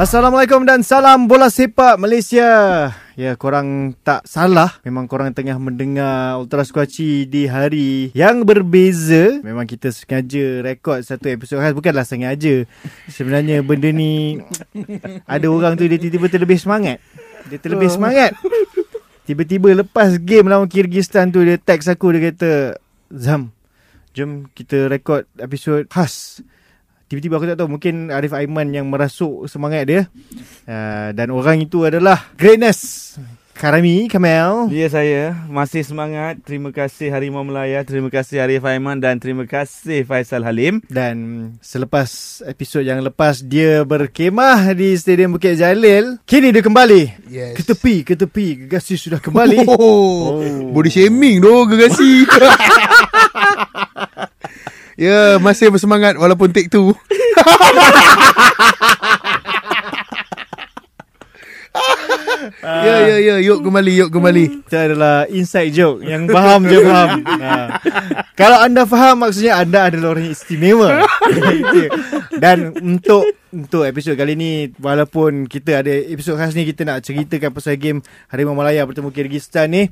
Assalamualaikum 0.00 0.64
dan 0.64 0.80
salam 0.80 1.28
bola 1.28 1.52
sepak 1.52 2.00
Malaysia. 2.00 2.48
Ya, 3.12 3.36
korang 3.36 3.92
tak 4.00 4.24
salah. 4.24 4.80
Memang 4.88 5.04
korang 5.04 5.36
tengah 5.36 5.60
mendengar 5.60 6.40
Ultra 6.40 6.64
Squatchy 6.64 7.28
di 7.28 7.44
hari 7.44 8.08
yang 8.16 8.48
berbeza. 8.48 9.44
Memang 9.44 9.68
kita 9.68 9.92
sengaja 9.92 10.64
rekod 10.64 10.96
satu 11.04 11.28
episod 11.28 11.60
khas. 11.60 11.76
Bukanlah 11.76 12.08
sengaja. 12.08 12.64
Sebenarnya 13.04 13.60
benda 13.60 13.92
ni 13.92 14.40
ada 15.28 15.46
orang 15.52 15.76
tu 15.76 15.84
dia 15.84 16.00
tiba-tiba 16.00 16.32
terlebih 16.32 16.56
semangat. 16.56 16.96
Dia 17.52 17.60
terlebih 17.60 17.92
semangat. 17.92 18.32
Tiba-tiba 19.28 19.76
lepas 19.76 20.16
game 20.16 20.48
lawan 20.48 20.72
Kyrgyzstan 20.72 21.28
tu 21.28 21.44
dia 21.44 21.60
text 21.60 21.92
aku 21.92 22.16
dia 22.16 22.32
kata, 22.32 22.80
"Zam, 23.12 23.52
jom 24.16 24.48
kita 24.56 24.88
rekod 24.88 25.28
episod 25.36 25.84
khas." 25.92 26.40
Tiba-tiba 27.12 27.36
aku 27.36 27.44
tak 27.44 27.60
tahu 27.60 27.76
Mungkin 27.76 28.08
Arif 28.08 28.32
Aiman 28.32 28.72
yang 28.72 28.88
merasuk 28.88 29.44
semangat 29.44 29.84
dia 29.84 30.08
uh, 30.64 31.12
Dan 31.12 31.28
orang 31.28 31.60
itu 31.60 31.84
adalah 31.84 32.32
Greatness 32.40 33.12
Karami 33.52 34.08
Kamel 34.08 34.72
Ya 34.72 34.88
saya 34.88 35.36
masih 35.44 35.84
semangat. 35.84 36.40
Terima 36.40 36.72
kasih 36.72 37.12
Harimau 37.12 37.44
Melaya, 37.44 37.84
terima 37.84 38.08
kasih 38.08 38.40
Arif 38.40 38.64
Aiman 38.64 38.96
dan 38.96 39.20
terima 39.20 39.44
kasih 39.44 40.08
Faisal 40.08 40.48
Halim. 40.48 40.80
Dan 40.88 41.16
selepas 41.60 42.40
episod 42.48 42.80
yang 42.80 43.04
lepas 43.04 43.44
Dia 43.44 43.84
berkemah 43.84 44.72
di 44.72 44.96
Stadium 44.96 45.36
Bukit 45.36 45.60
Jalil 45.60 46.16
Kini 46.24 46.48
dia 46.48 46.64
kembali 46.64 47.28
Yes. 47.28 47.60
Ke 47.60 47.62
tepi, 47.76 47.94
ke 48.08 48.16
tepi 48.16 48.64
Gegasi 48.64 48.96
sudah 48.96 49.20
kembali 49.20 49.68
Oh, 49.76 50.40
body 50.72 50.88
shaming 50.88 51.44
tu 51.44 51.52
gegasi. 51.68 52.24
ya, 54.96 55.36
masih 55.38 55.72
bersemangat 55.72 56.16
walaupun 56.16 56.52
take 56.52 56.68
two. 56.68 56.92
ya, 62.62 62.96
ya, 63.08 63.16
ya. 63.18 63.34
Yuk 63.40 63.64
kembali, 63.64 63.92
yuk 64.04 64.10
kembali. 64.12 64.44
Itu 64.66 64.76
adalah 64.76 65.24
inside 65.30 65.72
joke 65.72 66.04
Yang 66.04 66.22
faham 66.32 66.60
je 66.68 66.78
faham 66.84 67.10
ha. 67.24 67.80
Kalau 68.38 68.58
anda 68.60 68.82
faham 68.84 69.16
Maksudnya 69.24 69.58
anda 69.58 69.88
adalah 69.88 70.16
orang 70.16 70.32
istimewa. 70.32 71.06
Dan 72.42 72.76
untuk 72.76 73.24
Untuk 73.52 73.82
episod 73.88 74.14
kali 74.16 74.36
ni 74.36 74.52
Walaupun 74.78 75.48
kita 75.48 75.84
ada 75.84 75.92
Episod 75.92 76.36
khas 76.36 76.52
ni 76.52 76.68
Kita 76.68 76.84
nak 76.84 77.04
ceritakan 77.04 77.50
pasal 77.52 77.80
game 77.80 78.04
Harimau 78.28 78.56
Malaya 78.56 78.84
bertemu 78.84 79.10
Kyrgyzstan 79.12 79.68
ni 79.72 79.82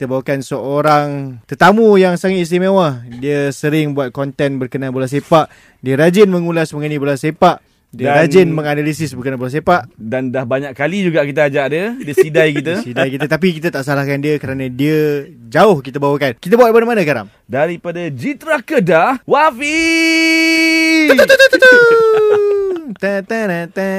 kita 0.00 0.08
bawakan 0.08 0.40
seorang 0.40 1.08
tetamu 1.44 2.00
yang 2.00 2.16
sangat 2.16 2.48
istimewa. 2.48 3.04
Dia 3.20 3.52
sering 3.52 3.92
buat 3.92 4.08
konten 4.08 4.56
berkenaan 4.56 4.96
bola 4.96 5.04
sepak. 5.04 5.52
Dia 5.84 6.00
rajin 6.00 6.24
mengulas 6.24 6.72
mengenai 6.72 6.96
bola 6.96 7.20
sepak. 7.20 7.60
Dia 7.92 8.08
Dan- 8.08 8.16
rajin 8.16 8.48
menganalisis 8.48 9.12
berkenaan 9.12 9.36
bola 9.36 9.52
sepak. 9.52 9.92
Dan 10.00 10.32
dah 10.32 10.48
banyak 10.48 10.72
kali 10.72 11.04
juga 11.04 11.20
kita 11.20 11.52
ajak 11.52 11.66
dia, 11.68 11.92
dia 11.92 12.14
sidai 12.16 12.48
kita. 12.56 12.80
Sidai 12.80 13.12
kita 13.12 13.28
tapi 13.28 13.52
kita 13.52 13.68
tak 13.68 13.84
salahkan 13.84 14.16
dia 14.16 14.40
kerana 14.40 14.72
dia 14.72 15.28
jauh 15.52 15.84
kita 15.84 16.00
bawakan. 16.00 16.32
Kita 16.40 16.56
bawa 16.56 16.72
daripada 16.72 16.88
mana 16.88 17.04
Karam? 17.04 17.26
Daripada 17.44 18.00
Jitra 18.08 18.64
Kedah, 18.64 19.20
Wafi. 19.28 21.12
Ta 22.98 23.22
ta 23.22 23.46
ta 23.46 23.60
ta. 23.70 23.90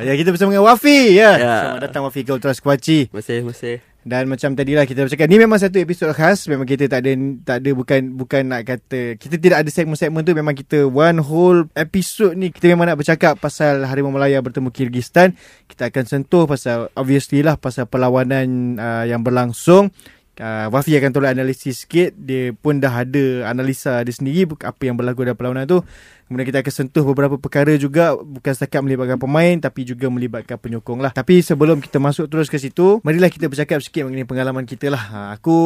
Ya 0.00 0.16
kita 0.16 0.32
bersama 0.32 0.56
dengan 0.56 0.64
Wafi 0.64 1.20
ya. 1.20 1.36
Ya. 1.36 1.56
Selamat 1.60 1.80
datang 1.84 2.02
Wafi 2.08 2.24
ke 2.24 2.32
Ultra 2.32 2.56
Squatchy. 2.56 3.12
Masih, 3.12 3.44
masih. 3.44 3.84
Dan 4.02 4.26
macam 4.26 4.56
tadilah 4.56 4.82
kita 4.88 5.04
bercakap 5.04 5.30
ni 5.30 5.38
memang 5.38 5.62
satu 5.62 5.78
episod 5.78 6.10
khas 6.10 6.50
memang 6.50 6.66
kita 6.66 6.90
tak 6.90 7.06
ada 7.06 7.14
tak 7.46 7.62
ada 7.62 7.70
bukan 7.70 8.00
bukan 8.18 8.42
nak 8.50 8.66
kata 8.66 9.14
kita 9.14 9.38
tidak 9.38 9.62
ada 9.62 9.70
segmen-segmen 9.70 10.26
tu 10.26 10.34
memang 10.34 10.58
kita 10.58 10.90
one 10.90 11.22
whole 11.22 11.70
episode 11.78 12.34
ni 12.34 12.50
kita 12.50 12.66
memang 12.74 12.90
nak 12.90 12.98
bercakap 12.98 13.38
pasal 13.38 13.86
Harimau 13.86 14.10
Melaya 14.10 14.42
bertemu 14.42 14.74
Kyrgyzstan 14.74 15.38
kita 15.70 15.86
akan 15.94 16.04
sentuh 16.10 16.50
pasal 16.50 16.90
obviously 16.98 17.46
lah 17.46 17.54
pasal 17.54 17.86
perlawanan 17.86 18.74
uh, 18.74 19.04
yang 19.06 19.22
berlangsung 19.22 19.94
Uh, 20.40 20.72
Wafi 20.72 20.96
akan 20.96 21.12
tolak 21.12 21.36
analisis 21.36 21.84
sikit. 21.84 22.16
Dia 22.16 22.56
pun 22.56 22.80
dah 22.80 23.04
ada 23.04 23.52
analisa 23.52 24.00
dia 24.00 24.16
sendiri 24.16 24.48
Apa 24.64 24.88
yang 24.88 24.96
berlaku 24.96 25.28
dalam 25.28 25.36
perlawanan 25.36 25.68
tu. 25.68 25.84
Kemudian 26.24 26.48
kita 26.48 26.64
akan 26.64 26.72
sentuh 26.72 27.04
beberapa 27.04 27.36
perkara 27.36 27.76
juga. 27.76 28.16
Bukan 28.16 28.52
setakat 28.56 28.80
melibatkan 28.80 29.20
pemain 29.20 29.52
Tapi 29.60 29.84
juga 29.84 30.08
melibatkan 30.08 30.56
penyokong 30.56 31.04
lah. 31.04 31.12
Tapi 31.12 31.44
sebelum 31.44 31.84
kita 31.84 32.00
masuk 32.00 32.32
terus 32.32 32.48
ke 32.48 32.56
situ 32.56 33.04
Marilah 33.04 33.28
kita 33.28 33.52
bercakap 33.52 33.84
sikit 33.84 34.08
mengenai 34.08 34.24
pengalaman 34.24 34.64
kita 34.64 34.88
lah. 34.88 35.04
Ha, 35.12 35.18
Aku 35.36 35.56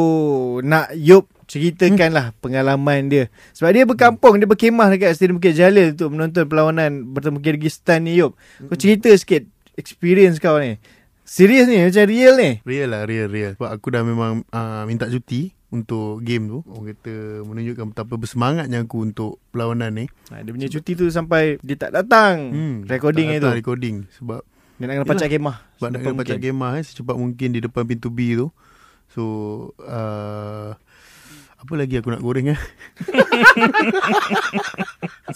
nak 0.66 0.90
Yop 0.98 1.30
ceritakan 1.46 2.10
lah 2.10 2.26
pengalaman 2.42 3.06
dia. 3.06 3.30
Sebab 3.54 3.70
dia 3.70 3.86
berkampung 3.86 4.34
Dia 4.42 4.50
berkemah 4.50 4.90
dekat 4.90 5.14
Stadium 5.14 5.38
Bukit 5.38 5.54
Jalil 5.54 5.94
Untuk 5.94 6.10
menonton 6.10 6.42
perlawanan 6.50 7.06
bertemu 7.14 7.38
Kyrgyzstan 7.38 8.02
ni 8.02 8.18
Yop. 8.18 8.34
Kau 8.66 8.74
cerita 8.74 9.14
sikit 9.14 9.46
experience 9.78 10.42
kau 10.42 10.58
ni 10.58 10.80
Serius 11.26 11.66
ni 11.66 11.82
macam 11.82 12.06
real 12.06 12.34
ni 12.38 12.62
Real 12.62 12.88
lah, 12.94 13.02
real, 13.02 13.26
real. 13.26 13.58
Sebab 13.58 13.70
aku 13.74 13.90
dah 13.90 14.06
memang 14.06 14.46
uh, 14.46 14.86
minta 14.86 15.10
cuti 15.10 15.50
untuk 15.74 16.22
game 16.22 16.46
tu. 16.46 16.62
Orang 16.70 16.94
kata 16.94 17.42
menunjukkan 17.42 17.86
betapa 17.90 18.14
bersemangatnya 18.14 18.86
aku 18.86 19.02
untuk 19.02 19.42
perlawanan 19.50 19.90
ni. 19.90 20.06
ha, 20.30 20.38
Dia 20.40 20.54
punya 20.54 20.70
cuti 20.70 20.94
tu 20.94 21.10
sampai 21.10 21.58
Dia 21.66 21.74
tak 21.74 21.90
datang 21.92 22.54
Hmm, 22.54 22.76
Recording 22.86 23.26
tak 23.26 23.34
itu 23.34 23.42
datang 23.42 23.58
Recording. 23.58 23.96
Sebab 24.14 24.40
Dia 24.78 24.84
nak 24.86 24.94
kena 25.02 25.06
pacak 25.10 25.28
kemah 25.28 25.56
Sebab 25.76 25.88
nak 25.90 25.98
kena 25.98 26.14
pacak 26.14 26.38
kemah 26.38 26.72
eh, 26.78 26.84
secepat 26.86 27.16
mungkin 27.18 27.48
di 27.50 27.58
depan 27.58 27.82
pintu 27.82 28.08
B 28.08 28.38
tu. 28.38 28.46
So, 29.10 29.22
uh, 29.82 30.78
apa 31.56 31.72
lagi 31.72 31.96
aku 31.96 32.12
nak 32.12 32.20
goreng 32.20 32.52
eh? 32.52 32.60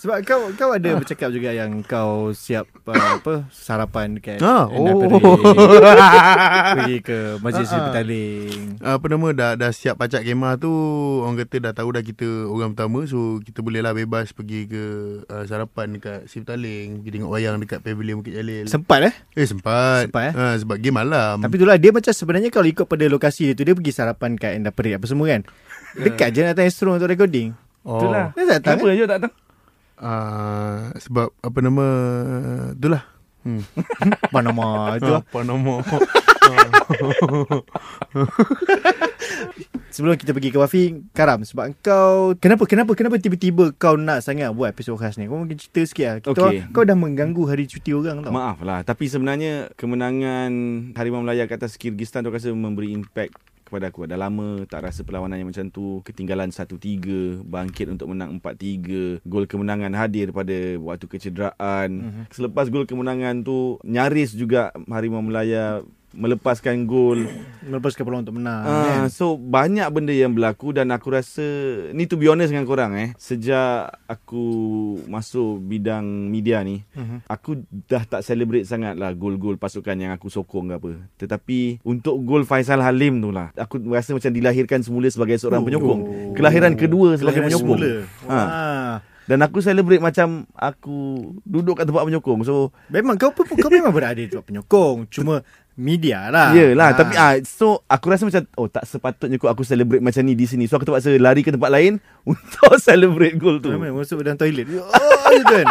Sebab 0.00 0.22
kau 0.22 0.52
kau 0.54 0.70
ada 0.70 0.94
bercakap 0.94 1.32
juga 1.32 1.50
yang 1.50 1.82
kau 1.82 2.30
siap 2.30 2.68
uh, 2.86 3.18
apa 3.18 3.48
sarapan 3.50 4.20
dekat 4.20 4.38
Ah, 4.40 4.68
oh. 4.68 5.00
Pergi 6.76 6.96
ke 7.00 7.40
Sri 7.40 7.64
Ah, 7.66 7.72
ah. 7.72 7.82
Petaling. 7.90 8.60
apa 8.80 9.04
nama 9.10 9.26
dah 9.32 9.50
dah 9.56 9.70
siap 9.72 9.96
pacak 9.96 10.22
kemah 10.22 10.56
tu 10.56 10.70
orang 11.20 11.36
kata 11.40 11.56
dah 11.58 11.72
tahu 11.74 11.88
dah 11.92 12.02
kita 12.04 12.28
orang 12.46 12.72
pertama 12.72 13.04
so 13.04 13.40
kita 13.42 13.60
boleh 13.60 13.80
lah 13.80 13.92
bebas 13.92 14.30
pergi 14.30 14.68
ke 14.68 14.82
uh, 15.26 15.44
sarapan 15.44 15.98
dekat 15.98 16.28
Siptaling 16.30 17.02
pergi 17.02 17.10
tengok 17.16 17.30
wayang 17.32 17.56
dekat 17.58 17.80
Pavilion 17.80 18.22
Bukit 18.22 18.36
Jalil 18.36 18.64
Sempat 18.68 19.00
eh? 19.08 19.14
eh 19.34 19.46
sempat 19.48 20.08
Sempat, 20.08 20.22
eh? 20.30 20.32
ha, 20.32 20.54
sebab 20.56 20.76
game 20.78 20.96
malam 20.96 21.42
Tapi 21.42 21.54
itulah 21.56 21.76
dia 21.76 21.90
macam 21.90 22.12
sebenarnya 22.12 22.48
kalau 22.48 22.68
ikut 22.68 22.86
pada 22.86 23.04
lokasi 23.08 23.50
dia 23.50 23.54
tu 23.56 23.64
dia 23.64 23.74
pergi 23.74 23.92
sarapan 23.92 24.36
kat 24.36 24.56
Enda 24.56 24.70
Perih 24.70 24.96
apa 24.96 25.06
semua 25.08 25.26
kan. 25.26 25.42
Dekat 26.04 26.28
je 26.30 26.40
nak 26.40 26.54
datang 26.54 26.66
Astro 26.66 26.90
untuk 26.92 27.08
recording. 27.08 27.54
oh, 27.82 27.98
Itulah. 27.98 28.30
Dia 28.32 28.44
tak 28.46 28.56
datang. 28.62 28.76
Kenapa 28.78 28.86
Eh? 28.86 28.96
je 28.96 29.04
tak 29.04 29.18
datang? 29.18 29.32
uh, 30.00 30.76
sebab 30.96 31.28
apa 31.36 31.58
nama 31.60 31.86
itulah 32.72 33.02
hmm. 33.44 33.62
Apa 34.26 34.38
nama 34.40 34.64
itu? 34.96 35.12
apa 35.12 35.38
nama 35.42 35.74
Sebelum 39.90 40.14
kita 40.14 40.30
pergi 40.30 40.50
ke 40.50 40.58
Wafi 40.58 40.82
Karam 41.10 41.42
Sebab 41.42 41.76
kau 41.78 42.32
Kenapa 42.38 42.64
kenapa 42.64 42.94
kenapa 42.94 43.18
tiba-tiba 43.18 43.74
Kau 43.74 43.94
nak 43.94 44.22
sangat 44.22 44.50
buat 44.50 44.70
episod 44.70 44.96
khas 44.96 45.14
ni 45.14 45.26
Kau 45.26 45.36
mungkin 45.36 45.58
cerita 45.58 45.80
sikit 45.82 46.06
lah 46.06 46.16
kita, 46.22 46.30
Okey. 46.32 46.58
Kau 46.70 46.82
dah 46.82 46.94
mengganggu 46.94 47.42
hari 47.44 47.66
cuti 47.66 47.92
orang 47.92 48.22
tau 48.22 48.32
Maaf 48.32 48.62
lah. 48.62 48.80
Tapi 48.82 49.04
sebenarnya 49.04 49.68
kemenangan 49.74 50.50
Harimau 50.94 51.20
Melaya 51.20 51.44
ke 51.44 51.54
atas 51.54 51.74
Kyrgyzstan 51.74 52.22
tu 52.22 52.30
aku 52.30 52.38
rasa 52.38 52.50
memberi 52.50 52.94
impact 52.94 53.34
kepada 53.70 53.94
aku. 53.94 54.10
Dah 54.10 54.18
lama 54.18 54.66
tak 54.66 54.90
rasa 54.90 55.06
perlawanan 55.06 55.38
yang 55.38 55.48
macam 55.54 55.70
tu. 55.70 56.02
Ketinggalan 56.02 56.50
1-3, 56.50 57.46
bangkit 57.46 57.86
untuk 57.86 58.10
menang 58.10 58.42
4-3. 58.42 59.22
Gol 59.22 59.46
kemenangan 59.46 59.94
hadir 59.94 60.34
pada 60.34 60.74
waktu 60.82 61.06
kecederaan. 61.06 61.88
Mhm. 62.02 62.22
Selepas 62.34 62.66
gol 62.66 62.90
kemenangan 62.90 63.46
tu, 63.46 63.78
nyaris 63.86 64.34
juga 64.34 64.74
Harimau 64.90 65.22
Melaya 65.22 65.86
melepaskan 66.12 66.84
gol. 66.84 67.22
Melepaskan 67.62 68.02
peluang 68.02 68.22
untuk 68.22 68.34
menang 68.34 68.60
Ah, 68.60 69.06
kan? 69.06 69.08
so 69.08 69.34
banyak 69.34 69.86
benda 69.88 70.10
yang 70.10 70.30
berlaku 70.30 70.70
dan 70.70 70.90
aku 70.90 71.08
rasa 71.08 71.42
ni 71.90 72.04
to 72.04 72.14
be 72.14 72.26
honest 72.26 72.50
dengan 72.50 72.64
korang 72.64 72.92
eh. 72.92 73.14
Sejak 73.14 73.94
aku 74.04 74.42
masuk 75.06 75.60
bidang 75.60 76.02
media 76.26 76.60
ni, 76.60 76.82
Mhm. 76.90 77.22
aku 77.24 77.62
dah 77.86 78.02
tak 78.02 78.20
celebrate 78.20 78.64
sangat 78.64 78.94
lah 78.94 79.12
gol-gol 79.12 79.54
pasukan 79.54 79.94
yang 79.94 80.10
aku 80.10 80.26
sokong 80.26 80.66
ke 80.66 80.74
apa. 80.76 80.90
Tetapi 81.16 81.58
untuk 81.82 82.18
gol 82.20 82.42
Faisal 82.42 82.80
Halim 82.80 83.18
tu 83.18 83.30
lah, 83.30 83.54
aku 83.54 83.78
rasa 83.86 84.10
macam 84.10 84.30
dilahirkan 84.30 84.82
semula 84.82 85.06
sebagai 85.06 85.38
seorang 85.38 85.62
Oh. 85.62 85.66
penyokong. 85.66 86.00
Kelahiran 86.34 86.74
kedua 86.74 87.14
sebagai 87.14 87.38
Kelahiran 87.40 87.48
penyokong. 87.54 87.78
semula. 87.78 87.90
Ha. 88.26 88.40
Dan 89.22 89.46
aku 89.46 89.62
celebrate 89.62 90.02
macam 90.02 90.42
aku 90.50 90.96
duduk 91.46 91.78
kat 91.78 91.86
tempat 91.86 92.02
penyokong. 92.02 92.42
So 92.42 92.74
Memang 92.90 93.14
kau 93.14 93.30
pun 93.30 93.46
kau 93.46 93.70
memang 93.70 93.94
berada 93.94 94.18
di 94.18 94.26
tempat 94.26 94.42
penyokong. 94.42 95.06
Cuma 95.06 95.46
media 95.80 96.28
lah. 96.28 96.52
Yelah 96.52 96.92
Ah. 96.92 96.96
Tapi 96.96 97.14
ah 97.16 97.32
So 97.40 97.80
aku 97.88 98.12
rasa 98.12 98.28
macam 98.28 98.44
Oh 98.58 98.68
tak 98.68 98.84
sepatutnya 98.84 99.40
kot 99.40 99.54
Aku 99.54 99.62
celebrate 99.64 100.02
macam 100.02 100.20
ni 100.26 100.34
di 100.34 100.44
sini 100.44 100.66
So 100.66 100.76
aku 100.76 100.90
terpaksa 100.90 101.14
lari 101.16 101.40
ke 101.40 101.54
tempat 101.54 101.70
lain 101.70 102.02
Untuk 102.28 102.76
celebrate 102.76 103.40
gol 103.40 103.62
tu 103.62 103.72
Tu 103.72 103.78
memang 103.78 104.04
masuk 104.04 104.20
dalam 104.20 104.36
toilet. 104.36 104.68
Oh, 105.30 105.38
gitu 105.38 105.62
kan. 105.62 105.68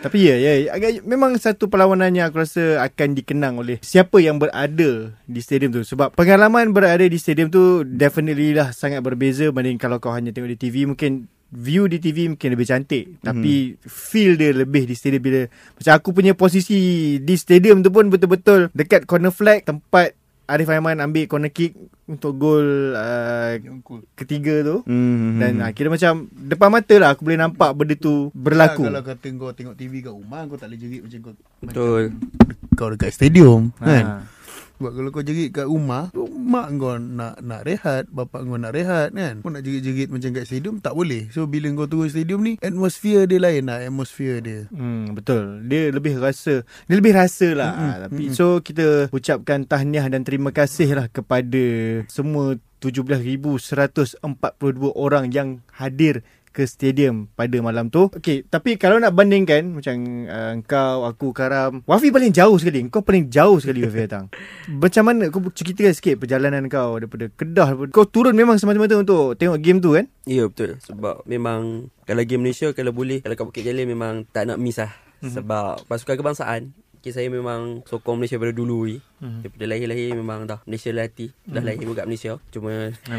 Tapi 0.00 0.16
ya, 0.16 0.40
ya, 0.40 0.72
agak 0.72 1.04
memang 1.04 1.36
satu 1.36 1.68
perlawanan 1.68 2.08
yang 2.16 2.32
aku 2.32 2.40
rasa 2.40 2.80
akan 2.80 3.12
dikenang 3.12 3.60
oleh 3.60 3.76
siapa 3.84 4.16
yang 4.16 4.40
berada 4.40 5.12
di 5.28 5.40
stadium 5.44 5.76
tu. 5.76 5.84
Sebab 5.84 6.16
pengalaman 6.16 6.72
berada 6.72 7.04
di 7.04 7.18
stadium 7.20 7.52
tu 7.52 7.84
definitely 7.84 8.56
lah 8.56 8.72
sangat 8.72 9.04
berbeza 9.04 9.52
banding 9.52 9.76
kalau 9.76 10.00
kau 10.00 10.08
hanya 10.16 10.32
tengok 10.32 10.56
di 10.56 10.58
TV. 10.58 10.88
Mungkin 10.88 11.28
view 11.54 11.86
di 11.86 12.02
TV 12.02 12.26
mungkin 12.26 12.50
lebih 12.50 12.66
cantik. 12.66 13.22
Tapi 13.22 13.78
feel 13.80 14.34
dia 14.34 14.50
lebih 14.50 14.84
di 14.84 14.94
stadium 14.98 15.22
bila 15.22 15.40
macam 15.46 15.92
aku 15.94 16.08
punya 16.10 16.34
posisi 16.34 16.78
di 17.22 17.34
stadium 17.38 17.80
tu 17.80 17.94
pun 17.94 18.10
betul-betul 18.10 18.74
dekat 18.74 19.06
corner 19.06 19.30
flag 19.30 19.62
tempat 19.62 20.18
Arif 20.44 20.68
Aiman 20.68 21.00
ambil 21.00 21.24
corner 21.24 21.48
kick 21.48 21.72
untuk 22.04 22.36
gol 22.36 22.92
uh, 22.92 23.56
ketiga 24.12 24.60
tu. 24.60 24.84
hmm, 24.84 25.40
Dan 25.40 25.52
hmm. 25.64 25.72
kira 25.72 25.88
macam 25.88 26.28
depan 26.28 26.68
mata 26.68 26.94
lah 27.00 27.16
aku 27.16 27.24
boleh 27.24 27.40
nampak 27.40 27.72
benda 27.72 27.96
tu 27.96 28.28
berlaku. 28.36 28.84
Kalau 28.84 29.00
kata 29.00 29.26
kau 29.40 29.56
tengok 29.56 29.72
TV 29.72 30.04
kat 30.04 30.12
rumah 30.12 30.44
Kau 30.44 30.60
tak 30.60 30.68
boleh 30.68 30.80
jerit 30.84 31.00
macam 31.00 31.18
kau 31.22 31.32
Betul. 31.64 32.02
macam 32.12 32.76
Kau 32.76 32.88
dekat 32.92 33.10
stadium 33.14 33.72
Ha. 33.80 33.86
kan 33.88 34.04
Sebab 34.76 34.90
kalau 34.90 35.08
kau 35.08 35.24
jerit 35.24 35.48
kat 35.48 35.64
rumah 35.64 36.12
Mak 36.44 36.76
kau 36.76 37.00
nak 37.00 37.40
nak 37.40 37.64
rehat 37.64 38.04
Bapak 38.12 38.44
kau 38.44 38.60
nak 38.60 38.76
rehat 38.76 39.16
kan 39.16 39.40
Kau 39.40 39.48
nak 39.48 39.64
jerit-jerit 39.64 40.12
macam 40.12 40.30
kat 40.36 40.44
stadium 40.44 40.76
Tak 40.84 40.92
boleh 40.92 41.32
So 41.32 41.48
bila 41.48 41.72
kau 41.72 41.88
turun 41.88 42.12
stadium 42.12 42.44
ni 42.44 42.60
Atmosphere 42.60 43.24
dia 43.24 43.40
lain 43.40 43.64
lah 43.64 43.80
Atmosphere 43.80 44.38
dia 44.44 44.60
Hmm 44.68 45.14
betul. 45.14 45.62
Dia 45.70 45.94
lebih 45.94 46.18
rasa, 46.18 46.66
dia 46.66 46.96
lebih 46.98 47.14
rasa 47.14 47.48
lah. 47.54 47.72
Mm-hmm. 47.72 48.02
Tapi 48.10 48.24
so 48.34 48.58
kita 48.60 49.08
ucapkan 49.14 49.64
tahniah 49.64 50.06
dan 50.10 50.26
terima 50.26 50.50
kasih 50.50 50.98
lah 50.98 51.06
kepada 51.08 51.62
semua 52.10 52.58
17,142 52.82 54.20
orang 54.92 55.32
yang 55.32 55.64
hadir 55.72 56.20
ke 56.54 56.62
stadium 56.64 57.26
pada 57.34 57.58
malam 57.58 57.90
tu. 57.90 58.06
Okey, 58.08 58.46
tapi 58.46 58.78
kalau 58.78 58.96
nak 58.96 59.10
bandingkan 59.10 59.74
macam 59.74 59.98
uh, 60.24 60.54
kau, 60.62 61.02
aku, 61.02 61.34
Karam, 61.34 61.82
Wafi 61.82 62.08
paling 62.08 62.30
jauh 62.30 62.54
sekali. 62.54 62.86
Kau 62.86 63.02
paling 63.02 63.26
jauh 63.26 63.58
sekali 63.58 63.82
Wafi 63.82 64.06
datang. 64.06 64.30
Macam 64.84 65.02
mana 65.02 65.26
kau 65.28 65.42
ceritakan 65.42 65.90
sikit 65.90 66.14
perjalanan 66.16 66.70
kau 66.70 66.94
daripada 66.96 67.26
Kedah. 67.28 67.74
Kau 67.90 68.06
turun 68.06 68.32
memang 68.32 68.54
semata-mata 68.54 68.94
untuk 68.94 69.34
tengok 69.34 69.58
game 69.58 69.82
tu 69.82 69.92
kan? 69.92 70.06
Ya 70.24 70.46
betul 70.46 70.78
Sebab 70.80 71.26
memang 71.26 71.90
Kalau 72.02 72.22
game 72.22 72.40
Malaysia 72.40 72.70
Kalau 72.70 72.94
boleh 72.94 73.20
Kalau 73.20 73.34
kat 73.34 73.44
Bukit 73.44 73.60
Jalil 73.60 73.84
Memang 73.84 74.24
tak 74.24 74.46
nak 74.46 74.56
miss 74.56 74.78
lah 74.78 74.88
mm-hmm. 74.88 75.36
Sebab 75.36 75.84
Pasukan 75.84 76.16
kebangsaan 76.16 76.62
okay, 76.96 77.12
Saya 77.12 77.28
memang 77.28 77.84
Sokong 77.84 78.16
Malaysia 78.16 78.40
pada 78.40 78.48
dulu 78.50 78.88
ni 78.88 78.96
mm-hmm. 78.96 79.40
Daripada 79.42 79.64
lahir-lahir 79.66 80.08
Memang 80.16 80.48
dah 80.48 80.64
Malaysia 80.64 80.90
lah 80.90 81.04
hati 81.04 81.28
Dah 81.44 81.60
Mhm. 81.60 81.66
lahir 81.66 81.92
kat 81.92 82.06
Malaysia 82.08 82.32
Cuma 82.48 82.72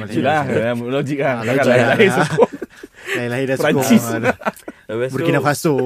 Itulah 0.10 0.42
Logik 0.98 1.20
lah 1.20 1.34
Ah, 1.36 1.46
logik 1.46 1.62
lah. 1.62 1.78
lain-lain 1.94 2.10
sokong 2.10 2.52
Lahir-lahir 3.07 3.45
dah 3.48 3.57
Perancis. 3.57 4.01
sokong. 4.01 4.24
ah, 4.25 5.07
Burkina 5.13 5.39
Faso. 5.39 5.75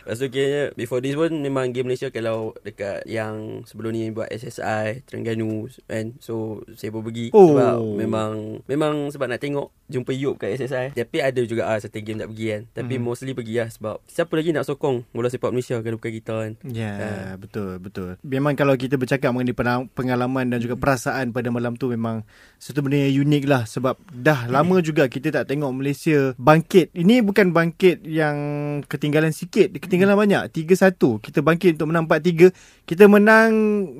Lepas 0.00 0.16
tu 0.16 0.26
kiranya 0.26 0.72
Before 0.72 0.98
this 0.98 1.12
pun 1.12 1.28
Memang 1.36 1.70
game 1.70 1.84
Malaysia 1.84 2.08
Kalau 2.08 2.56
dekat 2.58 3.04
yang 3.04 3.60
Sebelum 3.62 3.92
ni 3.92 4.08
buat 4.08 4.26
SSI 4.26 5.04
Terengganu 5.04 5.68
kan 5.84 6.16
So 6.16 6.64
saya 6.72 6.88
pun 6.88 7.04
pergi 7.04 7.28
Oh. 7.30 7.52
Sebab 7.52 7.76
memang 7.94 8.32
Memang 8.64 9.12
sebab 9.12 9.28
nak 9.28 9.38
tengok 9.38 9.68
Jumpa 9.86 10.10
Yop 10.10 10.40
kat 10.40 10.56
SSI 10.56 10.96
Tapi 10.96 11.16
ada 11.20 11.44
juga 11.44 11.68
ah 11.68 11.76
Certain 11.76 12.00
game 12.00 12.16
tak 12.18 12.32
pergi 12.32 12.46
kan 12.48 12.62
Tapi 12.72 12.94
Mhm. 12.96 13.04
mostly 13.04 13.36
pergi 13.36 13.54
lah 13.54 13.68
Sebab 13.68 14.00
Siapa 14.06 14.32
lagi 14.32 14.50
nak 14.50 14.64
sokong 14.64 15.04
Bola 15.12 15.28
sepak 15.28 15.52
Malaysia 15.52 15.76
Kalau 15.78 16.00
bukan 16.00 16.12
kita 16.14 16.34
kan 16.40 16.52
Ya, 16.64 16.92
Ah. 16.96 17.32
betul, 17.36 17.76
betul. 17.76 18.16
Memang 18.24 18.56
kalau 18.56 18.72
kita 18.74 18.96
bercakap 18.96 19.28
mengenai 19.28 19.52
pengalaman 19.86 20.48
dan 20.48 20.58
juga 20.58 20.74
perasaan 20.74 21.30
pada 21.30 21.52
malam 21.52 21.76
tu 21.76 21.86
memang 21.86 22.24
satu 22.60 22.84
benda 22.84 23.00
yang 23.00 23.24
unik 23.24 23.44
lah 23.48 23.64
sebab 23.64 23.96
dah 24.12 24.44
lama 24.44 24.84
juga 24.84 25.08
kita 25.08 25.32
tak 25.32 25.48
tengok 25.48 25.72
Malaysia 25.72 26.36
bangkit. 26.36 26.92
Ini 26.92 27.24
bukan 27.24 27.56
bangkit 27.56 28.04
yang 28.04 28.36
ketinggalan 28.84 29.32
sikit, 29.32 29.72
ketinggalan 29.80 30.12
banyak. 30.12 30.52
3-1. 30.52 31.24
Kita 31.24 31.40
bangkit 31.40 31.80
untuk 31.80 31.88
menang 31.88 32.04
4-3. 32.04 32.52
Kita 32.84 33.08
menang 33.08 33.52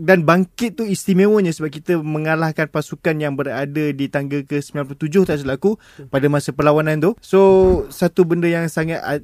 dan 0.04 0.28
bangkit 0.28 0.76
tu 0.76 0.84
istimewanya 0.84 1.56
sebab 1.56 1.72
kita 1.72 2.04
mengalahkan 2.04 2.68
pasukan 2.68 3.16
yang 3.16 3.32
berada 3.32 3.96
di 3.96 4.06
tangga 4.12 4.44
ke-97 4.44 5.24
tak 5.24 5.40
silap 5.40 5.56
aku 5.56 5.80
pada 6.12 6.28
masa 6.28 6.52
perlawanan 6.52 7.00
tu. 7.00 7.16
So, 7.24 7.40
satu 7.88 8.28
benda 8.28 8.44
yang 8.44 8.68
sangat 8.68 9.00
uh, 9.00 9.20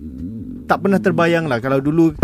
tak 0.64 0.80
pernah 0.80 0.96
terbayang 0.96 1.44
lah 1.44 1.60
kalau 1.60 1.84
dulu 1.84 2.16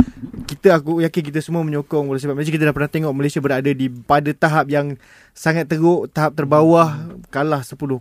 kita 0.52 0.76
aku 0.76 1.00
yakin 1.00 1.22
kita 1.32 1.40
semua 1.40 1.64
menyokong 1.64 2.04
bola 2.04 2.20
sepak 2.20 2.36
Malaysia 2.36 2.52
kita 2.52 2.68
dah 2.68 2.76
pernah 2.76 2.92
tengok 2.92 3.12
Malaysia 3.16 3.40
berada 3.40 3.70
di 3.72 3.88
pada 3.88 4.30
tahap 4.36 4.68
yang 4.68 5.00
sangat 5.32 5.64
teruk 5.64 6.12
tahap 6.12 6.36
terbawah 6.36 7.16
kalah 7.32 7.64
10-0 7.64 7.96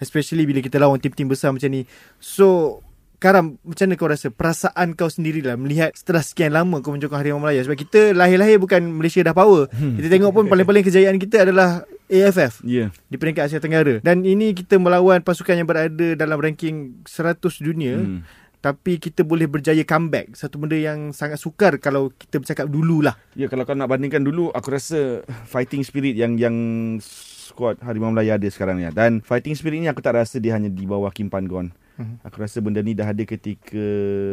especially 0.00 0.48
bila 0.48 0.64
kita 0.64 0.80
lawan 0.80 0.96
tim-tim 0.96 1.28
besar 1.28 1.52
macam 1.52 1.68
ni 1.68 1.84
so 2.16 2.80
Karam, 3.16 3.56
macam 3.64 3.88
mana 3.88 3.96
kau 3.96 4.12
rasa 4.12 4.28
perasaan 4.28 4.92
kau 4.92 5.08
sendirilah 5.08 5.56
melihat 5.56 5.88
setelah 5.96 6.20
sekian 6.20 6.52
lama 6.52 6.84
kau 6.84 6.92
menyokong 6.92 7.16
Harimau 7.16 7.40
Melaya 7.40 7.64
sebab 7.64 7.80
kita 7.80 8.12
lahir-lahir 8.12 8.60
bukan 8.60 8.92
Malaysia 8.92 9.24
dah 9.24 9.32
power. 9.32 9.72
Kita 9.72 10.12
tengok 10.12 10.36
pun 10.36 10.44
paling-paling 10.52 10.84
kejayaan 10.84 11.16
kita 11.16 11.48
adalah 11.48 11.88
AFF 12.12 12.60
Ya 12.60 12.92
di 13.08 13.16
peringkat 13.16 13.48
Asia 13.48 13.58
Tenggara. 13.58 14.04
Dan 14.04 14.20
ini 14.28 14.52
kita 14.52 14.76
melawan 14.76 15.24
pasukan 15.24 15.56
yang 15.56 15.64
berada 15.64 16.12
dalam 16.12 16.36
ranking 16.36 17.00
100 17.08 17.40
dunia. 17.64 17.96
Hmm. 18.04 18.20
Tapi 18.66 18.98
kita 18.98 19.22
boleh 19.22 19.46
berjaya 19.46 19.86
comeback. 19.86 20.34
Satu 20.34 20.58
benda 20.58 20.74
yang 20.74 21.14
sangat 21.14 21.38
sukar 21.38 21.78
kalau 21.78 22.10
kita 22.10 22.42
bercakap 22.42 22.66
dululah. 22.66 23.14
Ya 23.38 23.46
kalau 23.46 23.62
kau 23.62 23.78
nak 23.78 23.86
bandingkan 23.86 24.26
dulu 24.26 24.50
Aku 24.50 24.74
rasa 24.74 25.22
Fighting 25.46 25.86
spirit 25.86 26.18
yang 26.18 26.34
Yang 26.34 26.56
Squad 27.46 27.78
Harimau 27.78 28.10
Melaya 28.10 28.34
ada 28.34 28.48
sekarang 28.50 28.76
ni. 28.76 28.90
Dan 28.90 29.22
fighting 29.22 29.54
spirit 29.54 29.78
ni 29.78 29.86
Aku 29.86 30.02
tak 30.02 30.18
rasa 30.18 30.36
dia 30.36 30.52
hanya 30.52 30.66
di 30.66 30.82
bawah 30.82 31.08
Kim 31.08 31.30
Pan 31.30 31.46
Gon. 31.46 31.70
Mhm. 31.96 32.20
Aku 32.26 32.42
rasa 32.42 32.60
benda 32.60 32.82
ni 32.82 32.92
dah 32.92 33.06
ada 33.06 33.22
ketika 33.22 33.80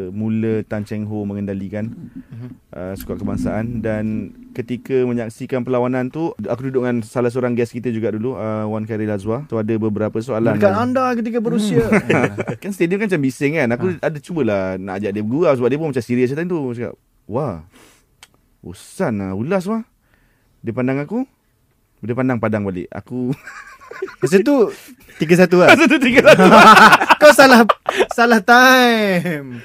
Mula 0.10 0.66
Tan 0.66 0.84
Cheng 0.84 1.06
Ho 1.06 1.24
mengendalikan 1.24 1.88
Mhm. 2.28 2.50
uh, 2.70 2.92
Skuad 2.94 3.16
kebangsaan. 3.16 3.80
Dan 3.80 4.04
ketika 4.52 5.06
menyaksikan 5.06 5.62
perlawanan 5.62 6.10
tu 6.10 6.34
Aku 6.36 6.68
duduk 6.68 6.84
dengan 6.84 7.00
salah 7.02 7.30
seorang 7.30 7.54
guest 7.54 7.72
kita 7.72 7.88
juga 7.88 8.12
dulu 8.12 8.34
uh, 8.34 8.66
Wan 8.66 8.84
Khairil 8.84 9.08
Azwa 9.08 9.46
So 9.48 9.56
ada 9.56 9.72
beberapa 9.78 10.18
soalan. 10.18 10.58
Dekat 10.58 10.74
anda 10.74 11.14
ketika 11.14 11.40
berusia. 11.40 11.86
kan 12.62 12.74
stadium 12.74 13.00
kan 13.00 13.08
macam 13.08 13.22
bising 13.22 13.56
kan. 13.56 13.70
Aku 13.72 13.96
ada 13.96 14.18
cubalah 14.18 14.76
nak 14.76 15.00
ajak 15.00 15.12
dia 15.12 15.22
bergurau 15.22 15.54
Sebab 15.54 15.70
dia 15.70 15.78
pun 15.78 15.88
macam 15.88 16.04
serius 16.04 16.34
macam 16.34 16.48
tu. 16.48 16.58
Aku 16.60 16.74
Cakap 16.74 16.96
Wah 17.24 17.64
Bosan 18.60 19.20
lah 19.20 19.32
Ulas 19.36 19.64
wah. 19.68 19.84
Dia 20.60 20.72
pandang 20.72 21.00
aku 21.00 21.24
Dia 22.04 22.16
pandang 22.20 22.40
padang 22.40 22.68
balik 22.68 22.92
Aku 22.92 23.32
Masa 24.20 24.40
tu 24.42 24.72
3-1 25.22 25.54
lah. 25.60 25.68
Satu 25.78 25.98
tiga 26.02 26.20
satu 26.26 26.44
kau 27.22 27.32
salah 27.32 27.62
salah 28.12 28.42
time. 28.42 29.62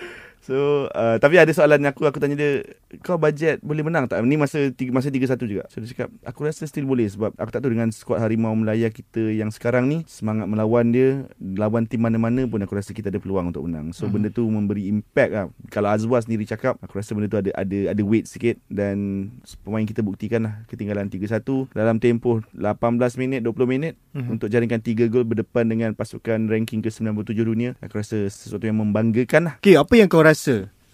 So 0.49 0.89
uh, 0.89 1.21
Tapi 1.21 1.37
ada 1.37 1.53
soalan 1.53 1.85
aku 1.85 2.09
Aku 2.09 2.17
tanya 2.17 2.33
dia 2.35 2.65
Kau 3.05 3.21
bajet 3.21 3.61
Boleh 3.61 3.85
menang 3.85 4.09
tak? 4.09 4.25
Ni 4.25 4.41
masa 4.41 4.73
tiga, 4.73 4.97
Masa 4.97 5.13
3-1 5.13 5.37
juga. 5.45 5.69
So 5.69 5.85
dia 5.85 5.93
cakap 5.93 6.09
Aku 6.25 6.49
rasa 6.49 6.65
still 6.65 6.89
boleh 6.89 7.05
Sebab 7.05 7.37
aku 7.37 7.51
tak 7.53 7.61
tahu 7.61 7.77
Dengan 7.77 7.93
skuad 7.93 8.25
Harimau 8.25 8.57
Melaya 8.57 8.89
kita 8.89 9.29
Yang 9.29 9.61
sekarang 9.61 9.93
ni 9.93 10.09
Semangat 10.09 10.49
melawan 10.49 10.89
dia 10.89 11.29
Lawan 11.37 11.85
tim 11.85 12.01
mana-mana 12.01 12.49
pun 12.49 12.65
Aku 12.65 12.73
rasa 12.73 12.97
kita 12.97 13.13
ada 13.13 13.21
peluang 13.21 13.53
Untuk 13.53 13.69
menang. 13.69 13.93
So 13.93 14.09
benda 14.09 14.33
tu 14.33 14.49
memberi 14.49 14.89
impact 14.89 15.31
lah. 15.31 15.47
Kalau 15.69 15.93
Azwa 15.93 16.17
sendiri 16.25 16.49
cakap 16.49 16.81
Aku 16.81 16.97
rasa 16.97 17.13
benda 17.13 17.29
tu 17.29 17.37
ada 17.37 17.53
Ada 17.53 17.93
ada 17.93 18.03
weight 18.03 18.25
sikit 18.25 18.57
Dan 18.73 19.29
Pemain 19.61 19.85
kita 19.85 20.01
buktikan 20.01 20.49
lah 20.49 20.65
Ketinggalan 20.65 21.13
3-1 21.13 21.77
Dalam 21.77 22.01
tempoh 22.01 22.41
18 22.57 22.73
minit 23.21 23.45
20 23.45 23.69
minit 23.69 23.95
Mhm. 24.19 24.35
Untuk 24.35 24.49
jaringkan 24.49 24.81
3 24.83 25.07
gol 25.07 25.23
Berdepan 25.23 25.69
dengan 25.69 25.91
pasukan 25.95 26.51
Ranking 26.51 26.83
ke-97 26.83 27.39
dunia. 27.39 27.71
Aku 27.79 28.01
rasa 28.01 28.27
sesuatu 28.27 28.67
yang 28.67 28.81
membanggakan 28.81 29.43
lah. 29.47 29.55
Okay, 29.61 29.79
apa 29.79 29.95
yang 29.95 30.11
kau 30.11 30.25
rasa 30.25 30.38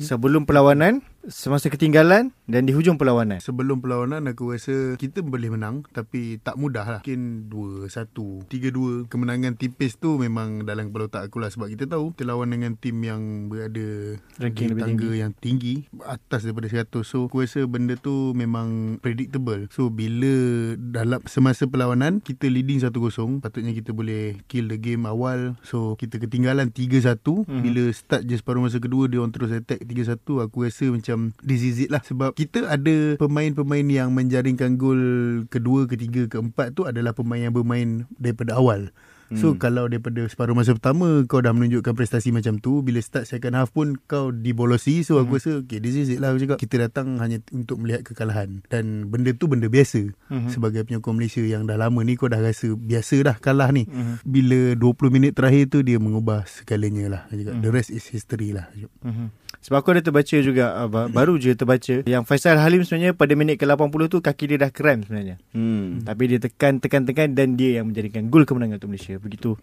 sebelum 0.00 0.48
perlawanan, 0.48 1.04
semasa 1.26 1.66
ketinggalan 1.66 2.30
dan 2.44 2.62
di 2.62 2.72
hujung 2.72 2.94
perlawanan? 2.94 3.38
Sebelum 3.38 3.78
perlawanan 3.78 4.24
aku 4.26 4.52
rasa 4.52 4.94
kita 4.94 5.20
boleh 5.20 5.48
menang 5.48 5.82
tapi 5.88 6.36
tak 6.38 6.54
mudah 6.54 6.84
lah. 6.84 7.00
Mungkin 7.00 7.48
2-1, 7.48 8.44
3-2. 8.44 9.08
Kemenangan 9.08 9.54
tipis 9.54 9.94
tu 9.94 10.16
memang 10.16 10.62
dalam 10.62 10.88
kepala 10.88 11.06
otak 11.06 11.22
aku 11.26 11.38
lah 11.38 11.48
sebab 11.48 11.68
kita 11.68 11.84
tahu 11.86 12.12
kita 12.12 12.24
lawan 12.26 12.50
dengan 12.50 12.74
tim 12.74 12.96
yang 12.98 13.22
berada 13.46 14.18
Ranking 14.36 14.68
di 14.68 14.74
tangga 14.74 14.86
tinggi. 15.02 15.18
yang 15.18 15.32
tinggi 15.34 15.74
atas 16.02 16.44
daripada 16.44 16.68
100. 16.68 17.02
So 17.02 17.26
aku 17.26 17.40
rasa 17.40 17.64
benda 17.64 17.96
tu 17.96 18.32
memang 18.32 18.98
predictable. 18.98 19.66
So 19.68 19.88
bila 19.88 20.34
dalam 20.76 21.24
semasa 21.24 21.64
perlawanan 21.64 22.20
kita 22.20 22.46
leading 22.46 22.78
1-0 22.78 22.92
patutnya 23.40 23.72
kita 23.72 23.90
boleh 23.90 24.44
kill 24.44 24.66
the 24.66 24.76
game 24.76 25.04
awal. 25.04 25.56
So 25.62 25.96
kita 25.96 26.18
ketinggalan 26.18 26.70
3-1 26.70 27.44
Mhm. 27.44 27.62
bila 27.62 27.82
start 27.90 28.22
je 28.24 28.36
separuh 28.36 28.60
masa 28.60 28.76
kedua 28.76 29.06
dia 29.06 29.18
orang 29.18 29.30
terus 29.30 29.50
attack 29.50 29.80
3-1 29.80 30.16
aku 30.40 30.64
rasa 30.64 30.86
macam 30.86 31.13
this 31.42 31.62
is 31.64 31.80
it 31.82 31.90
lah 31.90 32.02
sebab 32.02 32.34
kita 32.36 32.66
ada 32.68 33.16
pemain-pemain 33.18 33.86
yang 33.88 34.12
menjaringkan 34.14 34.76
gol 34.76 35.02
kedua, 35.48 35.86
ketiga, 35.90 36.28
keempat 36.28 36.74
tu 36.74 36.86
adalah 36.86 37.16
pemain 37.16 37.50
yang 37.50 37.54
bermain 37.54 38.06
daripada 38.20 38.56
awal. 38.58 38.94
So 39.34 39.58
kalau 39.58 39.90
daripada 39.90 40.22
separuh 40.30 40.54
masa 40.54 40.78
pertama 40.78 41.26
kau 41.26 41.42
dah 41.42 41.50
menunjukkan 41.50 41.98
prestasi 41.98 42.30
macam 42.30 42.62
tu, 42.62 42.86
bila 42.86 43.02
start 43.02 43.26
second 43.26 43.58
half 43.58 43.74
pun 43.74 43.98
kau 44.06 44.30
dibolosi. 44.30 45.02
So 45.02 45.18
aku 45.18 45.42
rasa 45.42 45.66
okay 45.66 45.82
this 45.82 45.98
is 45.98 46.06
it 46.06 46.22
lah 46.22 46.30
aku 46.30 46.46
cakap. 46.46 46.58
Kita 46.62 46.86
datang 46.86 47.18
hanya 47.18 47.42
untuk 47.50 47.82
melihat 47.82 48.06
kekalahan 48.06 48.62
dan 48.70 49.10
benda 49.10 49.34
tu 49.34 49.50
benda 49.50 49.66
biasa. 49.66 50.14
Sebagai 50.46 50.86
penyokong 50.86 51.18
Malaysia 51.18 51.42
yang 51.42 51.66
dah 51.66 51.74
lama 51.74 51.98
ni 52.06 52.14
kau 52.14 52.30
dah 52.30 52.38
rasa 52.38 52.78
biasa 52.78 53.26
dah 53.26 53.36
kalah 53.42 53.74
ni. 53.74 53.90
Bila 54.22 54.78
20 54.78 55.10
minit 55.10 55.34
terakhir 55.34 55.66
tu 55.66 55.82
dia 55.82 55.98
mengubah 55.98 56.46
segalanya 56.46 57.10
lah. 57.10 57.22
Aku 57.26 57.42
cakap. 57.42 57.54
The 57.58 57.70
rest 57.74 57.90
is 57.90 58.06
history 58.06 58.54
lah. 58.54 58.70
Mhm. 59.02 59.34
Sebab 59.64 59.80
aku 59.80 59.96
ada 59.96 60.04
terbaca 60.04 60.36
juga 60.44 60.76
uh, 60.76 60.88
ba- 60.92 61.08
baru 61.08 61.40
je 61.40 61.56
terbaca 61.56 62.04
yang 62.04 62.28
Faisal 62.28 62.60
Halim 62.60 62.84
sebenarnya 62.84 63.16
pada 63.16 63.32
minit 63.32 63.56
ke-80 63.56 64.00
tu 64.12 64.18
kaki 64.20 64.44
dia 64.52 64.58
dah 64.60 64.68
kram 64.68 65.00
sebenarnya. 65.00 65.40
Hmm. 65.56 66.04
Tapi 66.04 66.22
dia 66.28 66.38
tekan 66.38 66.84
tekan 66.84 67.08
tekan 67.08 67.32
dan 67.32 67.56
dia 67.56 67.80
yang 67.80 67.88
menjadikan 67.88 68.28
gol 68.28 68.44
kemenangan 68.44 68.76
untuk 68.76 68.92
Malaysia. 68.92 69.16
Begitu. 69.16 69.56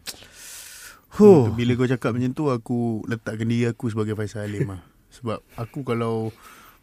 Huh. 1.22 1.22
Huh. 1.22 1.54
Bila 1.54 1.78
kau 1.78 1.86
cakap 1.86 2.18
macam 2.18 2.34
tu 2.34 2.50
aku 2.50 3.06
letakkan 3.06 3.46
diri 3.46 3.70
aku 3.70 3.94
sebagai 3.94 4.18
Faisal 4.18 4.50
Halim 4.50 4.74
lah. 4.74 4.82
Sebab 5.14 5.38
aku 5.54 5.86
kalau 5.86 6.34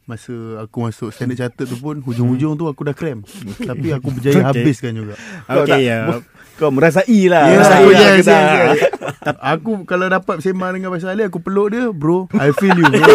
masa 0.09 0.33
aku 0.59 0.77
masuk 0.83 1.12
standard 1.12 1.37
chartered 1.37 1.69
tu 1.69 1.77
pun 1.77 2.00
hujung-hujung 2.07 2.57
tu 2.57 2.65
aku 2.65 2.83
dah 2.83 2.93
cram. 2.93 3.21
Tapi 3.55 3.93
aku 3.93 4.09
berjaya 4.11 4.41
Okay. 4.41 4.65
habiskan 4.65 4.97
juga. 4.97 5.15
Kau 5.45 5.62
tak- 5.62 5.77
Okey 5.77 5.83
ya. 5.85 5.99
Kau 6.57 6.73
merasai 6.73 7.21
lah. 7.29 7.45
Ya, 7.47 7.55
Merasai 7.55 7.77
aku 7.77 7.88
lah 7.88 8.00
yes, 8.00 8.17
yes, 8.19 8.27
yes. 8.27 8.81
Aku 9.38 9.71
kalau 9.85 10.09
dapat 10.09 10.41
sembang 10.41 10.73
dengan 10.73 10.91
Faisal 10.91 11.12
Halim 11.12 11.29
aku 11.29 11.38
peluk 11.38 11.71
dia, 11.71 11.87
bro. 11.88 12.27
I 12.35 12.50
feel 12.50 12.75
you. 12.75 12.83
Bro. 12.83 12.99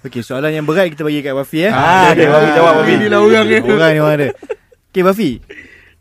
Okey, 0.00 0.22
soalan 0.22 0.48
yang 0.50 0.64
berat 0.64 0.88
kita 0.88 1.02
bagi 1.02 1.20
kat 1.20 1.34
Wafi 1.34 1.60
eh. 1.62 1.68
Ah, 1.68 2.08
okay, 2.08 2.24
Wafi 2.24 2.48
jawab, 2.52 2.72
Wafi. 2.78 2.92
Inilah 2.96 3.20
orang 3.20 3.44
dia. 3.44 3.60
Orang 3.60 3.90
ni 3.90 4.00
orang 4.00 4.16
dia. 4.18 4.30
Okey, 4.88 5.02
Wafi. 5.02 5.30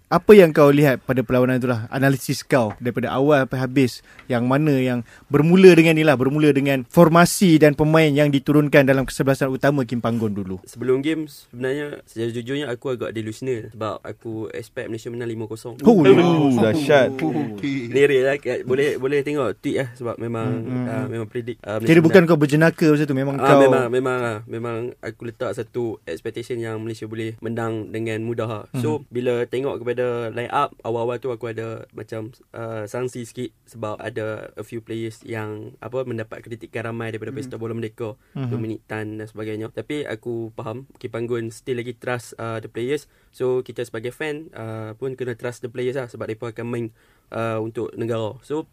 Apa 0.10 0.34
yang 0.34 0.50
kau 0.50 0.74
lihat 0.74 1.06
pada 1.06 1.22
perlawanan 1.22 1.62
itulah 1.62 1.86
analisis 1.88 2.42
kau 2.42 2.74
daripada 2.82 3.14
awal 3.14 3.46
sampai 3.46 3.62
habis 3.62 4.02
yang 4.26 4.50
mana 4.50 4.74
yang 4.74 5.06
bermula 5.30 5.70
dengan 5.72 5.94
ni 5.94 6.02
lah 6.02 6.18
bermula 6.18 6.50
dengan 6.50 6.82
formasi 6.84 7.62
dan 7.62 7.78
pemain 7.78 8.10
yang 8.10 8.26
diturunkan 8.28 8.90
dalam 8.90 9.06
kesebelasan 9.06 9.54
utama 9.54 9.86
Kim 9.86 10.02
Panggon 10.02 10.34
dulu. 10.34 10.66
Sebelum 10.66 11.06
game 11.06 11.30
sebenarnya 11.30 12.02
sejujurnya 12.10 12.74
aku 12.74 12.90
agak 12.90 13.14
delusional 13.14 13.70
sebab 13.70 14.02
aku 14.02 14.50
expect 14.50 14.90
Malaysia 14.90 15.14
menang 15.14 15.30
5-0. 15.30 15.86
Oh, 15.86 16.02
Uh, 16.02 16.58
dahsyat. 16.58 17.14
Okay. 17.14 17.94
Lirik 17.94 18.22
lah 18.24 18.36
boleh 18.66 18.98
boleh 18.98 19.22
tengok 19.22 19.62
tweet 19.62 19.78
lah 19.78 19.94
sebab 19.94 20.18
memang 20.18 20.50
uh, 20.90 21.06
memang 21.06 21.30
predict 21.30 21.62
uh, 21.62 21.78
Kira 21.78 22.02
bukan 22.02 22.26
menang. 22.26 22.34
kau 22.34 22.42
berjenaka 22.42 22.86
masa 22.90 23.06
tu 23.06 23.14
memang 23.14 23.38
Ah, 23.38 23.46
kau 23.46 23.62
memang 23.62 23.86
memang 23.88 24.18
ah, 24.20 24.40
memang 24.50 24.76
aku 25.00 25.30
letak 25.30 25.54
satu 25.54 26.02
expectation 26.04 26.58
yang 26.58 26.82
Malaysia 26.82 27.06
boleh 27.06 27.38
menang 27.40 27.94
dengan 27.94 28.26
mudah. 28.26 28.50
ah. 28.50 28.64
So 28.74 29.06
bila 29.08 29.46
tengok 29.46 29.78
kepada 29.78 29.99
line 30.32 30.52
up 30.54 30.76
awal-awal 30.86 31.20
tu 31.20 31.34
aku 31.34 31.52
ada 31.52 31.84
macam 31.92 32.32
uh, 32.56 32.88
sangsi 32.88 33.26
sikit 33.26 33.52
sebab 33.68 34.00
ada 34.00 34.54
a 34.56 34.64
few 34.64 34.80
players 34.80 35.20
yang 35.26 35.76
apa 35.84 36.06
mendapat 36.08 36.40
kritikan 36.46 36.92
ramai 36.92 37.12
daripada 37.12 37.36
pesta 37.36 37.56
bola 37.60 37.76
mereka 37.76 38.16
Dominic 38.36 38.86
Tan 38.88 39.20
dan 39.20 39.28
sebagainya. 39.28 39.74
Tapi 39.74 40.06
aku 40.06 40.54
faham 40.56 40.88
Kipanggun 41.02 41.50
still 41.50 41.80
lagi 41.80 41.98
trust 41.98 42.38
uh, 42.40 42.62
the 42.64 42.70
players. 42.72 43.10
So 43.34 43.66
kita 43.66 43.84
sebagai 43.84 44.16
fan 44.16 44.54
uh, 44.56 44.96
pun 44.96 45.18
kena 45.18 45.36
trust 45.36 45.66
the 45.66 45.70
players 45.70 46.00
lah 46.00 46.08
sebab 46.08 46.30
mereka 46.30 46.52
akan 46.54 46.66
main 46.70 46.86
uh, 47.34 47.60
untuk 47.60 47.92
negara. 47.98 48.38
So 48.46 48.70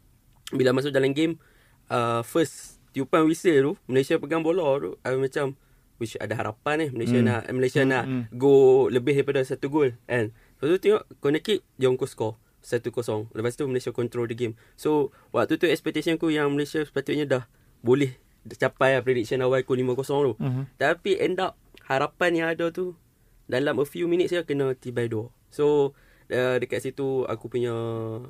bila 0.54 0.70
masuk 0.70 0.94
dalam 0.94 1.10
game 1.16 1.42
uh, 1.90 2.22
first 2.22 2.78
tiupan 2.94 3.26
whistle 3.26 3.60
tu 3.60 3.72
Malaysia 3.90 4.16
pegang 4.16 4.40
bola 4.40 4.78
tu 4.78 4.90
uh, 4.96 5.16
macam 5.18 5.58
which 5.96 6.16
ada 6.20 6.36
harapan 6.36 6.88
eh 6.88 6.90
Malaysia 6.92 7.18
Hmm. 7.20 7.28
nak 7.28 7.42
Malaysia 7.52 7.82
Hmm, 7.82 7.90
nak 7.90 8.04
hmm. 8.04 8.22
go 8.36 8.86
lebih 8.92 9.16
daripada 9.16 9.40
satu 9.42 9.72
gol 9.72 9.96
kan. 10.04 10.32
Lepas 10.58 10.68
tu 10.72 10.78
tengok 10.80 11.02
corner 11.20 11.42
kick 11.44 11.60
Jongko 11.76 12.06
score 12.08 12.34
1-0. 12.66 13.30
Lepas 13.36 13.54
tu 13.54 13.64
Malaysia 13.70 13.94
control 13.94 14.26
the 14.26 14.34
game. 14.34 14.54
So 14.74 15.14
waktu 15.30 15.60
tu 15.60 15.70
expectation 15.70 16.18
aku 16.18 16.34
yang 16.34 16.50
Malaysia 16.50 16.82
sepatutnya 16.82 17.24
dah 17.28 17.42
boleh 17.84 18.18
capai 18.58 18.98
lah 18.98 19.02
prediction 19.02 19.42
awal 19.42 19.62
aku 19.62 19.78
5-0 19.78 20.02
tu. 20.02 20.34
Mhm. 20.38 20.62
Tapi 20.78 21.18
end 21.18 21.38
up 21.38 21.54
harapan 21.86 22.30
yang 22.34 22.48
ada 22.50 22.70
tu 22.74 22.98
dalam 23.46 23.78
a 23.78 23.86
few 23.86 24.10
minutes 24.10 24.34
je 24.34 24.42
kena 24.42 24.74
tibai 24.74 25.06
dua. 25.06 25.30
So 25.54 25.94
uh, 26.30 26.56
dekat 26.58 26.82
situ 26.82 27.22
aku 27.30 27.46
punya 27.46 27.70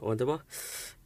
orang 0.05 0.17
tu 0.21 0.29
apa 0.29 0.45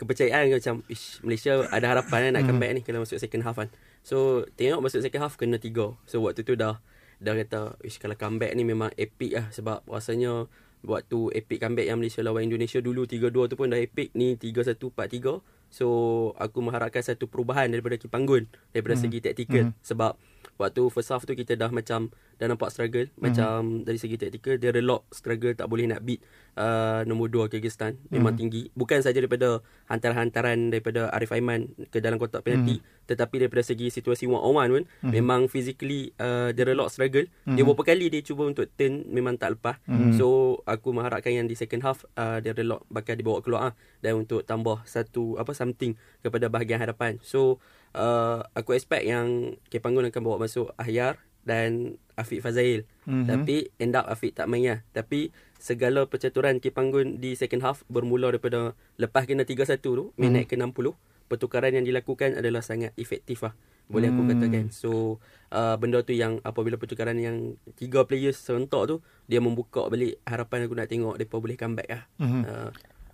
kepercayaan 0.02 0.50
ke 0.50 0.54
macam 0.58 0.76
ish 0.90 1.22
Malaysia 1.22 1.62
ada 1.70 1.86
harapan 1.94 2.30
kan 2.30 2.32
nak 2.40 2.44
comeback 2.50 2.70
ni 2.74 2.80
kalau 2.82 3.06
masuk 3.06 3.22
second 3.22 3.46
half 3.46 3.54
kan. 3.58 3.70
So 4.02 4.46
tengok 4.58 4.82
masuk 4.82 5.06
second 5.06 5.22
half 5.22 5.38
kena 5.38 5.62
tiga. 5.62 5.94
So 6.10 6.22
waktu 6.26 6.42
tu 6.42 6.58
dah 6.58 6.82
dah 7.22 7.34
kata 7.36 7.78
ish 7.86 8.02
kalau 8.02 8.18
comeback 8.18 8.50
ni 8.58 8.66
memang 8.66 8.90
epic 8.98 9.36
lah 9.36 9.46
sebab 9.54 9.86
rasanya 9.86 10.50
waktu 10.80 11.36
epic 11.36 11.60
comeback 11.60 11.86
yang 11.88 12.00
Malaysia 12.00 12.24
lawan 12.24 12.48
Indonesia 12.48 12.80
dulu 12.80 13.04
3-2 13.04 13.52
tu 13.52 13.54
pun 13.56 13.68
dah 13.68 13.80
epic 13.80 14.12
ni 14.16 14.36
3-1 14.36 14.80
4-3. 14.90 15.44
So 15.70 15.86
aku 16.34 16.58
mengharapkan 16.64 17.04
satu 17.04 17.30
perubahan 17.30 17.70
daripada 17.70 17.94
Kipanggun 17.94 18.50
daripada 18.74 18.98
Mhm. 18.98 19.02
segi 19.06 19.18
taktikal 19.22 19.64
Mhm. 19.70 19.78
sebab 19.80 20.18
waktu 20.60 20.92
first 20.92 21.08
half 21.08 21.24
tu 21.24 21.32
kita 21.32 21.56
dah 21.56 21.72
macam 21.72 22.12
dah 22.36 22.46
nampak 22.46 22.68
struggle 22.68 23.08
Mhm. 23.08 23.16
macam 23.16 23.58
dari 23.82 23.96
segi 23.96 24.16
taktikal 24.16 24.56
dia 24.56 24.70
relok 24.70 25.08
struggle 25.10 25.52
tak 25.52 25.66
boleh 25.66 25.88
nak 25.88 26.00
beat 26.00 26.20
uh, 26.54 27.00
nombor 27.02 27.28
2 27.28 27.48
Kyrgyzstan 27.48 27.96
memang 28.08 28.36
Mhm. 28.36 28.38
tinggi 28.38 28.62
bukan 28.72 29.00
saja 29.00 29.16
daripada 29.16 29.60
hantaran-hantaran 29.88 30.70
daripada 30.70 31.10
Arif 31.10 31.30
Aiman 31.30 31.66
ke 31.88 31.98
dalam 31.98 32.16
kotak 32.16 32.40
penalti 32.42 32.78
tetapi 33.04 33.42
daripada 33.42 33.60
segi 33.60 33.90
situasi 33.90 34.24
one 34.24 34.38
on 34.38 34.54
one 34.54 34.70
pun 34.70 34.84
Mhm. 35.02 35.12
memang 35.12 35.40
physically 35.46 36.14
uh, 36.16 36.52
dia 36.52 36.62
relok 36.62 36.88
struggle 36.88 37.26
dia 37.26 37.52
Mhm. 37.56 37.66
beberapa 37.66 37.84
kali 37.86 38.06
dia 38.06 38.22
cuba 38.22 38.46
untuk 38.46 38.70
turn 38.70 39.04
memang 39.08 39.34
tak 39.34 39.56
lepas 39.56 39.76
Mhm. 39.84 40.14
so 40.14 40.26
aku 40.64 40.92
mengharapkan 40.92 41.34
yang 41.34 41.46
di 41.46 41.54
second 41.54 41.82
half 41.82 42.06
uh, 42.14 42.38
dia 42.38 42.52
relok 42.52 42.86
bakal 42.86 43.14
dibawa 43.14 43.40
keluar 43.40 43.60
ah, 43.62 43.74
dan 43.98 44.16
untuk 44.16 44.42
tambah 44.42 44.84
satu 44.84 45.36
apa 45.36 45.50
something 45.50 45.92
kepada 46.20 46.46
bahagian 46.46 46.78
hadapan 46.78 47.18
so 47.20 47.58
uh, 47.94 48.44
aku 48.54 48.74
expect 48.74 49.04
yang 49.04 49.56
Kepanggun 49.68 50.08
akan 50.08 50.22
bawa 50.22 50.36
masuk 50.42 50.70
Ahyar 50.76 51.18
dan 51.40 51.96
Afiq 52.14 52.44
Fazail. 52.44 52.84
Mhm. 53.08 53.26
Tapi 53.26 53.56
end 53.80 53.96
up 53.96 54.06
Afiq 54.06 54.36
tak 54.36 54.46
main 54.46 54.64
lah. 54.66 54.80
Tapi 54.92 55.32
segala 55.56 56.04
percaturan 56.04 56.60
Kepanggun 56.60 57.16
di 57.16 57.32
second 57.32 57.64
half 57.64 57.82
bermula 57.88 58.28
daripada 58.28 58.76
lepas 59.00 59.24
kena 59.24 59.48
3-1 59.48 59.80
tu, 59.80 60.12
minit 60.16 60.44
ke 60.46 60.54
60, 60.56 60.94
pertukaran 61.26 61.72
yang 61.72 61.86
dilakukan 61.86 62.36
adalah 62.36 62.60
sangat 62.60 62.92
efektif 62.96 63.40
lah. 63.40 63.54
Boleh 63.90 64.06
aku 64.06 64.22
Hmm. 64.22 64.30
katakan. 64.38 64.64
So, 64.70 65.18
uh, 65.50 65.74
benda 65.74 65.98
tu 66.06 66.14
yang 66.14 66.38
apabila 66.46 66.78
pertukaran 66.78 67.18
yang 67.18 67.58
tiga 67.74 68.06
players 68.06 68.38
serentak 68.38 68.86
tu, 68.86 69.02
dia 69.26 69.42
membuka 69.42 69.90
balik 69.90 70.22
harapan 70.22 70.66
aku 70.66 70.74
nak 70.78 70.86
tengok 70.86 71.14
mereka 71.18 71.36
boleh 71.42 71.56
comeback 71.58 71.88
lah. 71.90 72.02
Mhm. 72.22 72.42
Uh, 72.46 72.70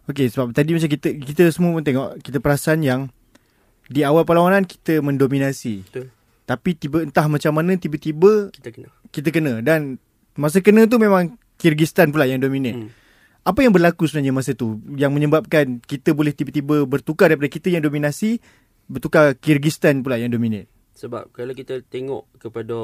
Okey 0.06 0.30
sebab 0.30 0.54
tadi 0.54 0.70
macam 0.70 0.86
kita 0.86 1.08
kita 1.18 1.44
semua 1.50 1.74
pun 1.74 1.82
tengok 1.82 2.22
kita 2.22 2.38
perasan 2.38 2.78
yang 2.78 3.10
di 3.86 4.02
awal 4.02 4.26
perlawanan 4.26 4.66
kita 4.66 4.98
mendominasi. 5.02 5.86
Betul. 5.86 6.06
Tapi 6.46 6.78
tiba 6.78 7.02
entah 7.02 7.26
macam 7.26 7.58
mana 7.58 7.74
tiba-tiba 7.74 8.54
kita 8.54 8.70
kena. 8.70 8.88
kita 9.10 9.28
kena 9.34 9.52
dan 9.66 9.98
masa 10.38 10.62
kena 10.62 10.86
tu 10.86 11.02
memang 11.02 11.34
Kyrgyzstan 11.56 12.12
pula 12.12 12.28
yang 12.28 12.38
dominate. 12.38 12.76
Hmm. 12.76 12.90
Apa 13.46 13.62
yang 13.62 13.72
berlaku 13.72 14.06
sebenarnya 14.06 14.34
masa 14.34 14.52
tu 14.54 14.78
yang 14.94 15.10
menyebabkan 15.14 15.80
kita 15.82 16.12
boleh 16.12 16.34
tiba-tiba 16.34 16.84
bertukar 16.84 17.30
daripada 17.30 17.50
kita 17.50 17.70
yang 17.72 17.82
dominasi 17.82 18.42
bertukar 18.86 19.34
Kyrgyzstan 19.38 20.02
pula 20.02 20.18
yang 20.18 20.30
dominate. 20.30 20.70
Sebab 20.96 21.34
kalau 21.34 21.52
kita 21.52 21.82
tengok 21.84 22.26
kepada 22.40 22.78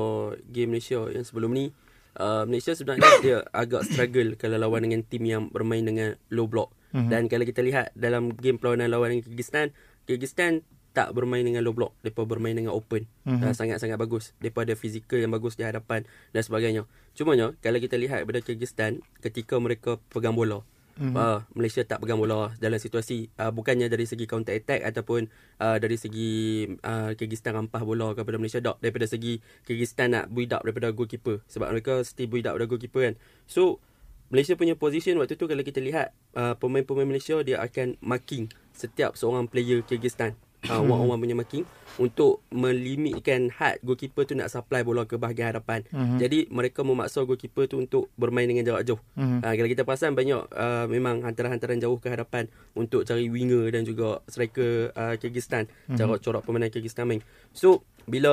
game 0.51 0.77
Malaysia 0.77 1.09
yang 1.09 1.25
sebelum 1.25 1.51
ni, 1.57 1.73
uh, 2.19 2.45
Malaysia 2.45 2.77
sebenarnya 2.77 3.09
dia 3.25 3.39
agak 3.55 3.89
struggle 3.89 4.37
kalau 4.37 4.59
lawan 4.59 4.85
dengan 4.85 5.03
tim 5.07 5.23
yang 5.25 5.49
bermain 5.49 5.83
dengan 5.83 6.19
low 6.29 6.51
block. 6.51 6.75
Mhm. 6.93 6.93
Mm-hmm. 6.93 7.11
Dan 7.11 7.23
kalau 7.33 7.45
kita 7.49 7.61
lihat 7.65 7.87
dalam 7.97 8.37
game 8.37 8.61
perlawanan 8.61 8.93
lawan 8.93 9.17
dengan 9.17 9.25
Kyrgyzstan, 9.29 9.73
Kyrgyzstan 10.05 10.61
tak 10.93 11.17
bermain 11.17 11.43
dengan 11.43 11.65
low 11.65 11.73
block. 11.73 11.97
Mereka 12.05 12.25
bermain 12.29 12.57
dengan 12.57 12.77
open. 12.77 13.09
Mhm. 13.25 13.41
Mm-hmm. 13.41 13.49
Uh, 13.49 13.55
sangat-sangat 13.57 13.97
bagus. 13.97 14.37
Mereka 14.39 14.69
ada 14.69 14.75
fizikal 14.77 15.19
yang 15.19 15.33
bagus 15.33 15.57
di 15.57 15.65
hadapan 15.65 16.05
dan 16.37 16.43
sebagainya. 16.45 16.85
Cumanya, 17.17 17.57
kalau 17.65 17.81
kita 17.81 17.97
lihat 17.97 18.25
pada 18.29 18.41
Kyrgyzstan, 18.45 19.01
ketika 19.21 19.57
mereka 19.57 19.99
pegang 20.13 20.37
bola, 20.37 20.65
Mhm. 20.93 21.17
mm-hmm. 21.17 21.17
uh, 21.17 21.39
Malaysia 21.57 21.81
tak 21.89 22.05
pegang 22.05 22.21
bola 22.21 22.53
dalam 22.61 22.77
situasi 22.77 23.33
uh, 23.41 23.49
bukannya 23.49 23.89
dari 23.89 24.05
segi 24.05 24.29
counter 24.29 24.53
attack 24.53 24.85
ataupun 24.85 25.25
uh, 25.65 25.81
dari 25.81 25.97
segi 25.97 26.69
uh, 26.85 27.17
Kyrgyzstan 27.17 27.57
rampah 27.57 27.81
bola 27.81 28.13
kepada 28.13 28.37
Malaysia 28.37 28.61
tak 28.61 28.77
daripada 28.85 29.09
segi 29.09 29.41
Kyrgyzstan 29.65 30.13
nak 30.13 30.29
build 30.29 30.53
up 30.53 30.61
daripada 30.69 30.93
goalkeeper 30.93 31.41
sebab 31.49 31.73
mereka 31.73 32.05
still 32.05 32.29
build 32.29 32.45
up 32.45 32.61
daripada 32.61 32.77
goalkeeper 32.77 33.03
kan 33.09 33.15
so 33.49 33.81
Malaysia 34.29 34.57
punya 34.57 34.77
position 34.77 35.17
waktu 35.21 35.37
tu 35.37 35.49
kalau 35.49 35.65
kita 35.65 35.81
lihat 35.81 36.13
uh, 36.37 36.57
pemain-pemain 36.61 37.09
Malaysia 37.09 37.41
dia 37.41 37.61
akan 37.61 37.97
marking 38.05 38.53
setiap 38.77 39.17
seorang 39.17 39.49
player 39.49 39.81
Kyrgyzstan 39.85 40.37
uh, 40.71 40.83
one-on-one 40.83 41.19
punya 41.19 41.35
marking 41.35 41.65
untuk 42.01 42.41
melimitkan 42.49 43.53
had 43.53 43.77
goalkeeper 43.85 44.25
tu 44.25 44.33
nak 44.33 44.49
supply 44.49 44.81
bola 44.81 45.05
ke 45.05 45.21
bahagian 45.21 45.53
hadapan. 45.53 45.85
Mhm. 45.93 46.17
Jadi 46.17 46.39
mereka 46.49 46.81
memaksa 46.81 47.25
goalkeeper 47.27 47.69
tu 47.69 47.77
untuk 47.81 48.09
bermain 48.17 48.49
dengan 48.49 48.65
jarak 48.65 48.89
jauh. 48.89 49.01
Mhm. 49.19 49.45
Uh, 49.45 49.55
kalau 49.59 49.69
kita 49.69 49.83
perasan 49.85 50.17
banyak 50.17 50.41
uh, 50.57 50.87
memang 50.89 51.21
hantaran-hantaran 51.27 51.83
jauh 51.83 52.01
ke 52.01 52.09
hadapan 52.09 52.49
untuk 52.73 53.05
cari 53.05 53.29
winger 53.29 53.69
dan 53.75 53.85
juga 53.85 54.25
striker 54.25 54.95
uh, 54.97 55.15
Kyrgyzstan. 55.21 55.69
Mhm. 55.93 55.97
Cara 56.01 56.15
corak 56.17 56.43
permainan 56.49 56.73
Kyrgyzstan 56.73 57.05
main. 57.05 57.21
So 57.53 57.85
bila 58.07 58.33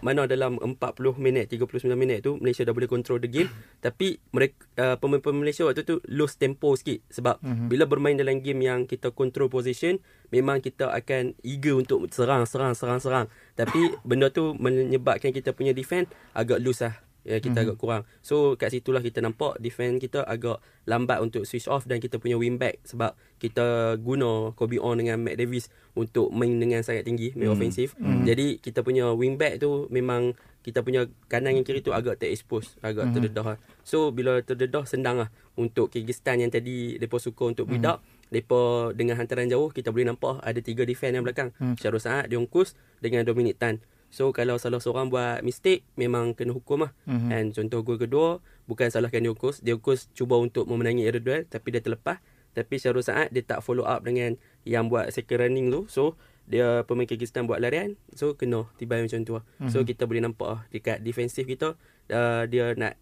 mana 0.00 0.24
dalam 0.30 0.56
40 0.58 0.76
minit 1.18 1.50
39 1.50 1.86
minit 1.98 2.22
tu 2.22 2.38
Malaysia 2.38 2.62
dah 2.62 2.74
boleh 2.74 2.90
control 2.90 3.18
the 3.18 3.30
game. 3.30 3.50
Tapi 3.82 4.22
mereka 4.30 4.56
uh, 4.78 4.96
pemain-pemain 4.96 5.46
Malaysia 5.46 5.66
waktu 5.66 5.82
tu 5.82 5.98
lose 6.08 6.38
tempo 6.38 6.74
sikit. 6.78 7.02
Sebab 7.10 7.42
mm-hmm. 7.42 7.66
bila 7.68 7.84
bermain 7.90 8.16
dalam 8.16 8.40
game 8.40 8.62
yang 8.64 8.86
kita 8.86 9.10
control 9.10 9.50
position 9.50 9.98
memang 10.30 10.62
kita 10.62 10.90
akan 10.94 11.34
eager 11.42 11.74
untuk 11.74 12.06
serang 12.14 12.46
serang 12.46 12.72
serang 12.78 13.00
serang. 13.02 13.26
Tapi 13.58 13.98
benda 14.06 14.30
tu 14.30 14.54
menyebabkan 14.56 15.34
kita 15.34 15.52
punya 15.52 15.74
defense 15.74 16.08
agak 16.34 16.62
loose 16.62 16.86
lah 16.86 17.09
ya 17.22 17.36
kita 17.38 17.60
mm-hmm. 17.60 17.64
agak 17.68 17.76
kurang. 17.76 18.02
So 18.24 18.56
kat 18.56 18.72
situlah 18.72 19.04
kita 19.04 19.20
nampak 19.20 19.60
defense 19.60 20.00
kita 20.00 20.24
agak 20.24 20.58
lambat 20.88 21.20
untuk 21.20 21.44
switch 21.44 21.68
off 21.68 21.84
dan 21.84 22.00
kita 22.00 22.16
punya 22.16 22.40
wing 22.40 22.56
back 22.56 22.80
sebab 22.88 23.12
kita 23.36 23.96
guna 24.00 24.52
Kobe 24.56 24.80
On 24.80 24.96
dengan 24.96 25.20
Matt 25.20 25.36
Davis 25.36 25.68
untuk 25.96 26.32
main 26.32 26.56
dengan 26.56 26.80
sangat 26.80 27.04
tinggi, 27.04 27.32
main 27.36 27.52
mm. 27.52 27.54
offensive. 27.56 27.92
Mm. 27.96 28.24
Jadi 28.24 28.46
kita 28.60 28.80
punya 28.80 29.12
wing 29.12 29.36
back 29.36 29.60
tu 29.60 29.88
memang 29.92 30.32
kita 30.60 30.84
punya 30.84 31.08
kanan 31.32 31.56
dan 31.56 31.64
kiri 31.64 31.80
tu 31.80 31.96
agak 31.96 32.20
terexpose, 32.20 32.76
agak 32.84 33.08
mm-hmm. 33.08 33.14
terdedah. 33.16 33.46
Lah. 33.56 33.58
So 33.80 34.12
bila 34.12 34.44
terdedah 34.44 34.84
senang 34.84 35.24
lah 35.24 35.28
untuk 35.56 35.88
Kyrgyzstan 35.88 36.44
yang 36.44 36.52
tadi 36.52 37.00
depa 37.00 37.16
suka 37.16 37.48
untuk 37.48 37.68
build 37.68 37.84
up. 37.88 38.00
Mm. 38.04 38.08
Depa 38.30 38.60
dengan 38.94 39.18
hantaran 39.18 39.50
jauh 39.50 39.74
kita 39.74 39.90
boleh 39.90 40.06
nampak 40.06 40.38
ada 40.44 40.60
tiga 40.62 40.84
defense 40.84 41.16
yang 41.16 41.24
belakang. 41.24 41.50
Mm. 41.58 41.74
Syarul 41.80 42.00
Saad, 42.00 42.28
Dion 42.28 42.44
Kus 42.46 42.76
dengan 43.00 43.24
Dominic 43.24 43.56
Tan. 43.56 43.80
So 44.10 44.34
kalau 44.34 44.58
salah 44.58 44.82
seorang 44.82 45.08
buat 45.08 45.40
mistake 45.46 45.86
memang 45.94 46.34
kena 46.34 46.50
hukum 46.50 46.84
lah. 46.84 46.92
Mm-hmm. 47.06 47.30
And 47.30 47.46
contoh 47.54 47.80
gol 47.86 47.98
kedua 47.98 48.28
bukan 48.66 48.90
salahkan 48.90 49.22
Diokos. 49.22 49.62
Diokos 49.62 50.10
cuba 50.12 50.36
untuk 50.36 50.66
memenangi 50.66 51.06
air 51.06 51.22
duel 51.22 51.46
tapi 51.46 51.70
dia 51.70 51.80
terlepas. 51.80 52.18
Tapi 52.50 52.82
Syarul 52.82 53.06
Saad 53.06 53.30
dia 53.30 53.46
tak 53.46 53.62
follow 53.62 53.86
up 53.86 54.02
dengan 54.02 54.34
yang 54.66 54.90
buat 54.90 55.14
second 55.14 55.46
running 55.46 55.70
tu. 55.70 55.86
So 55.86 56.18
dia 56.50 56.82
pemain 56.82 57.06
Kyrgyzstan 57.06 57.46
buat 57.46 57.62
larian. 57.62 57.94
So 58.18 58.34
kena 58.34 58.66
tiba 58.74 58.98
macam 58.98 59.22
tu 59.22 59.38
lah. 59.38 59.44
Mm-hmm. 59.46 59.70
So 59.70 59.78
mhm. 59.80 59.86
kita 59.86 60.02
boleh 60.10 60.22
nampak 60.26 60.48
lah 60.50 60.60
dekat 60.74 60.98
defensif 61.06 61.46
kita 61.46 61.78
uh, 62.10 62.42
dia 62.50 62.74
nak 62.74 62.98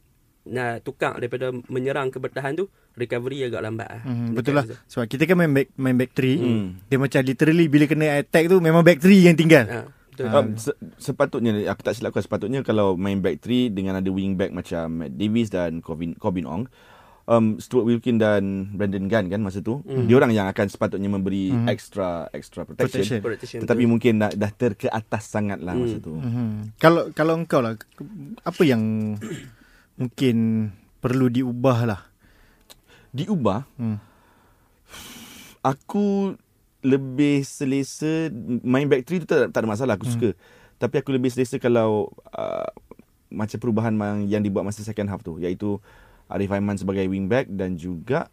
nak 0.49 0.81
tukar 0.81 1.21
daripada 1.21 1.53
menyerang 1.69 2.09
ke 2.09 2.17
bertahan 2.17 2.57
tu 2.57 2.73
recovery 2.97 3.45
agak 3.47 3.63
lambat 3.63 3.89
lah. 3.89 4.03
Hmm, 4.03 4.33
betul 4.33 4.57
lah. 4.57 4.65
Sebab 4.89 5.07
kita 5.07 5.29
kan 5.29 5.37
main 5.39 5.53
back 5.53 5.69
main 5.77 5.95
back 5.95 6.17
3. 6.17 6.41
Hmm. 6.41 6.67
Dia 6.89 6.97
macam 6.99 7.21
literally 7.23 7.67
bila 7.71 7.85
kena 7.85 8.19
attack 8.19 8.49
tu 8.49 8.59
memang 8.59 8.83
back 8.83 8.99
3 8.99 9.29
yang 9.29 9.37
tinggal. 9.37 9.65
Ha. 9.69 9.98
Betul. 10.19 10.35
Um, 10.35 10.59
se- 10.59 10.79
sepatutnya 10.99 11.55
aku 11.71 11.81
tak 11.87 11.95
silap 11.95 12.19
sepatutnya 12.19 12.67
kalau 12.67 12.99
main 12.99 13.23
back 13.23 13.39
three 13.39 13.71
dengan 13.71 14.03
ada 14.03 14.11
wing 14.11 14.35
back 14.35 14.51
macam 14.51 15.07
Matt 15.07 15.15
Davis 15.15 15.55
dan 15.55 15.79
Corbin 15.79 16.19
Corbin 16.19 16.43
Ong 16.43 16.67
um, 17.29 17.61
Stuart 17.61 17.85
Wilkin 17.87 18.17
dan 18.17 18.73
Brandon 18.75 19.07
Gunn 19.07 19.29
kan 19.29 19.41
masa 19.45 19.61
tu 19.61 19.85
mm. 19.85 20.09
dia 20.09 20.17
orang 20.17 20.33
yang 20.33 20.49
akan 20.49 20.67
sepatutnya 20.67 21.13
memberi 21.13 21.53
mm. 21.53 21.69
extra 21.69 22.27
extra 22.33 22.65
protection, 22.65 23.21
protection. 23.21 23.61
tetapi 23.63 23.85
betul. 23.85 23.93
mungkin 23.93 24.13
dah, 24.19 24.33
dah 24.33 24.51
ter 24.51 24.75
ke 24.75 24.89
atas 24.89 25.29
sangat 25.29 25.61
lah 25.61 25.77
mm. 25.77 25.81
masa 25.85 25.97
tu 26.01 26.17
mm-hmm. 26.17 26.51
kalau 26.81 27.13
kalau 27.13 27.37
engkau 27.37 27.61
lah 27.61 27.77
apa 28.43 28.63
yang 28.65 29.15
mungkin 30.01 30.37
perlu 30.99 31.29
diubah 31.29 31.79
lah 31.85 32.01
diubah 33.13 33.69
mm. 33.77 33.97
aku 35.63 36.35
lebih 36.83 37.43
selesa 37.43 38.31
main 38.63 38.87
back 38.87 39.03
three 39.03 39.23
tu 39.23 39.27
tak, 39.27 39.51
tak 39.51 39.61
ada 39.65 39.69
masalah 39.69 39.95
aku 39.99 40.07
hmm. 40.07 40.15
suka. 40.15 40.31
Tapi 40.79 40.95
aku 41.03 41.11
lebih 41.11 41.31
selesa 41.35 41.59
kalau 41.59 42.15
uh, 42.31 42.71
macam 43.29 43.59
perubahan 43.59 43.93
yang 44.25 44.41
dibuat 44.41 44.65
masa 44.65 44.81
second 44.87 45.11
half 45.11 45.21
tu 45.21 45.37
iaitu 45.43 45.77
Arif 46.29 46.53
Aiman 46.53 46.77
sebagai 46.77 47.05
wing 47.09 47.27
back 47.27 47.49
dan 47.49 47.77
juga 47.77 48.29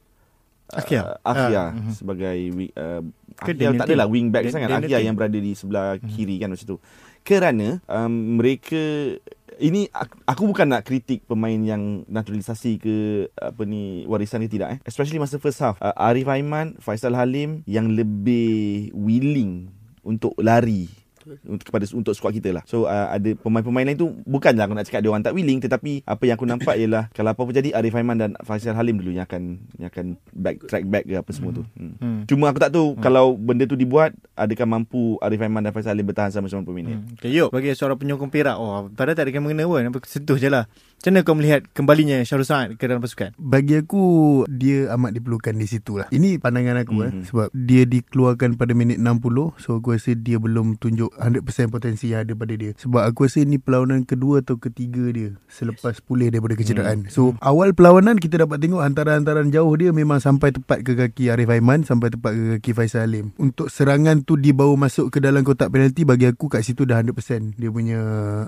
Akia, 0.65 1.21
uh, 1.21 1.29
Akia 1.29 1.45
uh, 1.45 1.67
uh-huh. 1.77 1.93
sebagai 1.93 2.37
uh, 2.73 3.01
Akia 3.37 3.69
tak 3.77 3.85
adalah 3.85 4.09
wing 4.09 4.33
back 4.33 4.49
sangat. 4.49 4.73
Akia 4.73 4.97
yang 4.97 5.13
berada 5.13 5.37
di 5.37 5.53
sebelah 5.53 5.97
uh-huh. 5.97 6.09
kiri 6.09 6.41
kan 6.41 6.49
macam 6.49 6.65
tu 6.65 6.77
kerana 7.25 7.82
um, 7.89 8.38
mereka 8.38 9.17
ini 9.58 9.88
aku 10.27 10.51
bukan 10.51 10.67
nak 10.67 10.86
kritik 10.86 11.25
pemain 11.25 11.58
yang 11.58 12.05
naturalisasi 12.05 12.77
ke 12.77 12.96
apa 13.34 13.63
ni 13.65 14.05
warisan 14.05 14.44
ni 14.44 14.51
tidak 14.51 14.77
eh. 14.77 14.79
Especially 14.86 15.20
masa 15.20 15.41
first 15.41 15.60
half 15.63 15.79
uh, 15.82 15.96
Arif 15.98 16.29
Aiman 16.29 16.77
Faisal 16.77 17.17
Halim 17.17 17.65
yang 17.65 17.91
lebih 17.91 18.91
willing 18.94 19.74
untuk 20.05 20.38
lari 20.38 21.04
untuk 21.46 21.65
kepada 21.67 21.86
untuk 21.94 22.13
squad 22.13 22.34
kita 22.38 22.53
lah. 22.53 22.63
So 22.70 22.86
uh, 22.86 23.10
ada 23.10 23.34
pemain-pemain 23.38 23.86
lain 23.86 23.98
tu 23.98 24.08
bukanlah 24.24 24.70
aku 24.70 24.74
nak 24.77 24.86
cakap 24.86 25.01
dia 25.01 25.10
orang 25.10 25.25
tak 25.25 25.34
willing 25.34 25.60
tetapi 25.60 26.05
apa 26.05 26.24
yang 26.25 26.36
aku 26.38 26.48
nampak 26.48 26.75
ialah 26.82 27.10
kalau 27.12 27.34
apa 27.34 27.41
pun 27.41 27.53
jadi 27.53 27.74
Arif 27.74 27.94
Aiman 27.98 28.17
dan 28.17 28.32
Faisal 28.46 28.77
Halim 28.77 29.01
dulu 29.01 29.12
yang 29.13 29.25
akan 29.25 29.62
yang 29.82 29.89
akan 29.89 30.05
back 30.32 30.65
track 30.70 30.86
back 30.86 31.03
ke 31.10 31.17
apa 31.17 31.32
semua 31.34 31.51
tu. 31.51 31.63
Hmm. 31.75 31.98
Hmm. 31.98 32.20
Cuma 32.29 32.53
aku 32.53 32.60
tak 32.62 32.72
tahu 32.72 32.96
hmm. 32.96 33.01
kalau 33.01 33.34
benda 33.34 33.65
tu 33.65 33.77
dibuat 33.77 34.13
adakah 34.38 34.67
mampu 34.70 35.17
Arif 35.20 35.41
Aiman 35.41 35.65
dan 35.65 35.74
Faisal 35.74 35.98
Halim 35.98 36.05
bertahan 36.08 36.32
sama 36.32 36.48
90 36.48 36.70
minit. 36.72 36.98
Hmm. 37.01 37.17
Okay, 37.17 37.34
yuk 37.34 37.50
bagi 37.50 37.74
seorang 37.74 37.98
penyokong 37.98 38.32
Perak. 38.32 38.58
Oh, 38.58 38.88
padahal 38.94 39.17
tak 39.17 39.27
ada 39.27 39.32
kena 39.34 39.46
mengena 39.50 39.65
pun. 39.65 39.82
Sentuh 40.05 40.38
je 40.38 40.50
lah. 40.50 40.70
Macam 41.05 41.13
mana 41.13 41.21
kau 41.21 41.37
melihat 41.37 41.61
kembalinya 41.77 42.17
Syarul 42.25 42.50
Saad 42.50 42.81
ke 42.81 42.89
dalam 42.89 42.98
pasukan? 42.98 43.37
Bagi 43.37 43.77
aku 43.77 44.41
dia 44.50 44.89
amat 44.98 45.13
diperlukan 45.13 45.53
di 45.53 45.70
situ 45.70 46.01
lah. 46.01 46.09
Ini 46.09 46.41
pandangan 46.41 46.81
aku 46.81 46.98
mm-hmm. 46.98 47.05
eh 47.05 47.13
mhm. 47.13 47.25
sebab 47.29 47.48
dia 47.53 47.83
dikeluarkan 47.85 48.57
pada 48.57 48.74
minit 48.74 48.98
60 48.98 49.22
so 49.61 49.77
aku 49.77 49.93
rasa 49.93 50.17
dia 50.17 50.41
belum 50.41 50.81
tunjuk 50.81 51.13
100% 51.13 51.46
potensi 51.70 52.09
yang 52.09 52.25
ada 52.25 52.33
pada 52.33 52.57
dia. 52.57 52.74
Sebab 52.81 53.05
aku 53.05 53.29
rasa 53.29 53.46
ni 53.46 53.61
perlawanan 53.61 54.01
kedua 54.09 54.41
atau 54.41 54.57
ketiga 54.57 55.13
dia 55.13 55.37
selepas 55.46 56.01
pulih 56.01 56.33
daripada 56.33 56.57
kecederaan. 56.57 57.05
Mm. 57.05 57.13
So 57.13 57.37
awal 57.37 57.77
perlawanan 57.77 58.17
kita 58.17 58.41
dapat 58.41 58.57
tengok 58.65 58.81
hantaran-hantaran 58.81 59.53
jauh 59.53 59.77
dia 59.77 59.93
memang 59.93 60.17
sampai 60.17 60.57
tepat 60.57 60.81
ke 60.81 60.98
kaki 60.98 61.29
Arif 61.29 61.53
Aiman 61.53 61.85
sampai 61.85 62.17
tepat 62.17 62.33
ke 62.33 62.43
kaki 62.57 62.72
Faisal 62.74 63.05
Halim. 63.05 63.29
Untuk 63.37 63.70
serangan 63.70 64.25
tu 64.25 64.41
dia 64.41 64.57
baru 64.57 64.74
masuk 64.74 65.13
ke 65.13 65.22
dalam 65.22 65.46
kotak 65.46 65.70
penalti 65.70 66.01
bagi 66.01 66.25
aku 66.25 66.50
kat 66.50 66.65
situ 66.65 66.81
dah 66.89 66.98
100% 66.98 67.61
dia 67.61 67.70
punya 67.70 68.00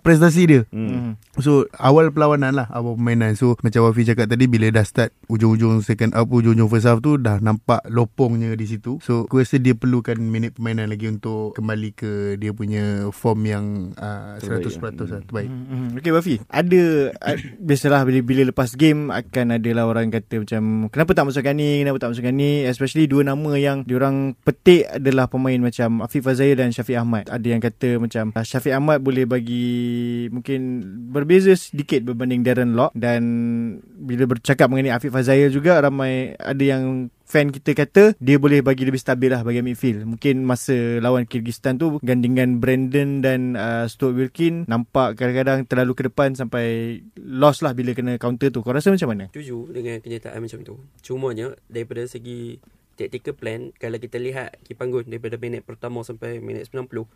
prestasi 0.02 0.42
dia. 0.50 0.62
Mm. 0.74 1.22
So 1.38 1.70
awal 1.78 2.10
perlawanan 2.10 2.37
permainan 2.38 2.54
lah. 2.54 2.68
Awal 2.70 2.94
permainan 2.94 3.32
So 3.34 3.58
macam 3.66 3.82
Wafi 3.90 4.06
cakap 4.06 4.30
tadi 4.30 4.46
Bila 4.46 4.70
dah 4.70 4.86
start 4.86 5.12
Ujung-ujung 5.28 5.82
second 5.82 6.14
half 6.14 6.30
Ujung-ujung 6.30 6.70
first 6.70 6.86
half 6.86 7.02
tu 7.02 7.18
Dah 7.18 7.42
nampak 7.42 7.82
lopongnya 7.90 8.54
di 8.54 8.66
situ. 8.70 9.02
So 9.02 9.26
aku 9.26 9.42
rasa 9.42 9.58
dia 9.58 9.74
perlukan 9.74 10.16
Minit 10.22 10.58
permainan 10.58 10.94
lagi 10.94 11.10
Untuk 11.10 11.58
kembali 11.58 11.90
ke 11.98 12.12
Dia 12.38 12.54
punya 12.54 13.10
form 13.10 13.40
yang 13.50 13.66
uh, 13.98 14.38
100% 14.38 14.70
terbaik, 14.70 15.10
lah, 15.10 15.22
terbaik. 15.26 15.50
Hmm, 15.50 15.66
hmm. 15.66 15.88
Okay 16.00 16.12
Wafi 16.14 16.36
Ada 16.46 16.84
uh, 17.18 17.38
Biasalah 17.68 18.02
bila, 18.06 18.20
bila 18.22 18.42
lepas 18.54 18.70
game 18.78 19.10
Akan 19.10 19.50
ada 19.50 19.70
lah 19.74 19.90
orang 19.90 20.14
kata 20.14 20.46
macam 20.46 20.92
Kenapa 20.94 21.12
tak 21.18 21.26
masukkan 21.26 21.56
ni 21.58 21.82
Kenapa 21.82 21.98
tak 21.98 22.10
masukkan 22.14 22.34
ni? 22.36 22.64
Especially 22.70 23.10
dua 23.10 23.26
nama 23.26 23.52
yang 23.58 23.82
Diorang 23.88 24.38
petik 24.46 24.86
adalah 24.88 25.26
pemain 25.26 25.58
macam 25.58 26.04
Afif 26.04 26.28
Fazaya 26.28 26.54
dan 26.60 26.76
Syafiq 26.76 27.00
Ahmad. 27.00 27.32
Ada 27.32 27.48
yang 27.48 27.62
kata 27.64 27.98
macam 28.02 28.36
Syafiq 28.44 28.74
Ahmad 28.76 29.00
boleh 29.00 29.24
bagi 29.24 30.28
Mungkin 30.28 30.60
Berbeza 31.08 31.56
sedikit 31.56 32.04
berbanding 32.04 32.27
berbanding 32.28 32.44
Darren 32.44 32.76
Lock 32.76 32.92
dan 32.92 33.24
bila 34.04 34.28
bercakap 34.28 34.68
mengenai 34.68 34.92
Afif 34.92 35.16
Fazayil 35.16 35.48
juga 35.48 35.80
ramai 35.80 36.36
ada 36.36 36.60
yang 36.60 37.08
fan 37.24 37.56
kita 37.56 37.72
kata 37.72 38.04
dia 38.20 38.36
boleh 38.36 38.60
bagi 38.60 38.84
lebih 38.84 39.00
stabil 39.00 39.32
lah 39.32 39.48
bagi 39.48 39.64
midfield. 39.64 40.04
Mungkin 40.04 40.44
masa 40.44 41.00
lawan 41.00 41.24
Kyrgyzstan 41.24 41.80
tu 41.80 42.04
gandingan 42.04 42.60
Brandon 42.60 43.24
dan 43.24 43.56
uh, 43.56 43.88
Stuart 43.88 44.20
Wilkin 44.20 44.68
nampak 44.68 45.16
kadang-kadang 45.16 45.64
terlalu 45.64 45.96
ke 45.96 46.04
depan 46.12 46.36
sampai 46.36 47.00
lost 47.16 47.64
lah 47.64 47.72
bila 47.72 47.96
kena 47.96 48.20
counter 48.20 48.52
tu. 48.52 48.60
Kau 48.60 48.76
rasa 48.76 48.92
macam 48.92 49.08
mana? 49.08 49.32
Setuju 49.32 49.72
dengan 49.72 50.04
kenyataan 50.04 50.44
macam 50.44 50.60
tu. 50.68 50.76
Cumanya 51.00 51.56
daripada 51.72 52.04
segi 52.04 52.60
tactical 53.00 53.38
plan 53.38 53.72
kalau 53.78 54.02
kita 54.02 54.18
lihat 54.20 54.58
Kipanggun 54.68 55.08
daripada 55.08 55.40
minit 55.40 55.64
pertama 55.64 56.04
sampai 56.04 56.44
minit 56.44 56.68
90 56.74 57.08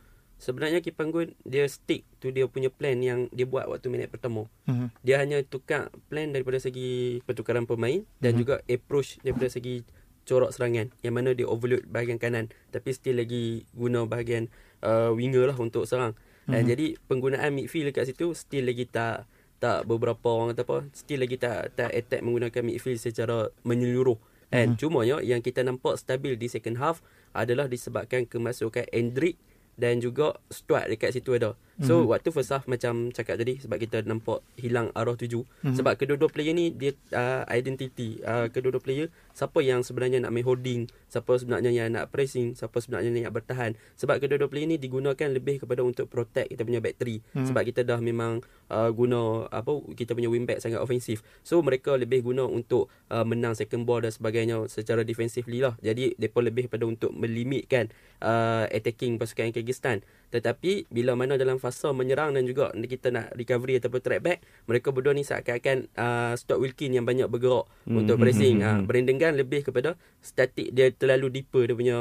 sebenarnya 0.42 0.82
Kipanggun 0.82 1.38
dia 1.46 1.70
stick 1.70 2.02
tu 2.18 2.34
dia 2.34 2.50
punya 2.50 2.74
plan 2.74 2.98
yang 2.98 3.30
dia 3.30 3.46
buat 3.46 3.70
waktu 3.70 3.94
minit 3.94 4.10
pertama. 4.10 4.50
Uh-huh. 4.66 4.90
Dia 5.06 5.22
hanya 5.22 5.46
tukar 5.46 5.94
plan 6.10 6.34
daripada 6.34 6.58
segi 6.58 7.22
pertukaran 7.30 7.70
pemain 7.70 8.02
dan 8.18 8.34
uh-huh. 8.34 8.42
juga 8.42 8.56
approach 8.66 9.22
daripada 9.22 9.54
segi 9.54 9.86
corak 10.26 10.50
serangan 10.54 10.90
yang 11.06 11.14
mana 11.14 11.38
dia 11.38 11.46
overload 11.46 11.86
bahagian 11.90 12.18
kanan 12.18 12.50
tapi 12.74 12.90
still 12.94 13.22
lagi 13.22 13.70
guna 13.78 14.10
bahagian 14.10 14.50
uh, 14.82 15.14
winger 15.14 15.54
lah 15.54 15.58
untuk 15.62 15.86
serang. 15.86 16.18
Uh-huh. 16.18 16.58
Dan 16.58 16.66
jadi 16.66 16.98
penggunaan 17.06 17.54
midfield 17.54 17.94
dekat 17.94 18.10
situ 18.10 18.34
still 18.34 18.66
lagi 18.66 18.90
tak 18.90 19.30
tak 19.62 19.86
beberapa 19.86 20.26
orang 20.26 20.58
kata 20.58 20.66
apa 20.66 20.78
still 20.98 21.22
lagi 21.22 21.38
tak 21.38 21.78
tak 21.78 21.94
attack 21.94 22.26
menggunakan 22.26 22.66
midfield 22.66 22.98
secara 22.98 23.54
menyeluruh. 23.62 24.18
And 24.52 24.76
uh-huh. 24.76 24.82
cuma 24.82 25.00
ya, 25.06 25.22
yang 25.22 25.46
kita 25.46 25.62
nampak 25.62 26.02
stabil 26.02 26.34
di 26.34 26.50
second 26.50 26.82
half 26.82 27.06
adalah 27.32 27.72
disebabkan 27.72 28.28
kemasukan 28.28 28.90
Endrick 28.92 29.40
dan 29.80 30.00
juga 30.04 30.40
Stuart 30.52 30.88
dekat 30.92 31.16
situ 31.16 31.36
ada. 31.36 31.56
So 31.82 32.06
mm-hmm. 32.06 32.14
waktu 32.14 32.30
first 32.30 32.54
half 32.54 32.70
macam 32.70 33.10
cakap 33.10 33.42
tadi 33.42 33.58
sebab 33.58 33.82
kita 33.82 34.06
nampak 34.06 34.46
hilang 34.54 34.94
arah 34.94 35.18
tuju 35.18 35.42
mm-hmm. 35.42 35.76
sebab 35.82 35.94
kedua-dua 35.98 36.30
player 36.30 36.54
ni 36.54 36.70
dia 36.70 36.94
uh, 37.18 37.42
identity 37.50 38.22
uh, 38.22 38.48
kedua-dua 38.54 38.82
player 38.82 39.08
siapa 39.34 39.60
yang 39.66 39.82
sebenarnya 39.82 40.22
nak 40.22 40.32
main 40.36 40.46
holding, 40.46 40.86
siapa 41.10 41.40
sebenarnya 41.40 41.72
yang 41.74 41.90
nak 41.90 42.14
pressing, 42.14 42.54
siapa 42.54 42.78
sebenarnya 42.84 43.10
yang 43.10 43.26
nak 43.32 43.36
bertahan. 43.42 43.72
Sebab 43.98 44.22
kedua-dua 44.22 44.52
player 44.52 44.70
ni 44.70 44.78
digunakan 44.78 45.28
lebih 45.32 45.66
kepada 45.66 45.82
untuk 45.82 46.06
protect 46.12 46.54
kita 46.54 46.62
punya 46.62 46.80
back 46.84 47.02
three 47.02 47.20
mm-hmm. 47.20 47.48
sebab 47.50 47.62
kita 47.66 47.82
dah 47.82 47.98
memang 47.98 48.46
uh, 48.70 48.94
guna 48.94 49.50
apa 49.50 49.72
kita 49.98 50.14
punya 50.14 50.30
wing 50.30 50.46
back 50.46 50.62
sangat 50.62 50.80
ofensif. 50.80 51.26
So 51.42 51.60
mereka 51.66 51.98
lebih 51.98 52.22
guna 52.22 52.46
untuk 52.46 52.94
uh, 53.10 53.26
menang 53.26 53.58
second 53.58 53.90
ball 53.90 54.06
dan 54.06 54.14
sebagainya 54.14 54.70
secara 54.70 55.02
defensively 55.02 55.66
lah. 55.66 55.74
Jadi 55.82 56.14
depa 56.16 56.46
lebih 56.46 56.70
pada 56.70 56.86
untuk 56.86 57.10
melimitkan 57.16 57.90
uh, 58.22 58.70
attacking 58.70 59.18
pasukan 59.18 59.50
Kyrgyzstan 59.50 60.06
Tetapi 60.32 60.88
bila 60.88 61.14
mana 61.14 61.36
dalam 61.36 61.56
fasa 61.56 61.92
menyerang 61.92 62.32
dan 62.32 62.44
juga 62.44 62.72
kita 62.74 63.08
nak 63.08 63.36
recovery 63.36 63.78
ataupun 63.78 64.00
track 64.00 64.22
back, 64.22 64.40
mereka 64.66 64.90
berdua 64.90 65.12
ni 65.12 65.22
seakan-akan 65.22 65.92
uh, 65.94 66.34
Stuart 66.34 66.58
Wilkin 66.58 66.92
yang 66.92 67.04
banyak 67.04 67.28
bergerak 67.28 67.68
Hmm, 67.84 67.98
untuk 67.98 68.16
pressing. 68.18 68.58
hmm, 68.58 68.64
Uh, 68.64 68.74
hmm. 68.74 68.86
Brandon 68.86 69.18
Gunn 69.18 69.36
lebih 69.36 69.62
kepada 69.62 69.90
static 70.20 70.72
dia 70.72 70.88
terlalu 70.90 71.28
deeper 71.32 71.64
dia 71.64 71.76
punya 71.76 71.98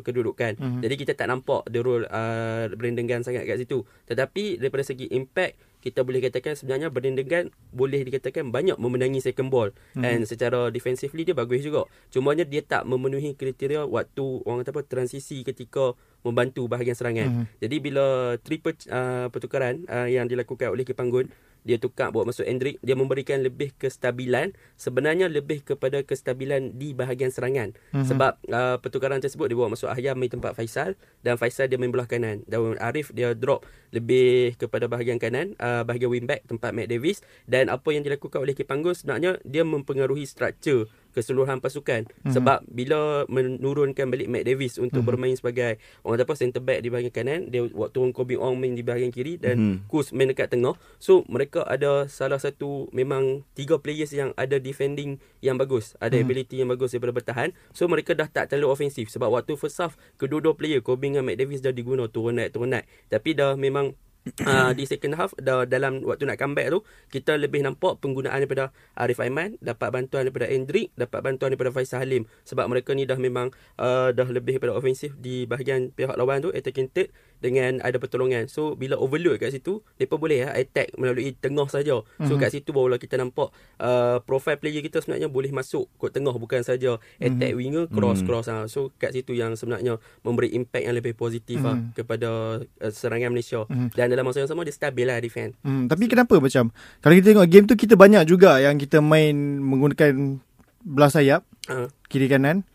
kedudukan. 0.00 0.52
Mhm. 0.54 0.80
Jadi 0.80 0.94
kita 0.96 1.12
tak 1.14 1.26
nampak 1.26 1.64
the 1.66 1.80
role 1.80 2.04
uh, 2.04 2.68
Brandon 2.70 3.06
Gunn 3.06 3.22
sangat 3.22 3.44
kat 3.44 3.56
situ. 3.58 3.82
Tetapi 4.04 4.58
daripada 4.58 4.82
segi 4.82 5.08
impact 5.08 5.54
kita 5.78 6.06
boleh 6.06 6.22
katakan 6.22 6.54
sebenarnya 6.54 6.88
Brandon 6.88 7.22
Gunn 7.22 7.46
boleh 7.70 8.02
dikatakan 8.02 8.50
banyak 8.50 8.76
memenangi 8.76 9.18
second 9.18 9.48
ball 9.48 9.70
Mhm. 9.94 10.04
and 10.04 10.20
secara 10.24 10.68
defensively 10.68 11.22
dia 11.22 11.32
bagus 11.32 11.58
juga. 11.60 11.86
Cumanya 12.08 12.42
dia 12.42 12.60
tak 12.60 12.84
memenuhi 12.84 13.32
kriteria 13.32 13.82
waktu 13.84 14.22
orang 14.44 14.62
kata 14.62 14.70
apa 14.70 14.82
transisi 14.84 15.42
ketika 15.42 15.94
membantu 16.22 16.66
bahagian 16.70 16.96
serangan. 16.96 17.28
Mhm. 17.28 17.44
Jadi 17.62 17.76
bila 17.82 18.06
triple 18.40 18.74
uh, 18.88 19.28
pertukaran 19.28 19.82
uh, 19.86 20.06
yang 20.08 20.26
dilakukan 20.26 20.70
oleh 20.70 20.86
Kipanggun 20.86 21.30
dia 21.62 21.78
tukar 21.78 22.10
buat 22.10 22.26
masuk 22.26 22.42
Hendrik 22.42 22.82
dia 22.82 22.98
memberikan 22.98 23.38
lebih 23.38 23.70
kestabilan 23.78 24.50
sebenarnya 24.74 25.30
lebih 25.30 25.62
kepada 25.62 26.02
kestabilan 26.02 26.74
di 26.74 26.90
bahagian 26.90 27.30
serangan 27.30 27.70
Mhm. 27.94 28.06
sebab 28.06 28.32
uh, 28.50 28.76
pertukaran 28.82 29.22
tersebut 29.22 29.46
dia 29.46 29.54
bawa 29.54 29.78
masuk 29.78 29.86
Ahyam 29.86 30.18
main 30.18 30.30
tempat 30.30 30.58
Faisal 30.58 30.98
dan 31.22 31.38
Faisal 31.38 31.70
dia 31.70 31.78
main 31.78 31.94
belah 31.94 32.10
kanan 32.10 32.42
dan 32.50 32.74
Arif 32.82 33.14
dia 33.14 33.30
drop 33.38 33.62
lebih 33.94 34.58
kepada 34.58 34.90
bahagian 34.90 35.22
kanan 35.22 35.54
uh, 35.62 35.86
bahagian 35.86 36.10
wingback 36.10 36.42
tempat 36.50 36.74
Matt 36.74 36.90
Davis 36.90 37.22
dan 37.46 37.70
apa 37.70 37.94
yang 37.94 38.02
dilakukan 38.02 38.42
oleh 38.42 38.58
Kipanggun 38.58 38.98
sebenarnya 38.98 39.38
dia 39.46 39.62
mempengaruhi 39.62 40.26
struktur 40.26 40.90
keseluruhan 41.12 41.60
pasukan 41.60 42.08
Mhm. 42.24 42.32
sebab 42.32 42.64
bila 42.66 43.28
menurunkan 43.28 44.08
balik 44.08 44.28
Matt 44.28 44.48
Davis 44.48 44.76
untuk 44.76 45.04
Mhm. 45.04 45.08
bermain 45.08 45.34
sebagai 45.36 45.76
orang 46.02 46.16
kata 46.18 46.24
apa 46.24 46.34
center 46.34 46.62
back 46.64 46.80
di 46.80 46.88
bahagian 46.88 47.14
kanan 47.14 47.40
dia 47.48 47.62
waktu 47.68 47.92
turun 47.92 48.10
Kobe 48.10 48.40
Ong 48.40 48.56
main 48.56 48.72
di 48.72 48.80
bahagian 48.80 49.12
kiri 49.12 49.36
dan 49.36 49.56
Mhm. 49.56 49.76
Kus 49.86 50.10
main 50.10 50.32
dekat 50.32 50.48
tengah 50.48 50.74
so 50.96 51.22
mereka 51.28 51.62
ada 51.68 52.08
salah 52.08 52.40
satu 52.40 52.88
memang 52.90 53.44
tiga 53.52 53.76
players 53.76 54.10
yang 54.10 54.32
ada 54.34 54.56
defending 54.56 55.20
yang 55.44 55.60
bagus 55.60 55.92
ada 56.00 56.16
Mhm. 56.16 56.24
ability 56.24 56.54
yang 56.64 56.68
bagus 56.72 56.96
daripada 56.96 57.12
bertahan 57.12 57.48
so 57.70 57.84
mereka 57.84 58.16
dah 58.16 58.26
tak 58.26 58.48
terlalu 58.48 58.72
ofensif 58.72 59.12
sebab 59.12 59.28
waktu 59.28 59.54
first 59.54 59.76
half 59.76 59.94
kedua-dua 60.16 60.56
player 60.56 60.80
Kobe 60.80 61.12
dengan 61.12 61.26
Matt 61.26 61.36
Davis 61.36 61.60
dah 61.60 61.70
diguna 61.70 62.08
turun 62.08 62.40
naik 62.40 62.56
turun 62.56 62.72
naik 62.72 62.88
tapi 63.12 63.36
dah 63.36 63.52
memang 63.54 63.92
Uh, 64.22 64.70
di 64.70 64.86
second 64.86 65.18
half 65.18 65.34
dah 65.34 65.66
dalam 65.66 65.98
waktu 66.06 66.30
nak 66.30 66.38
comeback 66.38 66.70
tu 66.70 66.86
kita 67.10 67.34
lebih 67.34 67.58
nampak 67.66 67.98
penggunaan 67.98 68.38
daripada 68.38 68.70
Arif 68.94 69.18
Aiman 69.18 69.58
dapat 69.58 69.90
bantuan 69.90 70.22
daripada 70.22 70.46
Hendrik 70.46 70.94
dapat 70.94 71.26
bantuan 71.26 71.50
daripada 71.50 71.74
Faisal 71.74 72.06
Halim. 72.06 72.30
Sebab 72.46 72.70
mereka 72.70 72.94
ni 72.94 73.02
dah 73.02 73.18
memang 73.18 73.50
uh, 73.82 74.14
dah 74.14 74.28
lebih 74.30 74.62
daripada 74.62 74.78
ofensif 74.78 75.18
di 75.18 75.42
bahagian 75.50 75.90
pihak 75.90 76.14
lawan 76.14 76.38
tu 76.38 76.54
attacking 76.54 76.86
third 76.94 77.10
dengan 77.42 77.82
ada 77.82 77.98
pertolongan 77.98 78.46
so 78.46 78.72
bila 78.72 78.94
overload 78.94 79.36
kat 79.36 79.50
situ 79.50 79.82
mereka 79.98 80.14
boleh 80.14 80.38
uh, 80.42 80.54
attack 80.54 80.94
melalui 80.94 81.34
tengah 81.34 81.66
saja 81.66 82.00
so 82.00 82.32
Mhm. 82.32 82.38
kat 82.38 82.50
situ 82.50 82.70
barulah 82.70 82.96
kita 82.96 83.18
nampak 83.18 83.50
uh, 83.76 84.22
profile 84.22 84.56
player 84.56 84.78
kita 84.78 85.02
sebenarnya 85.02 85.26
boleh 85.26 85.50
masuk 85.50 85.90
kot 85.98 86.08
tengah 86.08 86.30
bukan 86.32 86.62
saja 86.62 86.96
attack 87.18 87.52
winger 87.52 87.84
cross 87.88 88.22
Mhm. 88.22 88.26
cross 88.26 88.46
uh. 88.46 88.64
so 88.64 88.94
kat 88.96 89.10
situ 89.10 89.34
yang 89.34 89.52
sebenarnya 89.52 89.98
memberi 90.22 90.52
impact 90.52 90.84
yang 90.84 90.94
lebih 90.94 91.12
positif 91.12 91.58
uh, 91.60 91.74
Mhm. 91.74 91.92
kepada 91.94 92.30
uh, 92.62 92.92
serangan 92.94 93.28
Malaysia 93.28 93.66
Mhm. 93.66 93.92
dan 93.92 94.06
dalam 94.06 94.22
masa 94.22 94.38
yang 94.38 94.48
sama 94.48 94.62
dia 94.62 94.70
stabil 94.70 95.02
lah 95.02 95.18
defend. 95.18 95.58
Hmm, 95.60 95.84
tapi 95.84 96.06
kenapa 96.06 96.38
macam 96.38 96.70
kalau 97.00 97.14
kita 97.14 97.34
tengok 97.34 97.48
game 97.48 97.66
tu 97.66 97.74
kita 97.74 97.94
banyak 97.94 98.22
juga 98.24 98.56
yang 98.56 98.78
kita 98.78 99.02
main 99.02 99.34
menggunakan 99.58 100.38
belah 100.80 101.10
sayap 101.10 101.42
Uh, 101.62 101.86
kiri 102.06 102.26
kanan 102.26 102.66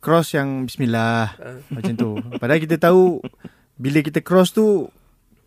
cross 0.00 0.32
yang 0.32 0.64
bismillah 0.64 1.36
uh, 1.36 1.60
macam 1.68 1.92
tu. 1.92 2.10
Padahal 2.40 2.56
kita 2.56 2.80
tahu 2.80 3.20
bila 3.80 4.04
kita 4.04 4.20
cross 4.20 4.52
tu 4.52 4.92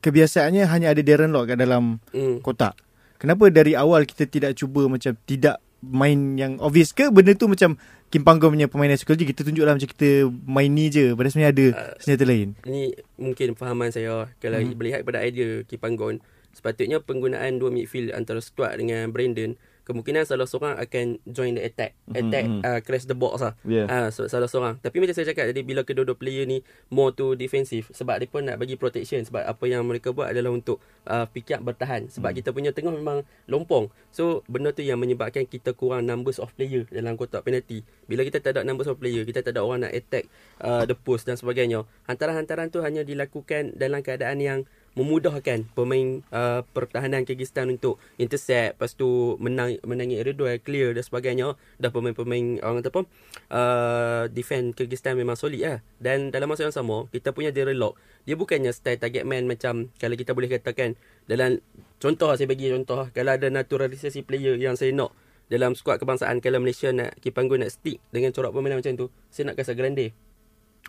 kebiasaannya 0.01 0.65
hanya 0.65 0.89
ada 0.89 1.01
Darren 1.05 1.29
Lock 1.29 1.53
kat 1.53 1.57
dalam 1.61 2.01
mm. 2.09 2.41
kotak. 2.41 2.73
Kenapa 3.21 3.47
dari 3.53 3.77
awal 3.77 4.03
kita 4.03 4.25
tidak 4.27 4.57
cuba 4.57 4.89
macam 4.89 5.13
tidak 5.23 5.61
main 5.79 6.35
yang 6.35 6.57
obvious 6.59 6.91
ke 6.91 7.07
benda 7.13 7.35
tu 7.37 7.45
macam 7.47 7.77
Kim 8.09 8.21
Panggon 8.21 8.53
punya 8.53 8.69
permainan 8.69 8.95
psikologi 8.95 9.25
kita 9.25 9.41
tunjuklah 9.41 9.73
macam 9.73 9.89
kita 9.89 10.27
main 10.45 10.69
ni 10.69 10.87
je 10.91 11.11
padahal 11.17 11.31
sebenarnya 11.33 11.53
ada 11.53 11.65
Uh, 11.73 11.93
senjata 11.97 12.23
lain. 12.27 12.49
Ini 12.67 12.83
mungkin 13.17 13.47
fahaman 13.57 13.89
saya 13.89 14.27
kalau 14.37 14.57
Mhm. 14.59 14.65
hmm. 14.69 14.77
melihat 14.77 14.99
pada 15.05 15.19
idea 15.23 15.63
Kipanggon 15.65 16.19
sepatutnya 16.53 17.01
penggunaan 17.01 17.57
dua 17.57 17.73
midfield 17.73 18.13
antara 18.13 18.37
Stuart 18.39 18.77
dengan 18.77 19.09
Brandon 19.09 19.57
kemungkinan 19.83 20.23
salah 20.23 20.43
seorang 20.43 20.75
akan 20.75 21.19
join 21.25 21.53
the 21.53 21.63
attack 21.63 21.91
attack 22.09 22.43
Mhm. 22.43 22.61
uh, 22.61 22.79
crash 22.79 23.03
the 23.03 23.13
box 23.13 23.39
lah 23.39 23.53
Yeah. 23.61 23.85
Ah, 23.85 24.07
so, 24.09 24.25
salah 24.25 24.45
seorang. 24.45 24.79
Tapi 24.79 24.97
macam 24.97 25.11
saya 25.11 25.25
cakap 25.25 25.45
tadi 25.45 25.61
bila 25.61 25.81
kedua-dua 25.81 26.13
player 26.13 26.43
ni 26.43 26.59
more 26.87 27.11
to 27.11 27.33
defensive 27.33 27.87
sebab 27.89 28.17
dia 28.17 28.25
pun 28.25 28.43
nak 28.43 28.55
bagi 28.55 28.73
protection 28.73 29.19
sebab 29.21 29.41
apa 29.41 29.63
yang 29.63 29.83
mereka 29.83 30.09
buat 30.09 30.27
adalah 30.27 30.49
untuk 30.49 30.77
uh, 31.05 31.27
pick 31.27 31.51
up 31.51 31.61
bertahan 31.61 32.07
sebab 32.07 32.29
Hmm. 32.29 32.37
kita 32.37 32.49
punya 32.49 32.71
tengah 32.71 32.91
memang 32.91 33.21
lompong. 33.45 33.87
So 34.09 34.23
benda 34.45 34.71
tu 34.71 34.81
yang 34.81 34.97
menyebabkan 34.97 35.43
kita 35.43 35.71
kurang 35.71 36.03
numbers 36.03 36.37
of 36.37 36.51
player 36.51 36.87
dalam 36.87 37.13
kotak 37.13 37.41
penalty. 37.41 37.81
Bila 38.03 38.23
kita 38.23 38.39
tak 38.39 38.55
ada 38.55 38.63
numbers 38.63 38.87
of 38.87 38.95
player, 38.95 39.23
kita 39.23 39.39
tak 39.39 39.53
ada 39.53 39.61
orang 39.61 39.83
nak 39.83 39.93
attack 39.93 40.27
uh, 40.59 40.83
the 40.83 40.93
post 40.93 41.25
dan 41.25 41.35
sebagainya. 41.35 41.83
Hantaran-hantaran 42.05 42.67
tu 42.67 42.79
hanya 42.79 43.01
dilakukan 43.01 43.73
dalam 43.73 43.99
keadaan 43.99 44.39
yang 44.39 44.59
memudahkan 44.93 45.65
pemain 45.73 46.21
uh, 46.29 46.61
pertahanan 46.73 47.25
Kyrgyzstan 47.25 47.73
untuk 47.73 47.97
intercept 48.21 48.77
lepas 48.77 48.93
tu 48.93 49.39
menang 49.41 49.81
menangi 49.81 50.21
area 50.21 50.33
duel 50.33 50.61
clear 50.61 50.93
dan 50.93 51.01
sebagainya. 51.01 51.57
Dah 51.81 51.89
pemain-pemain 51.89 52.61
orang 52.61 52.81
kata 52.81 52.89
apa 52.93 53.01
uh, 53.49 54.23
defend 54.29 54.77
Kyrgyzstan 54.77 55.17
memang 55.17 55.37
solid 55.37 55.61
lah. 55.61 55.79
Dan 55.97 56.29
dalam 56.29 56.49
masa 56.49 56.65
yang 56.65 56.75
sama 56.75 57.09
kita 57.09 57.33
punya 57.33 57.49
Darren 57.49 57.77
Lock 57.77 57.97
dia 58.23 58.39
bukannya 58.39 58.71
style 58.71 58.99
target 58.99 59.27
man 59.27 59.49
macam 59.49 59.91
kalau 59.99 60.15
kita 60.15 60.31
boleh 60.31 60.47
katakan 60.47 60.95
dalam 61.27 61.59
contoh 61.99 62.31
saya 62.35 62.47
bagi 62.47 62.71
contoh 62.71 63.11
kalau 63.11 63.35
ada 63.35 63.51
naturalisasi 63.51 64.23
player 64.23 64.55
yang 64.55 64.79
saya 64.79 64.95
nak 64.95 65.11
dalam 65.51 65.75
skuad 65.75 65.99
kebangsaan 65.99 66.39
kalau 66.39 66.63
Malaysia 66.63 66.89
nak 66.95 67.19
Kipanggun 67.19 67.67
nak 67.67 67.75
stick 67.75 67.99
dengan 68.15 68.31
corak 68.31 68.55
permainan 68.55 68.79
macam 68.79 68.95
tu 68.95 69.07
saya 69.27 69.51
nak 69.51 69.59
Casa 69.59 69.75
Grande. 69.75 70.15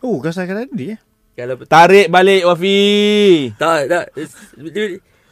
Oh, 0.03 0.19
kasar-kasar 0.23 0.71
tadi 0.71 0.95
eh. 0.95 1.01
Kalau 1.35 1.55
Tarik 1.61 2.07
balik 2.09 2.43
Wafi. 2.43 2.81
Tak, 3.55 3.81
tak. 3.87 4.05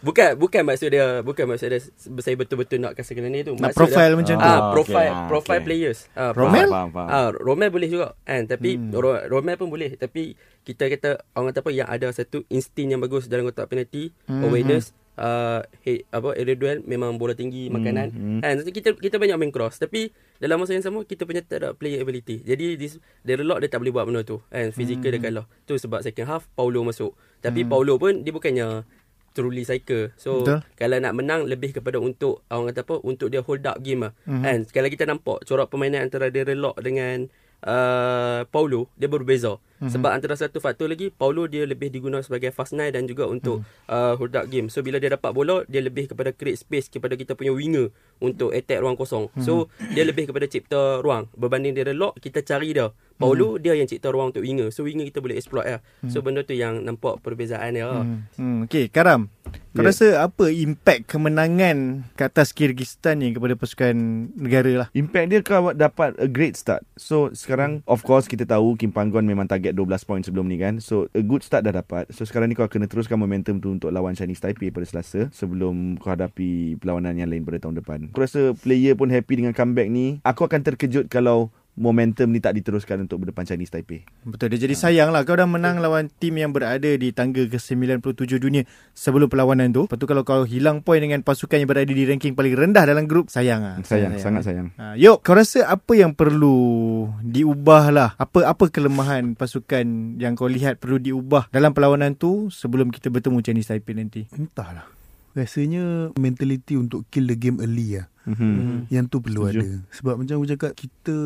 Bukan 0.02 0.34
bukan 0.34 0.66
maksud 0.66 0.90
dia, 0.90 1.22
bukan 1.22 1.46
maksud 1.46 1.70
dia 1.70 1.78
saya 2.18 2.34
betul-betul 2.34 2.82
nak 2.82 2.98
kasih 2.98 3.14
kena 3.14 3.30
ni 3.30 3.46
tu. 3.46 3.54
Nak 3.54 3.70
Maksud 3.70 3.78
profile 3.78 4.10
dia, 4.10 4.18
macam 4.18 4.34
tu. 4.34 4.42
ah, 4.42 4.50
Ah, 4.50 4.60
profile 4.74 4.98
okay. 5.06 5.14
Ah, 5.14 5.28
profile 5.30 5.54
okay. 5.54 5.66
players. 5.70 5.98
Ah, 6.12 6.30
Romel? 6.34 6.68
Faham, 6.68 6.90
faham. 6.90 7.06
Ah, 7.08 7.28
Romel 7.30 7.70
boleh 7.70 7.86
juga 7.86 8.06
kan 8.20 8.42
tapi 8.42 8.70
Hmm. 8.74 8.90
hmm. 8.90 9.30
Romel 9.30 9.54
pun 9.54 9.70
boleh 9.70 9.94
tapi 9.94 10.34
kita 10.66 10.90
kata 10.90 11.10
orang 11.32 11.54
kata 11.54 11.60
apa 11.62 11.70
yang 11.70 11.86
ada 11.86 12.10
satu 12.10 12.42
insting 12.48 12.90
yang 12.90 12.98
bagus 12.98 13.30
dalam 13.30 13.46
kotak 13.46 13.70
penalty, 13.70 14.10
Hmm, 14.26 14.42
hmm. 14.42 14.44
awareness, 14.44 14.90
uh, 15.14 15.60
head, 15.80 16.04
apa 16.08 16.32
area 16.32 16.54
duel 16.54 16.78
memang 16.82 17.16
bola 17.16 17.32
tinggi 17.32 17.66
Hmm, 17.66 17.74
makanan. 17.74 18.08
hmm. 18.10 18.40
Kan 18.40 18.52
so 18.58 18.66
kita 18.66 18.92
kita 18.94 19.16
banyak 19.16 19.36
main 19.36 19.50
cross 19.50 19.76
tapi 19.76 20.08
dalam 20.36 20.56
masa 20.56 20.72
yang 20.72 20.82
sama 20.82 21.02
kita 21.02 21.22
punya 21.22 21.40
tak 21.40 21.58
ada 21.58 21.68
player 21.72 22.00
ability. 22.00 22.40
Jadi 22.40 22.76
this 22.76 22.96
dia 23.20 23.36
lock 23.36 23.58
dia 23.58 23.68
tak 23.68 23.78
boleh 23.78 23.90
buat 23.90 24.04
benda 24.04 24.22
tu. 24.22 24.40
Kan 24.48 24.70
physical 24.70 25.08
Hmm. 25.08 25.14
dia 25.14 25.22
kalah. 25.22 25.46
Tu 25.62 25.74
sebab 25.74 26.00
second 26.00 26.26
half 26.26 26.44
Paulo 26.50 26.82
masuk. 26.82 27.12
Tapi 27.38 27.62
Hmm. 27.62 27.70
Paulo 27.70 27.96
pun 27.96 28.20
dia 28.20 28.30
bukannya 28.30 28.84
truly 29.32 29.62
cycle. 29.62 30.12
So 30.14 30.42
Betul. 30.42 30.60
kalau 30.74 30.96
nak 30.98 31.14
menang 31.14 31.40
lebih 31.44 31.72
kepada 31.72 31.96
untuk 31.96 32.44
orang 32.46 32.68
kata 32.68 32.80
apa 32.82 32.94
untuk 33.00 33.28
dia 33.28 33.40
hold 33.40 33.64
up 33.64 33.80
game 33.80 34.04
lah. 34.04 34.12
Mhm. 34.24 34.42
Kan 34.42 34.58
kalau 34.68 34.88
kita 34.88 35.04
nampak 35.04 35.42
corak 35.42 35.66
permainan 35.66 36.04
antara 36.04 36.28
Darren 36.28 36.60
Lock 36.60 36.76
dengan 36.78 37.32
uh, 37.62 38.44
Paulo 38.46 38.92
dia 38.94 39.06
berbeza. 39.06 39.56
Mhm. 39.82 39.90
Sebab 39.90 40.10
antara 40.12 40.38
satu 40.38 40.62
faktor 40.62 40.86
lagi 40.86 41.10
Paulo 41.10 41.44
dia 41.44 41.66
lebih 41.66 41.90
digunakan 41.90 42.22
sebagai 42.22 42.48
fast 42.48 42.70
nine 42.72 42.94
dan 42.94 43.04
juga 43.04 43.26
untuk 43.26 43.60
Mhm. 43.60 43.90
uh, 43.90 44.14
hold 44.14 44.32
up 44.32 44.46
game. 44.46 44.70
So 44.70 44.80
bila 44.80 44.96
dia 44.96 45.10
dapat 45.10 45.34
bola 45.34 45.66
dia 45.66 45.82
lebih 45.82 46.06
kepada 46.06 46.30
create 46.30 46.56
space 46.56 46.86
kepada 46.86 47.12
kita 47.12 47.34
punya 47.34 47.50
winger 47.50 47.90
untuk 48.18 48.54
attack 48.54 48.78
ruang 48.78 48.94
kosong. 48.94 49.26
So 49.36 49.66
Mhm. 49.74 49.90
dia 49.90 50.04
lebih 50.04 50.24
kepada 50.24 50.46
cipta 50.46 51.02
ruang 51.02 51.26
berbanding 51.34 51.74
Darren 51.74 51.98
Lock 51.98 52.16
kita 52.16 52.40
cari 52.40 52.70
dia. 52.70 52.94
Paulo 53.12 53.54
dia 53.54 53.70
yang 53.72 53.86
cipta 53.86 54.10
ruang 54.10 54.30
untuk 54.30 54.42
winger. 54.42 54.70
So 54.70 54.82
winger 54.82 55.02
kita 55.04 55.18
boleh 55.18 55.34
exploit 55.34 55.66
lah. 55.68 55.80
So 56.06 56.22
benda 56.22 56.42
tu 56.42 56.54
yang 56.54 56.82
nampak 56.82 57.18
perbezaan 57.18 57.74
dia. 57.74 57.86
lah. 57.86 58.02
Hmm. 58.02 58.26
Hmm. 58.34 58.58
Okay, 58.64 58.86
Karam. 58.86 59.30
Kau 59.72 59.80
Yeah. 59.80 59.88
rasa 59.88 60.06
apa 60.22 60.48
impact 60.48 61.08
kemenangan 61.08 62.06
ke 62.12 62.22
atas 62.22 62.52
Kyrgyzstan 62.52 63.18
ni 63.18 63.32
kepada 63.32 63.54
pasukan 63.54 63.94
negara 64.34 64.72
lah? 64.76 64.88
Impact 64.92 65.26
dia 65.28 65.40
kau 65.40 65.72
dapat 65.72 66.14
a 66.16 66.26
great 66.26 66.54
start. 66.54 66.84
So 66.94 67.32
sekarang 67.32 67.80
of 67.84 68.02
course 68.02 68.26
kita 68.26 68.44
tahu 68.44 68.74
Kim 68.74 68.90
Panggon 68.90 69.24
memang 69.24 69.46
target 69.46 69.71
12 69.74 70.08
poin 70.08 70.20
sebelum 70.20 70.46
ni 70.46 70.60
kan. 70.60 70.78
So 70.78 71.08
a 71.16 71.24
good 71.24 71.42
start 71.42 71.64
dah 71.66 71.74
dapat. 71.74 72.12
So 72.12 72.28
sekarang 72.28 72.52
ni 72.52 72.54
kau 72.54 72.68
kena 72.68 72.86
teruskan 72.86 73.16
momentum 73.16 73.58
tu 73.58 73.72
untuk 73.72 73.90
lawan 73.90 74.12
Chinese 74.12 74.40
Taipei 74.40 74.70
pada 74.70 74.84
Selasa 74.84 75.32
sebelum 75.32 75.98
kau 75.98 76.12
hadapi 76.12 76.76
perlawanan 76.78 77.16
yang 77.16 77.28
lain 77.32 77.42
pada 77.42 77.58
tahun 77.62 77.80
depan. 77.80 78.00
Aku 78.12 78.20
rasa 78.22 78.52
player 78.56 78.92
pun 78.94 79.08
happy 79.08 79.44
dengan 79.44 79.56
comeback 79.56 79.88
ni. 79.88 80.20
Aku 80.22 80.44
akan 80.44 80.60
terkejut 80.60 81.08
kalau 81.08 81.50
momentum 81.72 82.28
ni 82.28 82.38
tak 82.38 82.52
diteruskan 82.52 83.08
untuk 83.08 83.24
berdepan 83.24 83.48
Chinese 83.48 83.72
Taipei. 83.72 84.04
Betul 84.28 84.52
dia 84.52 84.60
jadi 84.68 84.76
sayang 84.76 85.08
lah 85.08 85.24
Kau 85.24 85.32
dah 85.32 85.48
menang 85.48 85.80
lawan 85.80 86.12
tim 86.20 86.36
yang 86.36 86.52
berada 86.52 86.84
di 86.84 87.10
tangga 87.16 87.48
ke-97 87.48 88.36
dunia 88.36 88.62
Sebelum 88.92 89.26
perlawanan 89.26 89.72
tu 89.72 89.88
Lepas 89.88 89.96
tu 89.96 90.04
kalau 90.04 90.22
kau 90.22 90.44
hilang 90.44 90.84
poin 90.84 91.00
dengan 91.00 91.24
pasukan 91.24 91.56
yang 91.56 91.68
berada 91.70 91.88
di 91.88 92.04
ranking 92.04 92.36
paling 92.36 92.52
rendah 92.52 92.84
dalam 92.84 93.08
grup 93.08 93.32
Sayang 93.32 93.64
lah 93.64 93.76
Sayang, 93.82 94.20
sangat 94.20 94.42
sayang. 94.44 94.68
Ha, 94.76 94.94
Yok, 95.00 95.24
kau 95.24 95.32
rasa 95.32 95.64
apa 95.66 95.92
yang 95.96 96.12
perlu 96.12 97.08
diubah 97.24 97.88
lah? 97.90 98.10
Apa 98.20 98.46
apa 98.46 98.68
kelemahan 98.68 99.34
pasukan 99.34 100.16
yang 100.20 100.36
kau 100.36 100.46
lihat 100.46 100.78
perlu 100.78 101.00
diubah 101.00 101.48
dalam 101.50 101.72
perlawanan 101.72 102.14
tu 102.14 102.52
sebelum 102.52 102.92
kita 102.92 103.08
bertemu 103.08 103.40
Chinese 103.40 103.72
Taipei 103.72 103.96
nanti? 103.96 104.28
Entahlah. 104.36 105.01
Rasanya 105.32 106.12
mentality 106.14 106.74
untuk 106.74 107.08
kill 107.08 107.24
the 107.24 107.34
game 107.34 107.56
early 107.58 107.96
lah. 107.96 108.06
Mm-hmm. 108.22 108.86
Yang 108.86 109.04
tu 109.08 109.18
perlu 109.18 109.42
Setuju. 109.42 109.58
ada 109.58 109.66
Sebab 109.90 110.14
macam 110.14 110.34
aku 110.38 110.46
cakap 110.46 110.72
Kita 110.72 111.16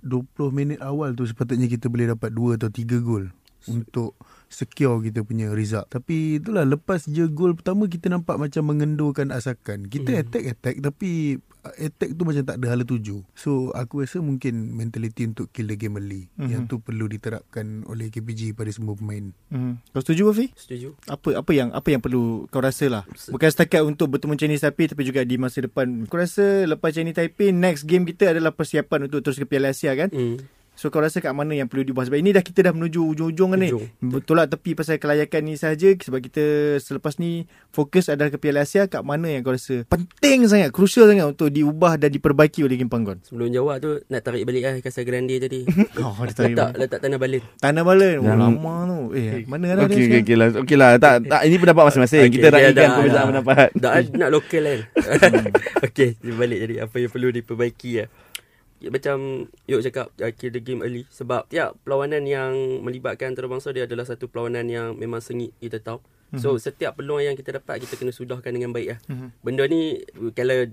minit 0.50 0.80
awal 0.80 1.12
tu 1.12 1.28
Sepatutnya 1.28 1.68
kita 1.68 1.92
boleh 1.92 2.08
dapat 2.08 2.32
2 2.32 2.56
atau 2.56 2.72
3 2.72 2.80
gol 2.98 3.28
Untuk 3.66 4.16
secure 4.48 5.04
kita 5.04 5.20
punya 5.20 5.52
result 5.52 5.84
Tapi 5.86 6.40
itulah 6.40 6.64
Lepas 6.64 7.04
je 7.04 7.28
gol 7.28 7.52
pertama 7.52 7.84
Kita 7.84 8.08
nampak 8.08 8.40
macam 8.40 8.64
mengendurkan 8.64 9.28
asakan 9.28 9.84
Kita 9.84 10.16
Hmm. 10.16 10.20
attack-attack 10.22 10.80
Tapi 10.80 11.36
Attack 11.64 12.12
tu 12.12 12.22
macam 12.22 12.44
tak 12.44 12.56
ada 12.56 12.66
hala 12.70 12.84
tuju 12.84 13.24
So 13.32 13.72
aku 13.72 14.04
rasa 14.04 14.20
mungkin 14.20 14.72
Mentality 14.72 15.24
untuk 15.24 15.48
kill 15.48 15.66
the 15.66 15.74
game 15.74 15.96
early 15.96 16.28
Mhm. 16.36 16.48
Yang 16.48 16.62
tu 16.66 16.76
perlu 16.78 17.06
diterapkan 17.06 17.86
Oleh 17.86 18.08
KPG 18.08 18.52
pada 18.52 18.68
semua 18.68 18.92
pemain 18.92 19.32
Hmm. 19.48 19.78
Kau 19.94 20.02
setuju 20.02 20.34
Afi? 20.34 20.50
Setuju. 20.52 20.98
Apa 21.06 21.38
apa 21.38 21.50
yang 21.54 21.70
apa 21.70 21.86
yang 21.86 22.02
perlu 22.02 22.50
kau 22.50 22.58
rasa 22.58 22.90
lah? 22.90 23.02
Bukan 23.06 23.46
setakat 23.46 23.86
untuk 23.86 24.10
bertemu 24.10 24.34
Chinese 24.34 24.66
Taipei 24.66 24.90
tapi 24.90 25.06
juga 25.06 25.22
di 25.22 25.38
masa 25.38 25.62
depan. 25.62 26.10
Kau 26.10 26.18
rasa 26.18 26.66
lepas 26.66 26.90
Chinese 26.90 27.14
Taipei 27.14 27.54
next 27.54 27.86
game 27.86 28.02
kita 28.02 28.34
adalah 28.34 28.50
persiapan 28.50 29.06
untuk 29.06 29.22
terus 29.22 29.38
ke 29.38 29.46
Piala 29.46 29.70
Asia 29.70 29.94
kan? 29.94 30.10
Hmm. 30.10 30.42
So 30.74 30.90
kau 30.90 30.98
rasa 30.98 31.18
kat 31.18 31.30
mana 31.30 31.54
yang 31.54 31.66
perlu 31.66 31.82
diubah 31.82 32.02
Sebab 32.02 32.18
ini 32.18 32.30
dah 32.30 32.40
kita 32.40 32.60
dah 32.60 32.70
menuju 32.70 32.98
ujung-ujung 33.08 33.54
kan 33.54 33.58
ni. 33.58 33.70
Betul 34.00 34.36
lah 34.36 34.44
tepi 34.44 34.74
pasal 34.74 34.98
kelayakan 34.98 35.40
ni 35.44 35.54
saja 35.54 35.86
Sebab 35.88 36.18
kita 36.20 36.42
selepas 36.78 37.14
ni 37.16 37.46
Fokus 37.70 38.06
adalah 38.06 38.28
ke 38.28 38.36
Piala 38.36 38.62
Asia 38.62 38.84
Kat 38.84 39.00
mana 39.00 39.26
yang 39.26 39.40
kau 39.40 39.50
rasa 39.50 39.86
Penting 39.86 40.44
sangat 40.44 40.70
Crucial 40.70 41.06
sangat 41.06 41.30
Untuk 41.30 41.48
diubah 41.48 41.94
dan 41.94 42.10
diperbaiki 42.10 42.60
oleh 42.60 42.74
Kim 42.74 42.86
Panggon 42.86 43.22
Sebelum 43.22 43.48
jawab 43.48 43.78
tu 43.78 44.02
nak 44.04 44.20
tarik 44.20 44.42
balik 44.42 44.62
lah 44.62 44.74
Casa 44.80 45.00
Grande 45.02 45.38
tadi. 45.38 45.62
Oh 46.02 46.10
dia 46.20 46.34
tarik 46.34 46.52
letak 46.52 46.70
letak 46.76 46.98
tanah 47.00 47.18
balin. 47.18 47.42
Tanah 47.56 47.82
balen 47.82 48.14
Oh 48.18 48.34
lama 48.34 48.74
tu 48.84 48.98
Eh 49.14 49.46
mana 49.46 49.64
ada 49.70 49.86
Okey 49.86 50.04
okey 50.04 50.20
okey 50.22 50.36
lah. 50.36 50.48
Okey 50.56 50.76
lah. 50.76 50.90
Tak 50.98 51.14
tak 51.24 51.40
ini 51.46 51.54
pendapat 51.56 51.82
masing-masing. 51.86 52.26
Okey, 52.26 52.34
Kita 52.34 52.46
raikan 52.50 52.72
dah- 52.74 52.96
perbezaan 52.96 53.14
dah. 53.14 53.26
pendapat. 53.30 53.68
Dah 53.74 53.92
nak 54.10 54.30
lokal 54.30 54.62
kan. 54.64 54.80
Okey, 55.86 56.08
dia 56.16 56.32
balik 56.34 56.58
jadi 56.60 56.74
apa 56.82 56.96
yang 56.96 57.10
perlu 57.10 57.28
diperbaiki 57.30 57.90
lah. 57.94 58.00
Ya, 58.00 58.06
macam 58.90 59.46
Yuk 59.64 59.80
cakap 59.80 60.10
uh, 60.20 60.32
kill 60.34 60.52
the 60.52 60.60
game 60.60 60.80
early 60.84 61.04
sebab 61.08 61.48
tiap 61.48 61.76
perlawanan 61.84 62.24
yang 62.26 62.52
melibatkan 62.82 63.32
antarabangsa 63.32 63.72
dia 63.72 63.88
adalah 63.88 64.04
satu 64.04 64.28
perlawanan 64.28 64.66
yang 64.68 64.88
memang 64.96 65.20
sengit 65.20 65.52
kita 65.60 65.80
tahu. 65.80 66.00
So 66.34 66.58
Mhm. 66.58 66.66
setiap 66.66 66.92
peluang 66.98 67.22
yang 67.22 67.36
kita 67.38 67.54
dapat 67.54 67.78
kita 67.78 67.94
kena 67.94 68.10
sudahkan 68.10 68.50
dengan 68.50 68.74
baik 68.74 68.88
lah. 68.90 68.98
Mhm. 69.06 69.28
Benda 69.38 69.62
ni 69.70 70.02
kalau 70.34 70.66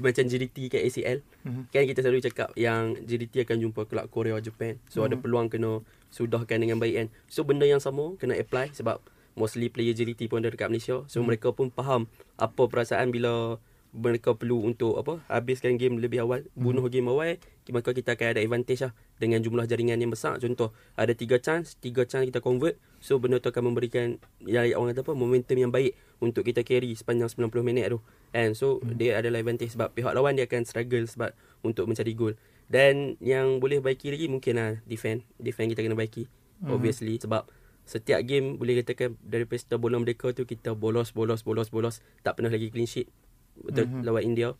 macam 0.00 0.24
GDT 0.24 0.72
kat 0.72 0.80
ACL 0.80 1.20
Mhm. 1.44 1.68
kan 1.68 1.84
kita 1.84 2.00
selalu 2.00 2.24
cakap 2.24 2.48
yang 2.56 2.96
GDT 3.04 3.44
akan 3.44 3.68
jumpa 3.68 3.84
kelab 3.84 4.08
Korea 4.08 4.40
Japan. 4.40 4.80
So 4.88 5.04
ada 5.04 5.20
Mhm. 5.20 5.22
peluang 5.22 5.48
kena 5.52 5.84
sudahkan 6.08 6.56
dengan 6.56 6.80
baik 6.80 6.94
kan. 6.96 7.08
So 7.28 7.44
benda 7.44 7.68
yang 7.68 7.84
sama 7.84 8.16
kena 8.16 8.32
apply 8.40 8.72
sebab 8.72 8.96
mostly 9.36 9.68
player 9.68 9.92
JDT 9.92 10.30
pun 10.30 10.40
ada 10.40 10.48
dekat 10.48 10.72
Malaysia. 10.72 11.04
So 11.04 11.20
Hmm. 11.20 11.28
mereka 11.28 11.52
pun 11.52 11.68
faham 11.68 12.08
apa 12.40 12.62
perasaan 12.64 13.12
bila 13.12 13.60
mereka 13.94 14.34
perlu 14.34 14.66
untuk 14.66 14.98
apa 14.98 15.22
habiskan 15.30 15.78
game 15.78 16.02
lebih 16.02 16.26
awal, 16.26 16.42
Hmm. 16.52 16.66
bunuh 16.66 16.90
game 16.90 17.06
awal, 17.06 17.38
maka 17.70 17.94
kita 17.94 18.18
akan 18.18 18.34
ada 18.34 18.40
advantage 18.42 18.82
lah 18.82 18.92
dengan 19.16 19.38
jumlah 19.38 19.64
jaringan 19.64 20.02
yang 20.02 20.10
besar. 20.10 20.36
Contoh, 20.42 20.74
ada 20.98 21.14
tiga 21.14 21.38
chance, 21.38 21.78
tiga 21.78 22.02
chance 22.02 22.26
kita 22.26 22.42
convert. 22.42 22.74
So 22.98 23.22
benda 23.22 23.38
tu 23.38 23.54
akan 23.54 23.70
memberikan 23.70 24.18
yang 24.42 24.74
orang 24.74 24.98
kata 24.98 25.06
apa 25.06 25.12
momentum 25.14 25.54
yang 25.54 25.70
baik 25.70 25.94
untuk 26.18 26.42
kita 26.42 26.66
carry 26.66 26.98
sepanjang 26.98 27.30
90 27.30 27.62
minit 27.62 27.86
tu. 27.88 28.02
And 28.34 28.58
so 28.58 28.82
Hmm. 28.82 28.98
dia 28.98 29.22
adalah 29.22 29.38
advantage 29.40 29.78
sebab 29.78 29.94
pihak 29.94 30.10
lawan 30.10 30.34
dia 30.34 30.50
akan 30.50 30.66
struggle 30.66 31.06
sebab 31.06 31.30
untuk 31.62 31.86
mencari 31.86 32.18
gol. 32.18 32.34
Dan 32.66 33.14
yang 33.22 33.62
boleh 33.62 33.78
baiki 33.78 34.10
lagi 34.10 34.26
mungkin 34.26 34.58
lah 34.58 34.70
defend. 34.84 35.22
Defend 35.38 35.70
kita 35.70 35.86
kena 35.86 35.94
baiki. 35.94 36.26
Mhm. 36.64 36.72
Obviously 36.74 37.14
sebab 37.20 37.46
setiap 37.84 38.24
game 38.24 38.56
boleh 38.56 38.80
katakan 38.80 39.12
dari 39.20 39.44
pesta 39.44 39.76
bola 39.76 40.00
mereka 40.00 40.32
tu 40.32 40.48
kita 40.48 40.72
bolos 40.72 41.12
bolos 41.12 41.44
bolos 41.44 41.68
bolos 41.68 42.00
tak 42.24 42.40
pernah 42.40 42.48
lagi 42.48 42.72
clean 42.72 42.88
sheet. 42.88 43.12
Betul 43.56 43.84
Mhm. 43.86 44.00
lawan 44.02 44.22
India. 44.24 44.50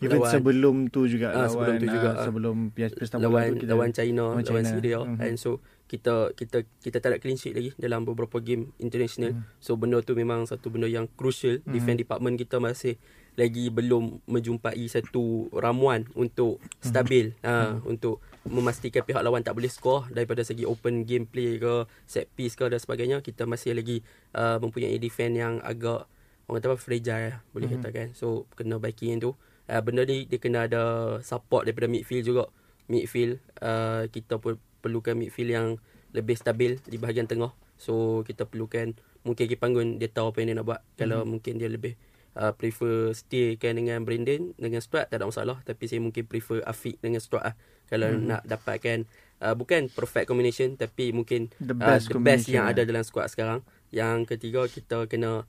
Even 0.00 0.16
Lawan- 0.16 0.32
sebelum 0.32 0.76
tu 0.88 1.04
juga 1.04 1.28
Ah, 1.28 1.44
lawan, 1.44 1.50
sebelum 1.52 1.74
tu 1.76 1.86
juga, 1.86 2.10
ah. 2.10 2.24
sebelum 2.24 2.56
Pesta 2.72 3.16
Bola 3.16 3.24
lawan 3.28 3.48
tu 3.50 3.56
kita- 3.60 3.68
lawan 3.68 3.90
China, 3.92 4.24
lawan 4.32 4.40
lawan 4.42 4.64
China. 4.64 4.70
Syria 4.72 4.98
Mhm. 5.04 5.18
and 5.20 5.34
so 5.36 5.50
kita 5.86 6.14
kita 6.32 6.58
kita 6.80 6.96
tak 6.98 7.10
ada 7.10 7.18
clean 7.20 7.36
sheet 7.36 7.52
lagi 7.52 7.76
dalam 7.76 8.08
beberapa 8.08 8.40
game 8.40 8.72
international. 8.78 9.36
Mhm. 9.36 9.60
So 9.60 9.76
benda 9.76 10.00
tu 10.00 10.14
memang 10.14 10.48
satu 10.48 10.72
benda 10.72 10.86
yang 10.86 11.04
crucial. 11.10 11.60
Defense 11.66 12.00
department 12.00 12.40
kita 12.40 12.56
masih 12.56 12.96
lagi 13.32 13.68
belum 13.68 14.24
menjumpai 14.24 14.80
satu 14.86 15.22
ramuan 15.54 16.08
untuk 16.14 16.58
stabil 16.80 17.36
ha, 17.40 17.76
untuk 17.84 18.18
memastikan 18.42 19.02
pihak 19.02 19.20
lawan 19.20 19.40
tak 19.40 19.52
boleh 19.52 19.68
skor 19.68 20.08
daripada 20.08 20.40
segi 20.40 20.64
open 20.64 21.04
gameplay 21.04 21.56
ke 21.56 21.74
set 22.04 22.26
piece 22.30 22.54
ke 22.54 22.64
dan 22.64 22.76
sebagainya 22.76 23.20
kita 23.20 23.44
masih 23.44 23.72
lagi 23.72 24.00
uh, 24.32 24.56
mempunyai 24.56 24.96
defense 24.96 25.36
yang 25.36 25.60
agak 25.60 26.08
orang 26.50 26.58
kata 26.58 26.68
apa 26.68 26.78
fragile 26.78 27.24
lah, 27.28 27.38
boleh 27.48 27.66
Mhm. 27.66 27.74
katakan. 27.78 28.06
So 28.12 28.26
kena 28.52 28.76
baiki 28.76 29.08
yang 29.08 29.22
tu. 29.22 29.32
Uh, 29.64 29.78
benda 29.78 30.02
ni 30.02 30.26
dia 30.26 30.36
kena 30.36 30.66
ada 30.66 30.82
support 31.20 31.62
daripada 31.62 31.86
midfield 31.86 32.26
juga. 32.26 32.44
Midfield 32.86 33.38
uh, 33.60 34.04
kita 34.06 34.36
pun 34.36 34.58
perlukan 34.80 35.14
midfield 35.14 35.46
yang 35.48 35.68
lebih 36.10 36.34
stabil 36.34 36.82
di 36.82 36.98
bahagian 36.98 37.24
tengah. 37.24 37.54
So 37.76 38.20
kita 38.22 38.44
perlukan 38.44 38.92
mungkin 39.22 39.46
Kipanggun 39.46 39.96
dia 39.96 40.08
tahu 40.08 40.34
apa 40.34 40.42
yang 40.42 40.48
dia 40.48 40.56
nak 40.58 40.66
buat. 40.66 40.80
Kalau 40.96 41.22
mungkin 41.24 41.54
dia 41.54 41.70
lebih 41.70 41.94
uh, 42.34 42.50
prefer 42.50 43.14
stay 43.14 43.54
kan 43.54 43.74
dengan 43.74 44.02
Brandon 44.02 44.50
dengan 44.56 44.82
Stuart 44.82 45.06
tak 45.06 45.22
ada 45.22 45.30
masalah. 45.30 45.62
Tapi 45.62 45.86
saya 45.86 46.02
mungkin 46.02 46.26
prefer 46.26 46.66
Afiq 46.66 46.98
dengan 46.98 47.22
Stuart 47.22 47.44
lah 47.44 47.54
kalau 47.86 48.10
Mhm. 48.10 48.26
nak 48.26 48.42
dapatkan. 48.42 49.06
Uh, 49.40 49.56
bukan 49.56 49.88
perfect 49.88 50.26
combination 50.26 50.76
tapi 50.76 51.14
mungkin 51.14 51.48
The 51.56 51.72
uh, 51.72 51.96
best 51.96 52.10
the 52.10 52.20
best 52.20 52.44
yang 52.46 52.66
lah. 52.66 52.74
ada 52.74 52.82
dalam 52.84 53.00
squad 53.00 53.30
sekarang. 53.30 53.62
Yang 53.88 54.28
ketiga 54.28 54.66
kita 54.66 55.06
kena 55.06 55.48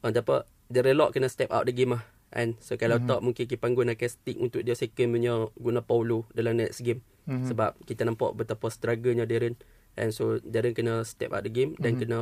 orang 0.00 0.12
kata 0.12 0.22
apa 0.22 0.36
the 0.66 0.80
relok 0.80 1.12
kena 1.12 1.26
step 1.26 1.48
out 1.48 1.64
the 1.64 1.72
game 1.72 1.94
lah 1.94 2.02
kan 2.28 2.58
so 2.58 2.74
kalau 2.74 2.98
Mhm. 2.98 3.06
tak 3.06 3.20
mungkin 3.22 3.44
Kipanggun 3.46 3.88
akan 3.88 4.08
stick 4.08 4.36
untuk 4.36 4.60
dia 4.60 4.74
second 4.74 5.08
punya 5.10 5.34
guna 5.54 5.80
Paulo 5.80 6.26
dalam 6.30 6.56
next 6.56 6.82
game 6.82 7.00
Mhm. 7.24 7.48
sebab 7.48 7.78
kita 7.82 8.02
nampak 8.02 8.34
betapa 8.34 8.66
struggle-nya 8.68 9.24
Darren 9.24 9.56
and 9.94 10.10
so 10.10 10.36
Darren 10.40 10.72
kena 10.72 11.00
step 11.02 11.30
out 11.30 11.42
the 11.42 11.50
game 11.50 11.72
dan 11.76 11.96
Mhm. 11.96 12.00
kena 12.02 12.20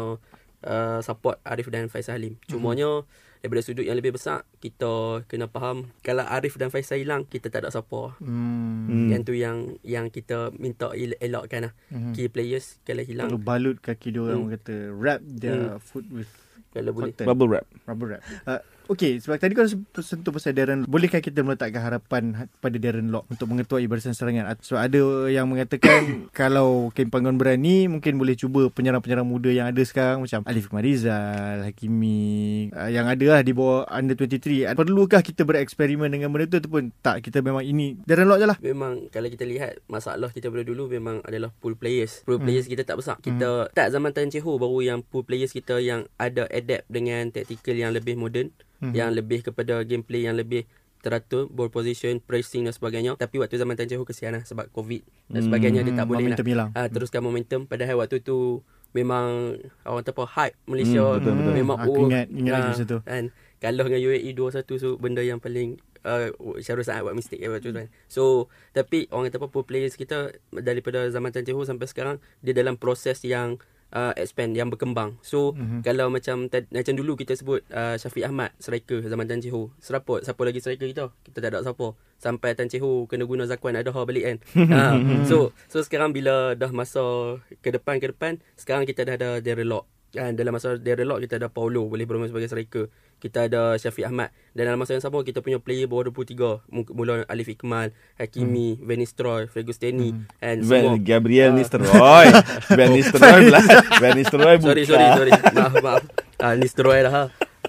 uh, 0.62 1.00
support 1.00 1.40
Arif 1.42 1.68
dan 1.68 1.88
Faisal 1.88 2.16
Halim 2.16 2.36
cumanya 2.46 3.04
daripada 3.40 3.60
sudut 3.60 3.82
yang 3.82 3.92
lebih 3.94 4.14
besar 4.14 4.48
kita 4.58 5.20
kena 5.26 5.44
faham 5.44 5.92
kalau 6.00 6.24
Arif 6.24 6.56
dan 6.56 6.68
Faisal 6.68 6.96
hilang 6.96 7.24
kita 7.24 7.48
tak 7.48 7.60
ada 7.60 7.68
siapa 7.70 8.16
Hmm. 8.16 8.86
Hmm. 8.86 9.08
yang 9.08 9.20
tu 9.22 9.32
yang 9.32 9.56
yang 9.80 10.08
kita 10.08 10.48
minta 10.54 10.88
el- 10.92 11.18
elakkan 11.18 11.68
lah 11.68 11.72
Mhm. 11.90 12.12
key 12.12 12.28
players 12.28 12.80
kalau 12.82 13.02
hilang 13.02 13.28
Perlu 13.28 13.40
balut 13.42 13.76
kaki 13.78 14.08
dia 14.10 14.20
orang 14.22 14.48
Hmm. 14.48 14.52
kata 14.54 14.74
wrap 14.90 15.20
their 15.20 15.76
Hmm. 15.76 15.82
foot 15.82 16.08
with 16.08 16.30
kalau 16.74 16.92
boleh. 16.92 17.14
Bubble 17.14 17.48
wrap. 17.48 17.66
Rubber 17.86 18.06
wrap. 18.18 18.22
Uh, 18.44 18.58
okay, 18.86 19.16
sebab 19.16 19.36
tadi 19.36 19.52
kau 19.52 19.64
sentuh 19.98 20.28
pasal 20.28 20.52
Darren. 20.52 20.84
Bolehkah 20.84 21.18
kita 21.18 21.40
meletakkan 21.40 21.80
harapan 21.80 22.22
ha- 22.34 22.50
pada 22.58 22.76
Darren 22.76 23.08
Lock 23.08 23.24
untuk 23.26 23.46
mengetuai 23.46 23.84
barisan 23.84 24.12
serangan? 24.12 24.56
So 24.60 24.74
ada 24.74 24.98
yang 25.26 25.46
mengatakan 25.46 26.00
kalau 26.36 26.90
Ken 26.90 27.08
Panggon 27.08 27.34
berani 27.34 27.86
mungkin 27.86 28.16
boleh 28.16 28.34
cuba 28.34 28.68
penyerang-penyerang 28.68 29.24
muda 29.24 29.48
yang 29.48 29.66
ada 29.66 29.82
sekarang 29.82 30.20
macam 30.20 30.44
Alif 30.44 30.68
Marizal, 30.68 31.64
Hakimi 31.64 32.68
uh, 32.70 32.88
yang 32.88 33.06
ada 33.06 33.26
lah 33.30 33.40
di 33.40 33.52
bawah 33.52 33.84
under 33.86 34.14
23. 34.14 34.66
Uh, 34.66 34.74
Perlukah 34.74 35.20
kita 35.20 35.42
bereksperimen 35.42 36.08
dengan 36.08 36.28
benda 36.28 36.46
tu 36.46 36.58
ataupun 36.58 36.92
tak 37.00 37.22
kita 37.22 37.40
memang 37.40 37.62
ini 37.62 37.96
Darren 38.02 38.26
Lock 38.26 38.38
je 38.38 38.46
lah. 38.46 38.58
Memang 38.60 39.08
kalau 39.08 39.28
kita 39.28 39.44
lihat 39.44 39.80
masalah 39.86 40.28
kita 40.28 40.48
pada 40.48 40.62
dulu 40.62 40.86
memang 40.86 41.20
adalah 41.22 41.50
pool 41.58 41.74
players. 41.74 42.22
Pool 42.22 42.36
Hmm. 42.36 42.46
players 42.46 42.66
kita 42.66 42.82
tak 42.82 42.98
besar. 42.98 43.16
Kita 43.18 43.70
tak 43.70 43.88
zaman 43.88 44.10
Tan 44.10 44.28
Cheho 44.28 44.54
baru 44.54 44.80
yang 44.80 45.00
pool 45.00 45.22
players 45.22 45.50
kita 45.50 45.78
yang 45.78 46.04
ada 46.16 46.44
adapt 46.48 46.84
dengan 46.86 47.30
tactical 47.30 47.72
yang 47.72 47.90
lebih 47.90 48.14
moden, 48.14 48.50
Mhm. 48.84 48.92
yang 48.92 49.10
lebih 49.10 49.40
kepada 49.42 49.80
gameplay 49.82 50.22
yang 50.22 50.34
lebih 50.34 50.68
teratur, 50.98 51.46
ball 51.46 51.68
position, 51.68 52.16
pressing 52.18 52.64
dan 52.64 52.72
sebagainya. 52.72 53.12
Tapi 53.14 53.36
waktu 53.36 53.54
zaman 53.54 53.72
Tan 53.72 53.84
Cheho 53.86 54.02
kesian 54.02 54.32
lah 54.32 54.42
sebab 54.42 54.68
COVID 54.70 55.00
dan 55.26 55.36
Hmm, 55.36 55.46
sebagainya 55.46 55.80
dia 55.82 55.92
tak 55.94 56.06
boleh 56.06 56.20
momentum 56.22 56.40
nak 56.40 56.50
hilang. 56.50 56.68
uh, 56.72 56.88
teruskan 56.88 57.20
momentum 57.20 57.60
padahal 57.62 57.96
waktu 57.98 58.20
tu 58.20 58.60
memang 58.90 59.56
orang 59.82 60.00
kata 60.00 60.12
apa 60.12 60.24
hype 60.30 60.56
Malaysia 60.64 61.02
Hmm, 61.02 61.16
betul, 61.18 61.32
betul. 61.34 61.54
memang 61.54 61.76
Aku 61.78 61.90
oh, 61.90 62.04
ingat- 62.04 62.30
ingat 62.30 62.52
lagi 62.52 62.62
ah, 62.62 62.70
masa 62.70 62.84
tu. 62.86 62.98
kan 63.02 63.24
kalah 63.58 63.84
dengan 63.86 64.00
UAE 64.02 64.30
2-1 64.30 64.76
so 64.76 64.88
benda 64.94 65.20
yang 65.20 65.36
paling 65.38 65.76
uh, 66.02 66.28
Syarul 66.58 66.84
Saad 66.84 67.00
buat 67.02 67.12
mistake 67.12 67.40
waktu 67.42 67.64
tu 67.66 67.74
kan 67.74 67.88
so 68.06 68.22
tapi 68.70 69.08
orang 69.10 69.28
kata 69.28 69.36
apa 69.38 69.48
pro 69.50 69.60
players 69.62 69.92
kita 69.94 70.30
daripada 70.54 71.04
zaman 71.06 71.28
Tan 71.30 71.42
Cheho 71.42 71.60
sampai 71.60 71.84
sekarang 71.84 72.16
dia 72.38 72.52
dalam 72.52 72.76
proses 72.76 73.20
yang 73.20 73.56
uh, 73.94 74.12
expand 74.18 74.52
yang 74.52 74.68
berkembang. 74.68 75.16
So 75.22 75.54
mm-hmm. 75.54 75.80
kalau 75.86 76.10
macam 76.10 76.50
macam 76.50 76.94
dulu 76.98 77.14
kita 77.14 77.38
sebut 77.38 77.62
uh, 77.70 77.94
Syafiq 77.96 78.26
Ahmad 78.26 78.50
striker 78.58 79.00
zaman 79.06 79.30
Tan 79.30 79.40
Chee 79.40 79.54
Ho. 79.54 79.70
Serapot 79.78 80.20
siapa 80.20 80.42
lagi 80.42 80.58
striker 80.58 80.90
kita? 80.90 81.14
Kita 81.22 81.38
tak 81.38 81.54
ada 81.54 81.62
siapa. 81.62 81.94
Sampai 82.18 82.58
Tan 82.58 82.66
Chee 82.66 82.82
Ho 82.82 83.06
kena 83.06 83.24
guna 83.24 83.46
Zakwan 83.46 83.78
ada 83.78 83.94
balik 83.94 84.24
kan. 84.26 84.36
uh, 84.68 84.94
so 85.30 85.54
so 85.70 85.80
sekarang 85.80 86.10
bila 86.10 86.58
dah 86.58 86.68
masa 86.74 87.38
ke 87.62 87.70
depan 87.70 88.02
ke 88.02 88.10
depan, 88.10 88.42
sekarang 88.58 88.84
kita 88.84 89.06
dah 89.06 89.14
ada 89.16 89.30
Darren 89.38 89.70
Lock. 89.70 89.86
Dan 90.14 90.38
dalam 90.38 90.54
masa 90.54 90.78
Darren 90.78 91.06
Lock 91.06 91.22
kita 91.22 91.38
ada 91.38 91.48
Paulo 91.48 91.86
boleh 91.86 92.04
bermain 92.04 92.28
sebagai 92.28 92.50
striker. 92.50 92.90
Kita 93.24 93.48
ada 93.48 93.72
Syafiq 93.80 94.04
Ahmad 94.04 94.28
dan 94.52 94.68
dalam 94.68 94.76
masa 94.76 94.92
yang 94.92 95.00
sama 95.00 95.24
kita 95.24 95.40
punya 95.40 95.56
player 95.56 95.88
bawah 95.88 96.12
23 96.12 96.60
Mul- 96.68 96.92
mula 96.92 97.24
Alif 97.24 97.48
Ikmal, 97.48 97.96
Hakimi, 98.20 98.76
hmm. 98.76 98.84
Venistroy, 98.84 99.48
Fergusteni 99.48 100.12
hmm. 100.12 100.44
and 100.44 100.60
Van 100.60 100.84
semua. 100.92 101.00
Gabriel 101.00 101.50
Ah. 101.50 101.56
Nistelrooy. 101.56 102.26
Van 102.78 102.90
Nistelrooy 102.92 103.40
pula. 103.48 103.60
Van 103.96 104.12
Nistelrooy 104.12 104.56
bukan. 104.60 104.68
sorry 104.68 104.82
sorry 104.84 105.06
sorry 105.16 105.32
maaf 105.56 105.74
maaf 105.80 106.02
ah 106.36 106.52
Nistelrooy 106.52 107.00
lah 107.00 107.12
ha. 107.12 107.22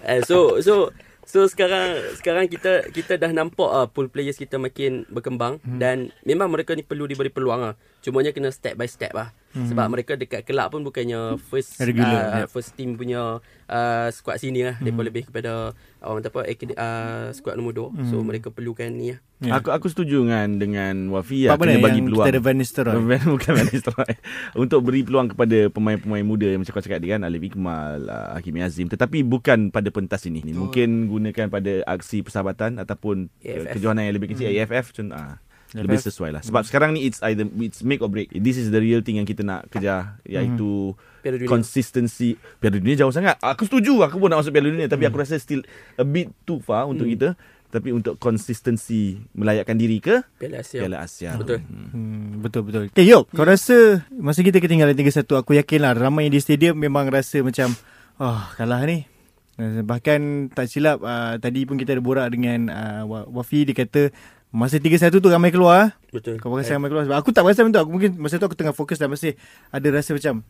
eh, 0.03 0.19
so 0.27 0.59
so 0.59 0.91
so 1.23 1.47
sekarang 1.47 1.97
sekarang 2.19 2.45
kita 2.51 2.91
kita 2.91 3.15
dah 3.15 3.31
nampak 3.31 3.69
ah 3.71 3.87
pool 3.87 4.11
players 4.11 4.35
kita 4.35 4.59
makin 4.59 5.07
berkembang 5.07 5.63
hmm. 5.63 5.79
dan 5.79 6.11
memang 6.21 6.51
mereka 6.51 6.75
ni 6.75 6.83
perlu 6.83 7.07
diberi 7.07 7.31
peluang 7.31 7.63
ah 7.63 7.73
cumanya 8.05 8.29
kena 8.29 8.53
step 8.53 8.77
by 8.77 8.85
step 8.85 9.17
lah 9.17 9.33
hmm. 9.57 9.73
sebab 9.73 9.85
mereka 9.89 10.13
dekat 10.13 10.45
kelab 10.45 10.69
pun 10.69 10.85
bukannya 10.85 11.41
first 11.41 11.81
Regular, 11.81 12.21
uh, 12.29 12.39
yep. 12.45 12.47
first 12.53 12.77
team 12.77 12.93
punya 12.93 13.41
uh, 13.65 14.07
squad 14.13 14.37
sini 14.37 14.61
lah 14.61 14.77
hmm. 14.77 14.93
mereka 14.93 15.01
lebih 15.09 15.23
kepada 15.33 15.73
orang 16.05 16.21
kata 16.21 16.29
apa 16.29 16.41
akad- 16.45 16.77
uh, 16.77 17.33
squad 17.33 17.57
nombor 17.57 17.89
2 17.97 17.97
hmm. 17.97 18.07
so 18.13 18.21
mereka 18.21 18.53
perlukan 18.53 18.93
ni 18.93 19.17
lah 19.17 19.19
Ya. 19.43 19.59
Aku 19.59 19.67
aku 19.67 19.91
setuju 19.91 20.23
dengan 20.23 20.47
dengan 20.55 20.95
Wafi 21.11 21.51
Apa 21.51 21.67
kena 21.67 21.83
bagi 21.83 21.99
yang 21.99 22.07
peluang. 22.07 22.23
kita 22.23 22.31
ada 22.31 22.39
Van 22.39 22.55
Nistelrooy? 22.55 23.19
Bukan 23.35 23.51
Van 23.51 23.67
Nistelrooy. 23.67 24.15
Untuk 24.63 24.79
beri 24.87 25.03
peluang 25.03 25.27
kepada 25.35 25.67
pemain-pemain 25.75 26.23
muda 26.23 26.47
yang 26.47 26.63
macam 26.63 26.71
kau 26.71 26.79
cakap 26.79 27.03
tadi 27.03 27.11
kan 27.11 27.27
Alif 27.27 27.43
Ikmal, 27.51 28.07
uh, 28.07 28.39
Hakimi 28.39 28.63
Azim 28.63 28.87
tetapi 28.87 29.27
bukan 29.27 29.75
pada 29.75 29.91
pentas 29.91 30.23
ini. 30.23 30.39
Ni 30.39 30.55
Mungkin 30.55 31.11
gunakan 31.11 31.51
pada 31.51 31.83
aksi 31.83 32.23
persahabatan 32.23 32.79
ataupun 32.79 33.27
AFF. 33.43 33.59
uh, 33.59 33.73
kejohanan 33.75 34.07
yang 34.07 34.15
lebih 34.15 34.31
kecil 34.31 34.47
hmm. 34.47 34.55
AFF 34.55 34.85
contoh 34.95 35.19
ah. 35.19 35.35
Lebih 35.75 35.99
sesuai 35.99 36.31
lah. 36.31 36.39
Sebab 36.39 36.63
sekarang 36.63 36.95
ni 36.95 37.03
It's 37.03 37.19
either 37.19 37.43
It's 37.59 37.83
make 37.83 37.99
or 37.99 38.07
break. 38.07 38.31
This 38.31 38.55
is 38.55 38.71
the 38.71 38.79
real 38.79 39.03
thing 39.03 39.19
Yang 39.19 39.35
kita 39.35 39.43
nak 39.43 39.67
kejar 39.67 40.15
Iaitu 40.23 40.95
Piala 41.19 41.35
Dunia. 41.35 41.51
Consistency. 41.51 42.39
Piala 42.63 42.79
Dunia 42.79 42.95
jauh 42.95 43.11
sangat. 43.11 43.35
Aku 43.43 43.67
setuju 43.67 44.07
Aku 44.07 44.15
pun 44.15 44.31
nak 44.31 44.39
masuk 44.39 44.55
Piala 44.55 44.71
Dunia 44.71 44.87
Tapi 44.87 45.03
aku 45.03 45.19
rasa 45.19 45.35
still 45.35 45.67
A 45.99 46.07
bit 46.07 46.31
too 46.47 46.63
far 46.63 46.87
Untuk 46.87 47.11
kita. 47.11 47.35
Tapi 47.67 47.91
untuk 47.91 48.15
consistency 48.15 49.19
Melayakkan 49.35 49.75
diri 49.75 49.99
ke? 49.99 50.23
Piala 50.39 50.63
Asia. 50.63 50.79
Piala 50.79 50.97
Asia. 51.03 51.35
Betul. 51.35 51.59
Hmm, 51.59 52.39
betul 52.39 52.61
betul. 52.63 52.83
Okay, 52.87 53.03
Yok, 53.03 53.27
kau 53.35 53.43
rasa 53.43 53.99
masa 54.15 54.39
kita 54.39 54.63
ketinggalan 54.63 54.95
3-1 54.95 55.27
aku 55.35 55.59
yakinlah 55.59 55.91
ramai 55.91 56.31
di 56.31 56.39
stadium 56.39 56.79
memang 56.79 57.11
rasa 57.11 57.43
macam 57.43 57.75
oh 58.15 58.39
kalah 58.55 58.79
ni. 58.87 59.03
Bahkan 59.59 60.51
tak 60.51 60.67
silap 60.67 60.99
uh, 60.99 61.39
tadi 61.39 61.63
pun 61.63 61.75
kita 61.75 61.95
ada 61.95 62.03
borak 62.03 62.27
dengan 62.31 62.67
uh, 62.67 63.03
Wa- 63.07 63.27
Wafi 63.39 63.63
dia 63.63 63.75
kata 63.75 64.11
masa 64.55 64.77
3-1 64.77 65.11
tu 65.13 65.27
ramai 65.27 65.51
keluar. 65.51 65.99
betul 66.09 66.39
Kau 66.39 66.49
rasa 66.49 66.73
ramai 66.73 66.87
keluar 66.87 67.03
sebab 67.03 67.17
aku 67.17 67.29
tak 67.29 67.43
rasa 67.43 67.61
macam 67.61 67.69
tu. 67.69 67.81
Aku 67.81 67.91
mungkin 67.91 68.15
masa 68.15 68.35
tu 68.35 68.45
aku 68.45 68.55
tengah 68.55 68.71
fokus 68.71 68.95
dan 68.95 69.07
masih 69.07 69.35
ada 69.67 69.87
rasa 69.91 70.11
macam 70.11 70.47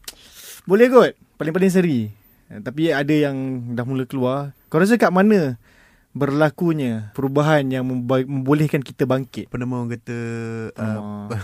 boleh 0.63 0.87
kot. 0.87 1.11
Paling-paling 1.35 1.69
seri. 1.69 1.99
Eh, 2.45 2.59
Tapi 2.59 2.89
ada 2.89 3.09
yang 3.11 3.33
dah 3.73 3.81
mula 3.81 4.03
keluar. 4.03 4.53
Kau 4.67 4.77
rasa 4.77 4.93
kat 4.95 5.09
mana 5.09 5.57
berlakunya 6.11 7.11
perubahan 7.11 7.65
yang 7.65 7.83
memba- 7.83 8.23
membolehkan 8.23 8.79
kita 8.79 9.03
bangkit? 9.03 9.49
Nama 9.49 9.73
orang 9.73 9.89
kata 9.91 10.17
uh, 10.71 11.27
Uh, 11.27 11.41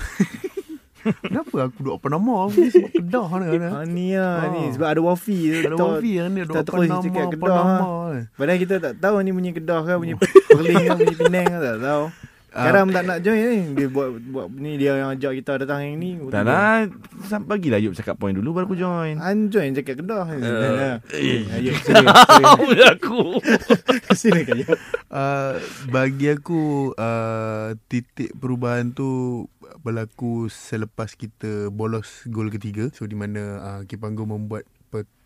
Kenapa 1.25 1.65
aku 1.65 1.81
duduk 1.81 1.97
apa 1.97 2.07
nama 2.13 2.45
Aku 2.45 2.61
ni 2.61 2.69
sebab 2.69 2.93
Kedah 2.93 3.25
ni 3.33 3.57
kan 3.57 3.71
Ah, 3.73 3.83
ni 3.83 4.07
lah 4.13 4.37
Ah. 4.37 4.49
ni 4.53 4.69
sebab 4.69 4.85
ada 4.85 5.01
Wafi 5.01 5.37
Ada 5.59 5.73
Wafi 5.73 6.11
yang 6.13 6.29
ni 6.29 6.39
tak 6.39 6.45
duduk 6.45 6.55
apa 6.55 6.67
terus 6.69 6.85
nama 6.85 7.01
cakap 7.01 7.17
Apa 7.17 7.33
Kedah, 7.33 7.57
nama 7.57 7.73
ha. 7.73 8.19
Padahal 8.31 8.59
kita 8.61 8.75
tak 8.77 8.93
tahu 8.95 9.15
ni 9.17 9.31
bunyi 9.33 9.51
Kedah 9.51 9.79
ke 9.81 9.91
bunyi 9.97 10.13
Perling 10.51 10.77
ke 10.77 10.93
bunyi 10.93 11.15
Penang 11.17 11.45
ke 11.47 11.57
tak 11.59 11.77
tahu. 11.81 12.03
Sekarang 12.51 12.91
tak 12.91 13.07
nak 13.07 13.23
join 13.23 13.39
ni 13.39 13.59
dia 13.79 13.87
buat 13.87 14.11
buat 14.27 14.45
ni 14.51 14.75
dia 14.75 14.99
yang 14.99 15.15
ajak 15.15 15.39
kita 15.39 15.63
datang 15.63 15.87
yang 15.87 15.95
ni. 15.95 16.19
Tak 16.27 16.43
lah 16.43 16.83
Sam- 17.23 17.47
Bagilah 17.47 17.79
Yub 17.79 17.95
cakap 17.95 18.19
point 18.19 18.35
dulu 18.35 18.51
Baru 18.51 18.67
aku 18.67 18.75
join 18.75 19.15
An 19.23 19.47
join 19.47 19.71
cakap 19.71 20.03
Kedah. 20.03 20.27
Uh, 20.27 20.99
eh. 21.15 21.47
Ayo 21.47 21.71
sini. 21.79 22.03
sini. 22.03 22.75
Aku 22.99 23.39
Sini 24.19 24.41
kan. 24.43 24.59
uh, 25.07 25.55
Bagi 25.87 26.27
aku 26.27 26.91
uh, 26.91 27.71
Titik 27.87 28.35
perubahan 28.35 28.91
tu 28.91 29.47
Berlaku 29.79 30.51
selepas 30.51 31.15
kita 31.15 31.71
bolos 31.71 32.27
gol 32.27 32.51
ketiga 32.51 32.91
So 32.91 33.07
di 33.07 33.15
mana 33.15 33.41
uh, 33.57 33.81
Kipanggo 33.87 34.27
membuat 34.27 34.67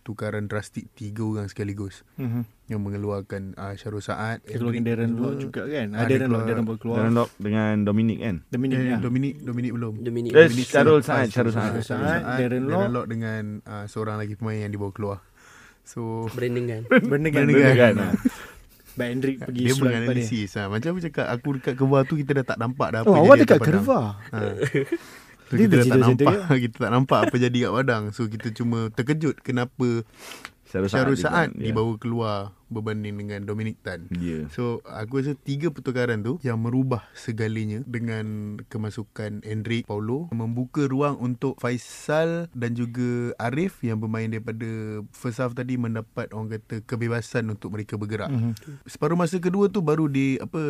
pertukaran 0.06 0.46
drastik 0.46 0.86
Tiga 0.94 1.26
orang 1.26 1.50
sekaligus 1.50 2.06
Mhm. 2.14 2.46
Yang 2.68 2.80
mengeluarkan 2.80 3.42
uh, 3.54 3.74
Syarul 3.74 4.00
Saad 4.00 4.42
Dia 4.42 4.56
keluarkan 4.56 4.84
Darren. 4.84 5.12
Lock 5.16 5.34
juga 5.40 5.66
kan. 5.66 5.88
Ah, 5.92 6.00
Ada 6.00 6.10
Darren 6.12 6.30
Lock 6.30 6.38
keluar- 6.38 6.46
Darren 6.48 6.66
Lock 6.66 6.78
keluar. 6.80 6.98
Darren 7.00 7.14
Lock 7.16 7.30
dengan 7.36 7.74
Dominic 7.82 8.18
kan 8.20 8.36
Dominic 8.48 8.76
Eh, 8.76 8.86
ya. 8.86 8.98
Dominic 9.00 9.34
Dominic 9.40 9.72
belum 9.74 9.94
Dominic 10.00 10.32
Eh, 10.32 10.46
Dominic 10.46 10.68
Syarul 10.68 11.02
Saad. 11.02 11.18
Ah, 11.18 11.26
Syarul 11.28 11.52
Saad. 11.52 11.72
Saad, 11.76 11.84
Saad, 11.84 12.22
Darren 12.38 12.62
Darren 12.62 12.64
Lock. 12.68 12.90
Lock 12.92 13.06
dengan 13.08 13.44
uh, 13.64 13.86
seorang 13.88 14.16
lagi 14.16 14.34
pemain 14.36 14.60
yang 14.60 14.70
dibawa 14.70 14.92
keluar. 14.92 15.18
So 15.84 16.30
branding 16.32 16.70
kan 16.72 16.82
Benda 17.04 17.30
kan. 17.32 17.44
Benda 17.44 17.74
kan. 17.76 17.94
Baik 18.96 19.10
Hendrik 19.12 19.36
pergi 19.42 19.60
dia 19.62 19.74
menganalisis 19.76 20.50
ha. 20.56 20.72
Macam 20.72 20.88
aku 20.88 21.04
cakap 21.04 21.28
Aku 21.28 21.48
dekat 21.52 21.74
Kerbau 21.76 22.00
tu 22.02 22.16
Kita 22.16 22.32
dah 22.32 22.46
tak 22.46 22.58
nampak 22.58 22.88
dah 22.90 23.00
apa 23.02 23.12
Oh, 23.12 23.22
awak 23.22 23.44
dekat. 23.44 23.60
Kerva. 23.60 24.16
ha. 24.32 24.40
So 25.46 25.58
Dia 25.58 25.70
kita 25.70 25.76
dah 25.78 25.86
tak 25.86 26.00
nampak. 26.02 26.36
Kita 26.66 26.76
tak 26.82 26.92
nampak 26.92 27.20
Apa 27.30 27.36
jadi 27.38 27.58
kat 27.70 27.72
padang. 27.72 28.04
So 28.10 28.26
kita 28.26 28.50
cuma 28.50 28.90
terkejut 28.90 29.46
Kenapa 29.46 30.02
Syarul 30.66 30.90
Syarul 30.90 31.16
juga, 31.16 31.26
Saad 31.30 31.50
ya. 31.56 31.70
dibawa 31.72 31.94
keluar 32.02 32.38
Berbanding 32.70 33.16
dengan 33.22 33.46
Dominic 33.46 33.82
Tan 33.86 34.10
Ya 34.18 34.48
So 34.50 34.82
aku 34.86 35.22
rasa 35.22 35.34
tiga 35.38 35.70
pertukaran 35.70 36.26
tu 36.26 36.42
yang 36.42 36.62
merubah 36.62 37.06
segalanya 37.14 37.86
dengan 37.86 38.58
kemasukan 38.68 39.46
Endrick 39.46 39.86
Paulo 39.86 40.28
membuka 40.34 40.86
ruang 40.90 41.18
untuk 41.22 41.58
Faisal 41.62 42.48
dan 42.52 42.74
juga 42.74 43.36
Arif 43.40 43.82
yang 43.82 44.02
bermain 44.02 44.30
daripada 44.30 45.02
first 45.14 45.40
half 45.42 45.54
tadi 45.54 45.78
mendapat 45.80 46.32
orang 46.34 46.58
kata 46.58 46.84
kebebasan 46.84 47.50
untuk 47.52 47.74
mereka 47.76 47.96
bergerak. 47.96 48.30
Mhm. 48.30 48.54
Separuh 48.86 49.18
masa 49.18 49.38
kedua 49.40 49.70
tu 49.70 49.82
baru 49.82 50.10
di 50.10 50.38
apa 50.42 50.62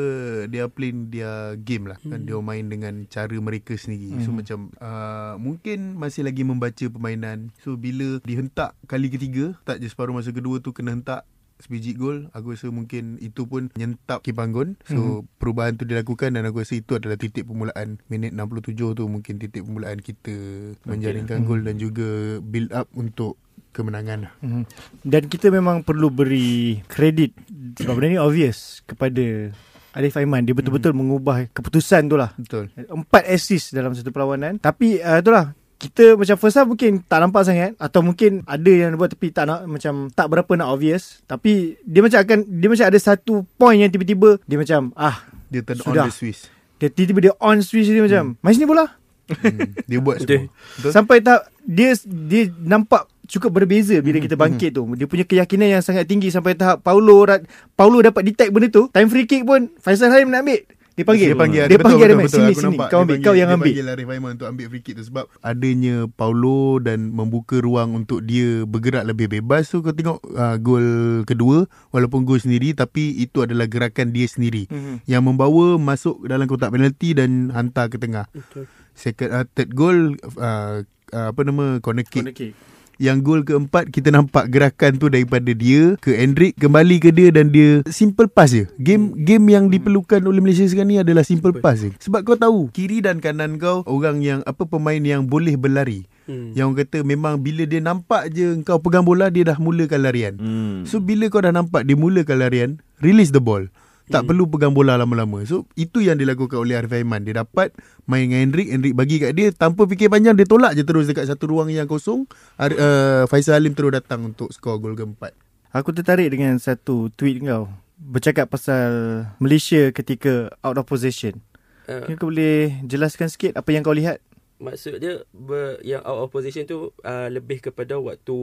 dia 0.50 0.68
plan 0.70 1.10
dia 1.10 1.56
game 1.60 1.92
lah 1.92 1.98
kan 2.02 2.24
dia 2.24 2.38
main 2.40 2.66
dengan 2.68 3.06
cara 3.10 3.36
mereka 3.40 3.76
sendiri. 3.76 4.16
So 4.24 4.32
macam 4.32 4.72
uh, 4.80 5.36
mungkin 5.40 5.98
masih 6.00 6.26
lagi 6.26 6.46
membaca 6.46 6.86
permainan. 6.88 7.52
So 7.62 7.76
bila 7.76 8.22
dihentak 8.24 8.78
kali 8.86 9.12
ketiga 9.12 9.58
tak 9.68 9.82
je 9.82 9.88
separuh 9.90 10.16
masa 10.16 10.32
kedua 10.32 10.62
tu 10.62 10.72
kena 10.72 10.96
hentak 10.96 11.28
sebiji 11.60 11.96
gol 11.96 12.28
aku 12.36 12.56
rasa 12.56 12.68
mungkin 12.68 13.16
itu 13.24 13.48
pun 13.48 13.72
nyentap 13.80 14.22
Kipanggon 14.22 14.76
so 14.84 14.96
mm-hmm. 14.96 15.40
perubahan 15.40 15.80
tu 15.80 15.88
dilakukan 15.88 16.36
dan 16.36 16.44
aku 16.44 16.62
rasa 16.62 16.76
itu 16.78 17.00
adalah 17.00 17.16
titik 17.16 17.48
permulaan 17.48 18.04
minit 18.12 18.36
67 18.36 18.76
tu 18.76 19.04
mungkin 19.08 19.40
titik 19.40 19.64
permulaan 19.64 20.04
kita 20.04 20.36
menjaringkan 20.84 21.48
gol 21.48 21.64
dan 21.64 21.80
juga 21.80 22.40
build 22.44 22.76
up 22.76 22.92
untuk 22.96 23.40
kemenangan 23.76 24.32
lah. 24.32 24.34
Mhm. 24.40 24.64
Dan 25.04 25.28
kita 25.28 25.52
memang 25.52 25.84
perlu 25.84 26.08
beri 26.08 26.80
kredit 26.88 27.36
sebab 27.76 28.00
benda 28.00 28.16
ni 28.16 28.20
obvious 28.20 28.80
kepada 28.88 29.52
Arif 29.92 30.16
Aiman. 30.16 30.48
Dia 30.48 30.56
betul-betul 30.56 30.96
mengubah 30.96 31.52
keputusan 31.52 32.08
tu 32.08 32.16
lah. 32.16 32.32
betul 32.40 32.72
Empat 32.72 33.28
assist 33.28 33.76
dalam 33.76 33.92
satu 33.92 34.16
perlawanan. 34.16 34.64
Tapi 34.64 35.04
uh, 35.04 35.20
itulah 35.20 35.52
kita 35.86 36.06
macam 36.18 36.36
first 36.42 36.58
half 36.58 36.68
mungkin 36.68 37.02
tak 37.06 37.20
nampak 37.22 37.46
sangat 37.46 37.72
atau 37.78 38.02
mungkin 38.02 38.42
ada 38.50 38.72
yang 38.72 38.98
buat 38.98 39.14
tapi 39.14 39.30
tak 39.30 39.46
nak 39.46 39.70
macam 39.70 40.10
tak 40.10 40.28
berapa 40.28 40.52
nak 40.58 40.74
obvious 40.74 41.22
tapi 41.30 41.78
dia 41.86 42.02
macam 42.02 42.20
akan 42.26 42.40
dia 42.48 42.68
macam 42.68 42.86
ada 42.90 43.00
satu 43.00 43.46
point 43.56 43.78
yang 43.78 43.92
tiba-tiba 43.94 44.42
dia 44.50 44.58
macam 44.58 44.90
ah 44.98 45.22
dia 45.54 45.62
turn 45.62 45.78
Sudah. 45.80 46.06
on 46.06 46.10
the 46.10 46.16
Swiss 46.16 46.50
dia 46.82 46.90
tiba-tiba 46.92 47.32
dia 47.32 47.34
on 47.40 47.62
switch 47.62 47.88
dia 47.88 48.04
macam 48.04 48.36
main 48.42 48.54
sini 48.58 48.68
bola 48.68 48.86
hmm. 49.32 49.88
dia 49.90 50.00
buat 50.02 50.18
semua 50.22 50.50
betul 50.52 50.92
Sampai 50.92 51.18
tak 51.22 51.48
dia 51.64 51.94
dia 52.06 52.50
nampak 52.62 53.10
cukup 53.26 53.62
berbeza 53.62 53.98
bila 54.06 54.22
kita 54.22 54.38
bangkit 54.38 54.78
tu. 54.78 54.86
Dia 54.94 55.10
punya 55.10 55.26
keyakinan 55.26 55.78
yang 55.78 55.84
sangat 55.84 56.06
tinggi 56.06 56.30
sampai 56.30 56.54
tahap 56.54 56.86
Paulo 56.86 57.26
Paulo 57.74 57.98
dapat 58.06 58.22
detect 58.22 58.54
benda 58.54 58.70
tu. 58.70 58.88
Time 58.94 59.10
free 59.10 59.26
kick 59.26 59.44
pun 59.44 59.74
Faisal 59.82 60.14
Harim 60.14 60.30
nak 60.30 60.46
ambil. 60.46 60.62
Dia 60.96 61.04
panggil. 61.04 61.28
Dia 61.28 61.36
panggil 61.36 61.62
Dia 61.62 61.76
betul, 61.76 61.84
panggil 61.86 62.00
betul, 62.00 62.08
Arif 62.08 62.24
betul, 62.24 62.32
sini 62.32 62.46
aku 62.46 62.56
sini. 62.56 62.66
nampak. 62.66 62.88
Kau 62.88 62.96
Dia 62.96 63.02
ambil, 63.02 63.12
panggil, 63.12 63.26
kau 63.26 63.36
yang 63.36 63.46
dia 63.46 63.54
ambil. 63.54 63.68
panggil 63.68 63.86
Arif 63.90 64.08
Aiman 64.08 64.32
untuk 64.32 64.48
ambil 64.48 64.66
free 64.66 64.80
kick 64.82 64.96
tu 64.96 65.04
sebab 65.04 65.24
adanya 65.42 65.96
Paulo 66.10 66.60
dan 66.80 67.00
membuka 67.10 67.56
ruang 67.58 67.90
untuk 67.94 68.20
dia 68.22 68.48
bergerak 68.64 69.04
lebih 69.06 69.28
bebas 69.30 69.68
tu 69.68 69.80
kau 69.80 69.92
tengok 69.92 70.24
uh, 70.32 70.56
gol 70.58 70.88
kedua 71.24 71.58
walaupun 71.90 72.24
gol 72.24 72.38
sendiri 72.38 72.72
tapi 72.72 73.12
itu 73.18 73.40
adalah 73.40 73.66
gerakan 73.66 74.10
dia 74.10 74.24
sendiri 74.26 74.66
Mhm. 74.66 75.04
yang 75.06 75.22
membawa 75.22 75.76
masuk 75.76 76.24
dalam 76.24 76.46
kotak 76.46 76.70
penalti 76.70 77.12
dan 77.12 77.52
hantar 77.52 77.88
ke 77.88 77.98
tengah. 77.98 78.26
Betul. 78.30 78.64
Second 78.92 79.30
uh, 79.30 79.46
third 79.50 79.72
goal 79.72 79.98
uh, 80.38 80.80
uh, 81.12 81.28
apa 81.30 81.42
nama 81.42 81.78
corner 81.78 82.04
kick. 82.04 82.24
Corner 82.24 82.32
kick. 82.34 82.56
Yang 82.96 83.18
gol 83.24 83.42
keempat 83.44 83.92
kita 83.92 84.12
nampak 84.12 84.48
gerakan 84.48 84.96
tu 84.96 85.12
daripada 85.12 85.52
dia 85.52 86.00
ke 86.00 86.16
Endrick 86.16 86.56
kembali 86.56 87.04
ke 87.04 87.10
dia 87.12 87.30
dan 87.32 87.52
dia 87.52 87.84
simple 87.92 88.32
pass 88.32 88.56
je. 88.56 88.66
Game 88.80 89.12
game 89.20 89.46
yang 89.52 89.68
diperlukan 89.68 90.24
oleh 90.24 90.40
Malaysia 90.40 90.64
sekarang 90.64 90.96
ni 90.96 90.98
adalah 91.02 91.28
simple 91.28 91.56
pass 91.60 91.84
je. 91.84 91.92
Sebab 92.00 92.24
kau 92.24 92.40
tahu 92.40 92.72
kiri 92.72 93.04
dan 93.04 93.20
kanan 93.20 93.60
kau 93.60 93.84
orang 93.84 94.24
yang 94.24 94.40
apa 94.48 94.64
pemain 94.64 95.00
yang 95.00 95.28
boleh 95.28 95.60
berlari. 95.60 96.08
Hmm. 96.26 96.58
Yang 96.58 96.66
orang 96.66 96.80
kata 96.82 96.98
memang 97.06 97.34
bila 97.44 97.64
dia 97.70 97.82
nampak 97.84 98.34
je 98.34 98.58
kau 98.66 98.82
pegang 98.82 99.06
bola 99.06 99.30
dia 99.30 99.46
dah 99.46 99.58
mulakan 99.62 100.02
larian. 100.02 100.34
Hmm. 100.40 100.88
So 100.88 101.04
bila 101.04 101.30
kau 101.30 101.44
dah 101.44 101.54
nampak 101.54 101.86
dia 101.86 101.94
mulakan 101.94 102.42
larian, 102.42 102.72
release 103.04 103.30
the 103.36 103.44
ball. 103.44 103.62
Tak 104.06 104.22
Hmm. 104.22 104.30
perlu 104.30 104.46
pegang 104.46 104.74
bola 104.74 104.98
lama-lama. 105.02 105.42
So 105.50 105.66
itu 105.74 106.06
yang 106.06 106.22
dilakukan 106.22 106.62
oleh 106.62 106.78
Arif 106.78 106.94
Aiman. 106.94 107.26
Dia 107.26 107.42
dapat 107.42 107.74
main 108.06 108.30
dengan 108.30 108.46
Hendrik, 108.46 108.68
Hendrik 108.70 108.94
bagi 108.94 109.18
kat 109.18 109.34
dia 109.34 109.50
tanpa 109.50 109.90
fikir 109.90 110.14
panjang 110.14 110.38
dia 110.38 110.46
tolak 110.46 110.78
je 110.78 110.86
terus 110.86 111.10
dekat 111.10 111.26
satu 111.26 111.50
ruang 111.50 111.74
yang 111.74 111.90
kosong. 111.90 112.30
Ar- 112.62 112.78
uh, 112.78 113.24
Faisal 113.26 113.58
Halim 113.58 113.74
terus 113.74 113.98
datang 113.98 114.30
untuk 114.30 114.54
skor 114.54 114.78
gol 114.78 114.94
keempat. 114.94 115.34
Aku 115.74 115.90
tertarik 115.92 116.30
dengan 116.30 116.62
satu 116.62 117.10
tweet 117.18 117.42
kau. 117.42 117.68
Bercakap 117.98 118.52
pasal 118.54 119.26
Malaysia 119.42 119.90
ketika 119.90 120.54
out 120.62 120.78
of 120.78 120.86
possession. 120.86 121.42
Uh, 121.90 122.06
kau 122.18 122.30
boleh 122.30 122.82
jelaskan 122.86 123.30
sikit 123.30 123.58
apa 123.58 123.74
yang 123.74 123.82
kau 123.82 123.94
lihat? 123.94 124.22
maksud 124.56 125.04
dia 125.04 125.24
ber, 125.36 125.80
yang 125.84 126.00
out 126.08 126.28
of 126.28 126.32
position 126.32 126.64
tu 126.64 126.96
uh, 127.04 127.28
lebih 127.28 127.60
kepada 127.60 128.00
waktu 128.00 128.36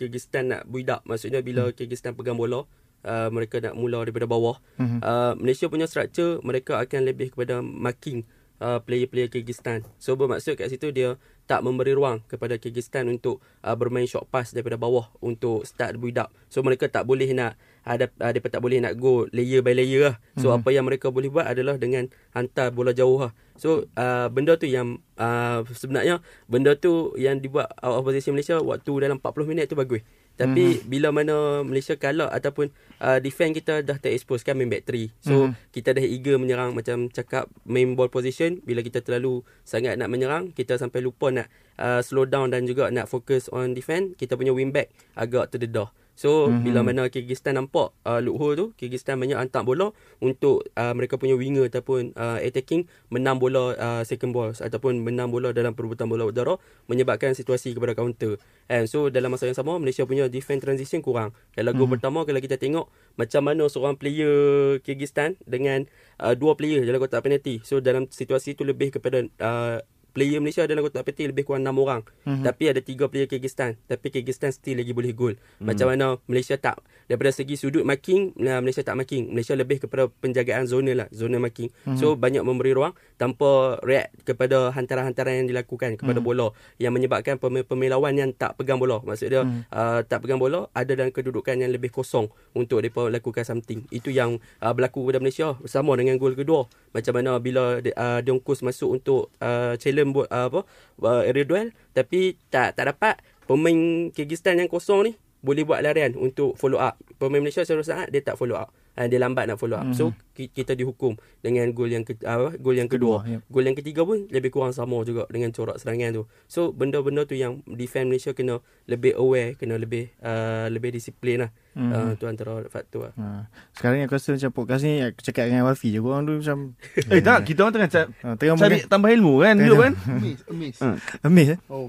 Kyrgyzstan 0.00 0.52
nak 0.52 0.62
build 0.68 0.88
up. 0.88 1.04
Maksudnya 1.04 1.44
bila 1.44 1.68
hmm. 1.68 1.76
Kyrgyzstan 1.76 2.16
pegang 2.16 2.40
bola, 2.40 2.64
uh, 3.06 3.28
mereka 3.28 3.58
nak 3.62 3.74
mula 3.78 4.02
daripada 4.02 4.26
bawah. 4.26 4.58
Mhm. 4.78 4.98
Uh, 5.02 5.32
Malaysia 5.38 5.66
punya 5.70 5.86
structure 5.86 6.38
mereka 6.42 6.78
akan 6.78 7.06
lebih 7.06 7.34
kepada 7.34 7.60
marking 7.62 8.26
uh, 8.62 8.78
player-player 8.78 9.26
Kyrgyzstan. 9.26 9.82
So 9.98 10.14
bermaksud 10.14 10.54
kat 10.54 10.70
situ 10.70 10.94
dia 10.94 11.18
tak 11.50 11.66
memberi 11.66 11.92
ruang 11.92 12.22
kepada 12.30 12.54
Kyrgyzstan 12.54 13.10
untuk 13.10 13.42
uh, 13.66 13.74
bermain 13.74 14.06
short 14.06 14.30
pass 14.30 14.54
daripada 14.54 14.78
bawah 14.78 15.10
untuk 15.18 15.66
start 15.66 15.98
build 15.98 16.16
up. 16.22 16.30
So 16.46 16.62
mereka 16.62 16.86
tak 16.86 17.04
boleh 17.04 17.26
nak 17.34 17.58
ada 17.82 18.06
uh, 18.22 18.30
mereka 18.30 18.46
tak 18.46 18.62
boleh 18.62 18.78
nak 18.78 18.94
go 18.94 19.26
layer 19.34 19.60
by 19.60 19.74
layer 19.74 20.14
lah. 20.14 20.16
So 20.38 20.48
mm-hmm. 20.48 20.62
apa 20.62 20.68
yang 20.70 20.84
mereka 20.86 21.10
boleh 21.10 21.28
buat 21.28 21.50
adalah 21.50 21.76
dengan 21.76 22.06
hantar 22.30 22.70
bola 22.70 22.94
jauh 22.94 23.26
lah. 23.26 23.34
So 23.58 23.90
uh, 23.98 24.30
benda 24.30 24.54
tu 24.54 24.70
yang 24.70 25.02
uh, 25.18 25.66
sebenarnya 25.74 26.22
benda 26.46 26.78
tu 26.78 27.12
yang 27.18 27.42
dibuat 27.42 27.74
out 27.82 28.00
of 28.00 28.06
Malaysia 28.06 28.62
waktu 28.62 28.92
dalam 29.02 29.18
40 29.18 29.50
minit 29.50 29.66
tu 29.66 29.74
bagus. 29.74 30.06
Tapi 30.36 30.80
mm-hmm. 30.80 30.88
bila 30.88 31.08
mana 31.12 31.60
Malaysia 31.62 31.94
kalah 31.94 32.32
ataupun 32.32 32.72
uh, 32.98 33.18
defend 33.20 33.52
kita 33.52 33.84
dah 33.84 34.00
terexpose 34.00 34.42
kan 34.42 34.56
main 34.56 34.72
back 34.72 34.88
3. 34.88 35.12
So 35.20 35.52
mm-hmm. 35.52 35.70
kita 35.70 35.88
dah 35.94 36.04
eager 36.04 36.36
menyerang 36.40 36.72
macam 36.72 37.12
cakap 37.12 37.46
main 37.68 37.92
ball 37.92 38.08
position 38.08 38.58
bila 38.64 38.80
kita 38.80 39.04
terlalu 39.04 39.44
sangat 39.62 40.00
nak 40.00 40.08
menyerang 40.08 40.50
kita 40.56 40.80
sampai 40.80 41.04
lupa 41.04 41.28
nak 41.28 41.46
uh, 41.76 42.00
slow 42.00 42.24
down 42.24 42.50
dan 42.50 42.64
juga 42.64 42.88
nak 42.88 43.06
fokus 43.08 43.52
on 43.52 43.76
defend 43.76 44.16
kita 44.16 44.34
punya 44.34 44.50
wing 44.56 44.72
back 44.72 44.88
agak 45.14 45.52
terdedah. 45.52 45.92
So 46.12 46.48
mm-hmm. 46.48 46.62
bila 46.62 46.80
mana 46.84 47.02
Kyrgyzstan 47.08 47.56
nampak 47.56 47.96
uh, 48.04 48.20
loophole 48.20 48.54
tu 48.54 48.66
Kyrgyzstan 48.76 49.16
banyak 49.16 49.36
hantar 49.36 49.64
bola 49.64 49.96
untuk 50.20 50.68
uh, 50.76 50.92
mereka 50.92 51.16
punya 51.16 51.34
winger 51.34 51.66
ataupun 51.72 52.12
uh, 52.14 52.38
attacking 52.38 52.84
menang 53.08 53.40
bola 53.40 53.72
uh, 53.74 54.02
second 54.04 54.36
ball 54.36 54.52
ataupun 54.52 55.00
menang 55.00 55.32
bola 55.32 55.56
dalam 55.56 55.72
perebutan 55.72 56.06
bola 56.06 56.28
udara 56.28 56.60
menyebabkan 56.86 57.32
situasi 57.32 57.72
kepada 57.72 57.96
counter. 57.96 58.36
And 58.68 58.86
so 58.86 59.08
dalam 59.08 59.32
masa 59.32 59.48
yang 59.48 59.56
sama 59.56 59.80
Malaysia 59.80 60.04
punya 60.04 60.28
defense 60.28 60.60
transition 60.60 61.00
kurang. 61.00 61.32
Kalau 61.56 61.72
gol 61.72 61.88
mm-hmm. 61.88 61.92
pertama 61.96 62.18
kalau 62.28 62.40
kita 62.44 62.60
tengok 62.60 62.92
macam 63.16 63.42
mana 63.44 63.64
seorang 63.72 63.96
player 63.96 64.78
Kyrgyzstan 64.84 65.40
dengan 65.48 65.88
uh, 66.20 66.36
dua 66.36 66.54
player 66.60 66.84
dalam 66.84 67.00
kotak 67.00 67.24
penalty. 67.24 67.64
So 67.64 67.80
dalam 67.80 68.12
situasi 68.12 68.54
itu 68.54 68.68
lebih 68.68 68.92
kepada 68.92 69.24
uh, 69.40 69.80
player 70.12 70.38
Malaysia 70.38 70.68
dalam 70.68 70.84
kotak 70.84 71.08
penalty 71.08 71.32
lebih 71.32 71.44
kurang 71.48 71.64
6 71.64 71.72
orang. 71.72 72.02
Mm-hmm. 72.28 72.44
Tapi 72.44 72.64
ada 72.68 72.80
3 72.84 73.10
player 73.10 73.28
Kyrgyzstan. 73.28 73.70
Tapi 73.88 74.06
Kyrgyzstan 74.12 74.52
still 74.52 74.78
lagi 74.78 74.92
boleh 74.92 75.12
gol. 75.16 75.34
Mm-hmm. 75.34 75.64
Macam 75.66 75.86
mana 75.88 76.06
Malaysia 76.28 76.56
tak 76.60 76.84
daripada 77.08 77.32
segi 77.34 77.56
sudut 77.58 77.82
marking, 77.82 78.36
Malaysia 78.38 78.84
tak 78.84 78.96
marking. 78.96 79.32
Malaysia 79.32 79.56
lebih 79.56 79.82
kepada 79.82 80.08
penjagaan 80.20 80.68
zona 80.68 80.92
lah, 80.92 81.08
zona 81.10 81.40
marking. 81.40 81.72
Mm-hmm. 81.72 81.98
So 81.98 82.14
banyak 82.14 82.44
memberi 82.44 82.76
ruang 82.76 82.92
tanpa 83.16 83.80
react 83.80 84.22
kepada 84.28 84.70
hantaran-hantaran 84.76 85.44
yang 85.44 85.48
dilakukan 85.48 85.96
kepada 85.96 86.20
mm-hmm. 86.20 86.24
bola 86.24 86.52
yang 86.76 86.92
menyebabkan 86.92 87.40
pemain-pemain 87.40 87.90
lawan 87.96 88.14
yang 88.16 88.30
tak 88.36 88.54
pegang 88.60 88.76
bola. 88.76 89.00
Maksud 89.02 89.28
dia 89.32 89.42
mm-hmm. 89.42 89.72
uh, 89.72 90.00
tak 90.04 90.24
pegang 90.24 90.38
bola 90.38 90.68
ada 90.76 90.92
dalam 90.92 91.10
kedudukan 91.10 91.56
yang 91.56 91.72
lebih 91.72 91.88
kosong 91.88 92.28
untuk 92.52 92.84
mereka 92.84 93.08
lakukan 93.08 93.44
something. 93.44 93.84
Itu 93.88 94.12
yang 94.12 94.40
uh, 94.60 94.72
berlaku 94.76 95.08
pada 95.08 95.18
Malaysia 95.20 95.56
sama 95.64 95.96
dengan 95.96 96.20
gol 96.20 96.36
kedua. 96.36 96.68
Macam 96.92 97.12
mana 97.16 97.40
bila 97.40 97.80
uh, 97.80 98.20
Dongkus 98.20 98.60
masuk 98.60 99.00
untuk 99.00 99.32
uh, 99.40 99.74
challenge 99.80 100.01
buat 100.10 100.26
uh, 100.26 100.50
apa 100.50 100.60
uh, 101.06 101.22
area 101.22 101.46
duel 101.46 101.70
tapi 101.94 102.34
tak 102.50 102.74
tak 102.74 102.90
dapat 102.90 103.22
pemain 103.46 104.10
Kyrgyzstan 104.10 104.58
yang 104.58 104.66
kosong 104.66 105.06
ni 105.06 105.12
boleh 105.42 105.66
buat 105.66 105.82
larian 105.82 106.14
untuk 106.14 106.54
follow 106.54 106.78
up. 106.78 106.98
Pemain 107.18 107.42
Malaysia 107.42 107.66
secara 107.66 107.82
saat 107.82 108.06
dia 108.14 108.22
tak 108.22 108.38
follow 108.38 108.54
up. 108.54 108.70
Uh, 108.94 109.10
dia 109.10 109.18
lambat 109.18 109.50
nak 109.50 109.58
follow 109.58 109.74
up. 109.74 109.90
Mm-hmm. 109.90 109.98
So 109.98 110.14
ki- 110.38 110.54
kita 110.54 110.78
dihukum 110.78 111.18
dengan 111.42 111.66
gol 111.74 111.90
yang 111.90 112.06
ke, 112.06 112.14
uh, 112.22 112.54
gol 112.62 112.78
yang 112.78 112.86
kedua. 112.86 113.26
Kedua, 113.26 113.38
ya. 113.38 113.38
Gol 113.50 113.64
yang 113.66 113.74
ketiga 113.74 114.06
pun 114.06 114.30
lebih 114.30 114.54
kurang 114.54 114.70
sama 114.70 115.02
juga 115.02 115.26
dengan 115.32 115.50
corak 115.50 115.82
serangan 115.82 116.14
tu. 116.14 116.22
So 116.46 116.70
benda-benda 116.70 117.26
tu 117.26 117.34
yang 117.34 117.66
defend 117.66 118.12
Malaysia 118.12 118.30
kena 118.36 118.62
lebih 118.86 119.18
aware, 119.18 119.58
kena 119.58 119.82
lebih 119.82 120.14
uh, 120.22 120.70
lebih 120.70 120.94
disiplin 120.94 121.48
lah. 121.48 121.50
Mhm. 121.72 121.82
Mm-hmm. 121.82 122.04
Uh, 122.04 122.12
tu 122.14 122.24
antara 122.26 122.52
faktor 122.68 123.00
lah. 123.08 123.12
Ha. 123.16 123.48
Sekarang 123.72 123.96
ni 123.96 124.04
aku 124.04 124.14
rasa 124.14 124.36
macam 124.36 124.50
podcast 124.52 124.82
ni 124.82 125.00
aku 125.00 125.20
cakap 125.20 125.48
dengan 125.48 125.64
Wafi 125.64 125.88
je. 125.88 125.98
Korang 125.98 126.22
tu 126.22 126.36
macam 126.36 126.58
Eh 127.12 127.20
tak, 127.20 127.48
kita 127.48 127.64
orang 127.64 127.74
tengah 127.74 127.90
ca- 127.90 128.10
ha, 128.12 128.28
tengah 128.36 128.54
cari 128.56 128.76
makan. 128.78 128.88
tambah 128.88 129.10
ilmu 129.10 129.34
kan 129.40 129.54
dulu 129.56 129.76
kan. 129.80 129.92
Amaze, 129.96 130.42
amaze. 130.46 130.78
Ha. 130.78 130.88
Amazed 131.22 131.52
eh? 131.54 131.58
Oh. 131.66 131.88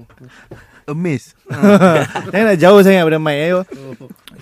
Amaze. 0.84 1.36
Jangan 2.32 2.46
nak 2.46 2.58
jauh 2.58 2.80
sangat 2.80 3.04
pada 3.04 3.18
mic 3.18 3.38
ayo. 3.38 3.60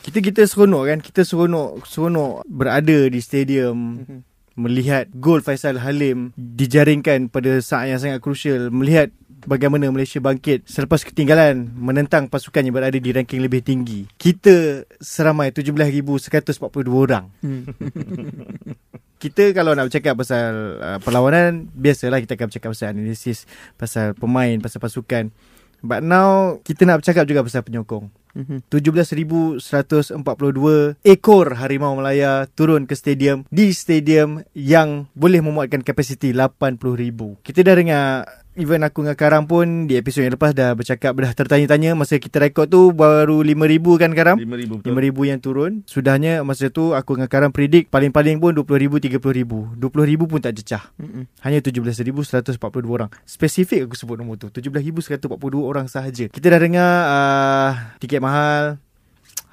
Kita 0.03 0.19
kita 0.19 0.43
seronok 0.43 0.83
kan 0.89 0.99
Kita 0.99 1.23
seronok 1.23 1.87
Seronok 1.87 2.43
berada 2.45 3.07
di 3.07 3.23
stadium 3.23 4.03
Melihat 4.53 5.07
gol 5.15 5.39
Faisal 5.39 5.79
Halim 5.79 6.35
Dijaringkan 6.35 7.31
pada 7.31 7.63
saat 7.63 7.87
yang 7.87 8.03
sangat 8.03 8.19
krusial 8.19 8.75
Melihat 8.75 9.15
bagaimana 9.47 9.91
Malaysia 9.91 10.19
bangkit 10.19 10.67
Selepas 10.67 11.07
ketinggalan 11.07 11.71
Menentang 11.75 12.29
pasukan 12.29 12.63
yang 12.63 12.75
berada 12.75 12.97
di 12.97 13.11
ranking 13.13 13.43
lebih 13.43 13.63
tinggi. 13.63 14.07
Kita 14.17 14.87
seramai 14.99 15.55
17,142 15.55 16.59
orang. 16.91 17.31
Kita 19.23 19.55
kalau 19.55 19.79
nak 19.79 19.87
bercakap 19.87 20.19
pasal 20.19 20.83
uh, 20.83 20.99
perlawanan 20.99 21.71
Biasalah 21.71 22.19
kita 22.19 22.35
akan 22.35 22.51
bercakap 22.51 22.75
pasal 22.75 22.91
analisis 22.91 23.47
Pasal 23.79 24.19
pemain, 24.19 24.59
pasal 24.59 24.83
pasukan. 24.83 25.31
But 25.79 26.03
now 26.03 26.59
Kita 26.67 26.83
nak 26.87 27.07
bercakap 27.07 27.31
juga 27.31 27.47
pasal 27.47 27.63
penyokong. 27.63 28.11
Mhm. 28.33 28.65
17,142 28.73 30.97
ekor 31.05 31.53
harimau 31.53 32.01
Melaya 32.01 32.49
turun 32.57 32.89
ke 32.89 32.97
stadium 32.97 33.45
di 33.53 33.77
stadium 33.77 34.41
yang 34.57 35.05
boleh 35.13 35.45
memuatkan 35.45 35.85
kapasiti 35.85 36.33
80,000. 36.33 37.37
Kita 37.45 37.61
dah 37.61 37.77
dengar 37.77 38.25
Even 38.53 38.85
aku 38.85 39.01
dengan 39.01 39.17
Karam 39.17 39.49
pun 39.49 39.89
di 39.89 39.97
episod 39.97 40.21
yang 40.21 40.37
lepas 40.37 40.53
dah 40.53 40.77
bercakap 40.77 41.17
dah 41.17 41.33
tertanya-tanya 41.33 41.97
masa 41.97 42.21
kita 42.21 42.37
rekod 42.37 42.69
tu 42.69 42.93
baru 42.93 43.41
5,000 43.41 43.81
kan 43.97 44.11
Karam? 44.13 44.37
5,000 44.37 44.85
betul. 44.85 44.93
5,000 44.93 45.31
yang 45.33 45.41
turun. 45.41 45.73
Sudahnya 45.89 46.45
masa 46.45 46.69
tu 46.69 46.93
Aku 46.93 47.17
dengan 47.17 47.33
Karam 47.33 47.49
predict 47.49 47.89
Paling-paling 47.89 48.37
pun 48.45 48.53
20,000 48.53 49.17
30,000 49.17 49.81
20,000 49.81 50.29
pun 50.29 50.41
tak 50.45 50.53
jecah 50.61 50.85
Mm-mm. 51.01 51.25
Hanya 51.41 51.65
17,142 51.65 52.61
orang. 52.93 53.09
Spesifik 53.25 53.89
aku 53.89 53.97
sebut 53.97 54.21
nombor 54.21 54.37
tu. 54.37 54.53
17,142 54.53 55.33
orang 55.65 55.89
sahaja. 55.89 56.29
Kita 56.29 56.47
dah 56.53 56.61
dengar 56.61 56.93
uh, 57.09 57.71
Tiket 58.05 58.21
mahal 58.21 58.77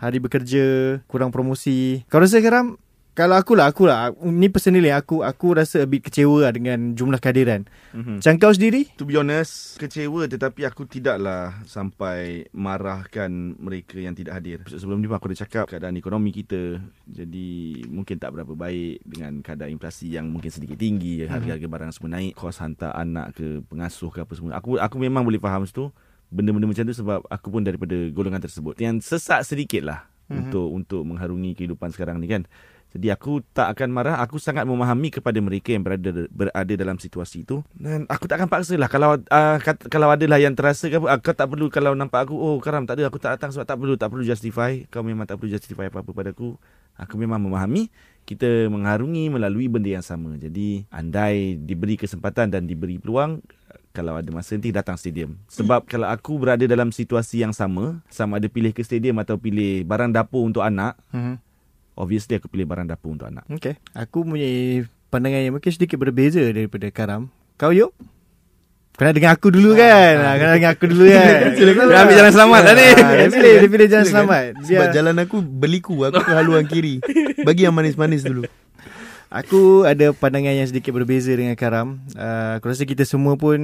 Hari 0.03 0.19
bekerja 0.19 0.99
Kurang 1.07 1.31
promosi. 1.31 2.03
Kau 2.11 2.19
rasa 2.19 2.43
Karam 2.43 2.75
kalau 3.17 3.35
akulah 3.35 3.67
akulah 3.67 4.15
ni 4.23 4.47
personally 4.47 4.93
aku 4.93 5.25
aku 5.25 5.57
rasa 5.57 5.83
a 5.83 5.87
bit 5.89 6.05
kecewa 6.05 6.47
lah 6.47 6.51
dengan 6.55 6.95
jumlah 6.95 7.19
kehadiran. 7.19 7.67
Mhm. 7.91 8.23
Macam 8.23 8.33
kau 8.39 8.53
sendiri? 8.55 8.87
To 8.95 9.03
be 9.03 9.19
honest, 9.19 9.75
kecewa 9.81 10.29
tetapi 10.29 10.63
aku 10.63 10.87
tidaklah 10.87 11.59
sampai 11.67 12.47
marahkan 12.55 13.29
mereka 13.59 13.99
yang 13.99 14.15
tidak 14.15 14.39
hadir. 14.39 14.57
Sebelum 14.69 15.03
ni 15.03 15.09
pun 15.09 15.19
aku 15.19 15.33
dah 15.35 15.43
cakap 15.43 15.65
keadaan 15.67 15.99
ekonomi 15.99 16.31
kita 16.31 16.79
jadi 17.09 17.49
mungkin 17.91 18.15
tak 18.21 18.33
berapa 18.35 18.53
baik 18.55 19.03
dengan 19.03 19.43
keadaan 19.43 19.75
inflasi 19.75 20.15
yang 20.15 20.31
mungkin 20.31 20.53
sedikit 20.53 20.79
tinggi, 20.79 21.25
harga-harga 21.27 21.67
barang 21.67 21.91
semua 21.91 22.21
naik, 22.21 22.39
kos 22.39 22.61
hantar 22.63 22.95
anak 22.95 23.35
ke 23.35 23.65
pengasuh 23.67 24.09
ke 24.13 24.23
apa 24.23 24.33
semua. 24.37 24.55
Aku 24.57 24.79
aku 24.79 24.95
memang 24.95 25.27
boleh 25.27 25.41
faham 25.41 25.67
situ 25.67 25.91
benda-benda 26.29 26.69
macam 26.69 26.85
tu 26.85 26.93
sebab 26.93 27.19
aku 27.25 27.47
pun 27.49 27.61
daripada 27.65 27.97
golongan 28.13 28.41
tersebut. 28.41 28.77
Yang 28.77 29.09
sesak 29.09 29.41
sedikit 29.43 29.81
lah 29.81 30.05
mm-hmm. 30.29 30.39
untuk 30.45 30.67
untuk 30.69 31.01
mengharungi 31.03 31.57
kehidupan 31.57 31.89
sekarang 31.91 32.21
ni 32.21 32.29
kan. 32.29 32.45
Jadi 32.89 33.07
aku 33.13 33.45
tak 33.53 33.77
akan 33.77 33.89
marah. 33.93 34.15
Aku 34.25 34.41
sangat 34.41 34.65
memahami 34.65 35.13
kepada 35.13 35.37
mereka 35.37 35.73
yang 35.77 35.85
berada 35.85 36.25
berada 36.33 36.73
dalam 36.73 36.97
situasi 36.97 37.45
itu. 37.45 37.61
Dan 37.77 38.09
aku 38.09 38.25
tak 38.25 38.41
akan 38.41 38.49
paksa 38.49 38.73
lah 38.81 38.89
Kalau 38.89 39.21
uh, 39.21 39.57
kat, 39.61 39.85
kalau 39.93 40.09
adalah 40.09 40.41
yang 40.41 40.57
terasa 40.57 40.89
apa, 40.89 41.05
uh, 41.05 41.19
Kau 41.21 41.37
tak 41.37 41.47
perlu 41.53 41.69
kalau 41.69 41.93
nampak 41.93 42.25
aku 42.25 42.33
Oh 42.33 42.57
Karam 42.57 42.89
tak 42.89 42.97
ada 42.97 43.13
aku 43.13 43.21
tak 43.21 43.37
datang 43.37 43.53
sebab 43.53 43.65
tak 43.69 43.77
perlu 43.77 43.93
Tak 43.93 44.09
perlu 44.09 44.23
justify. 44.25 44.81
Kau 44.89 45.05
memang 45.05 45.29
tak 45.29 45.37
perlu 45.37 45.53
justify 45.53 45.87
apa-apa 45.87 46.11
padaku 46.11 46.57
Aku. 46.99 47.15
Memang 47.15 47.39
memahami. 47.39 47.87
Kita 48.27 48.67
mengharungi 48.67 49.31
melalui 49.31 49.71
benda 49.71 49.87
yang 49.87 50.05
sama. 50.05 50.35
Jadi 50.35 50.83
andai 50.91 51.55
diberi 51.57 51.95
kesempatan 51.95 52.51
dan 52.51 52.67
diberi 52.67 52.99
peluang 52.99 53.39
kalau 53.89 54.15
ada 54.15 54.29
masa 54.29 54.53
nanti 54.53 54.69
datang 54.69 54.95
stadium. 54.95 55.35
Sebab 55.49 55.89
kalau 55.89 56.05
aku 56.07 56.37
berada 56.37 56.61
dalam 56.69 56.93
situasi 56.93 57.41
yang 57.41 57.51
sama, 57.51 57.99
sama 58.07 58.37
ada 58.37 58.45
pilih 58.45 58.69
ke 58.71 58.85
stadium 58.85 59.17
atau 59.17 59.35
pilih 59.35 59.83
barang 59.83 60.13
dapur 60.13 60.45
untuk 60.45 60.61
anak, 60.61 60.95
Hmm. 61.09 61.41
Obviously 61.99 62.39
aku 62.39 62.47
pilih 62.47 62.63
barang 62.63 62.87
dapur 62.87 63.11
untuk 63.11 63.27
anak. 63.27 63.43
Okay. 63.51 63.75
Aku 63.91 64.23
punya 64.23 64.47
pandangan 65.11 65.43
yang 65.43 65.53
mungkin 65.59 65.71
sedikit 65.75 65.99
berbeza 65.99 66.39
daripada 66.39 66.87
Karam. 66.89 67.27
Kau 67.59 67.75
yuk? 67.75 67.91
Kau 68.95 69.07
nak 69.07 69.15
dengar 69.15 69.31
aku 69.31 69.47
dulu 69.47 69.79
kan 69.79 70.15
ha, 70.19 70.35
Kau 70.35 70.43
nak 70.43 70.55
dengar 70.59 70.71
aku 70.75 70.85
dulu 70.91 71.07
kan 71.07 71.55
Dia 71.55 71.99
ambil 72.03 72.15
jalan 72.19 72.33
selamat 72.35 72.61
lah 72.67 72.73
ni. 72.75 72.87
ha, 72.91 73.07
Dia 73.15 73.27
pilih 73.31 73.53
Dia 73.55 73.69
pilih 73.71 73.87
jalan 73.87 74.03
Silakan. 74.03 74.11
selamat 74.11 74.43
Sebab 74.59 74.87
Dia, 74.91 74.95
jalan 74.99 75.15
aku 75.23 75.37
beliku 75.39 75.95
Aku 76.03 76.19
ke 76.19 76.31
haluan 76.35 76.67
kiri 76.67 76.99
Bagi 77.47 77.63
yang 77.63 77.71
manis-manis 77.71 78.27
dulu 78.27 78.43
Aku 79.31 79.87
ada 79.87 80.11
pandangan 80.11 80.51
yang 80.51 80.67
sedikit 80.67 80.91
berbeza 80.91 81.31
dengan 81.31 81.55
Karam 81.55 82.03
uh, 82.19 82.59
Aku 82.59 82.67
rasa 82.67 82.83
kita 82.83 83.07
semua 83.07 83.39
pun 83.39 83.55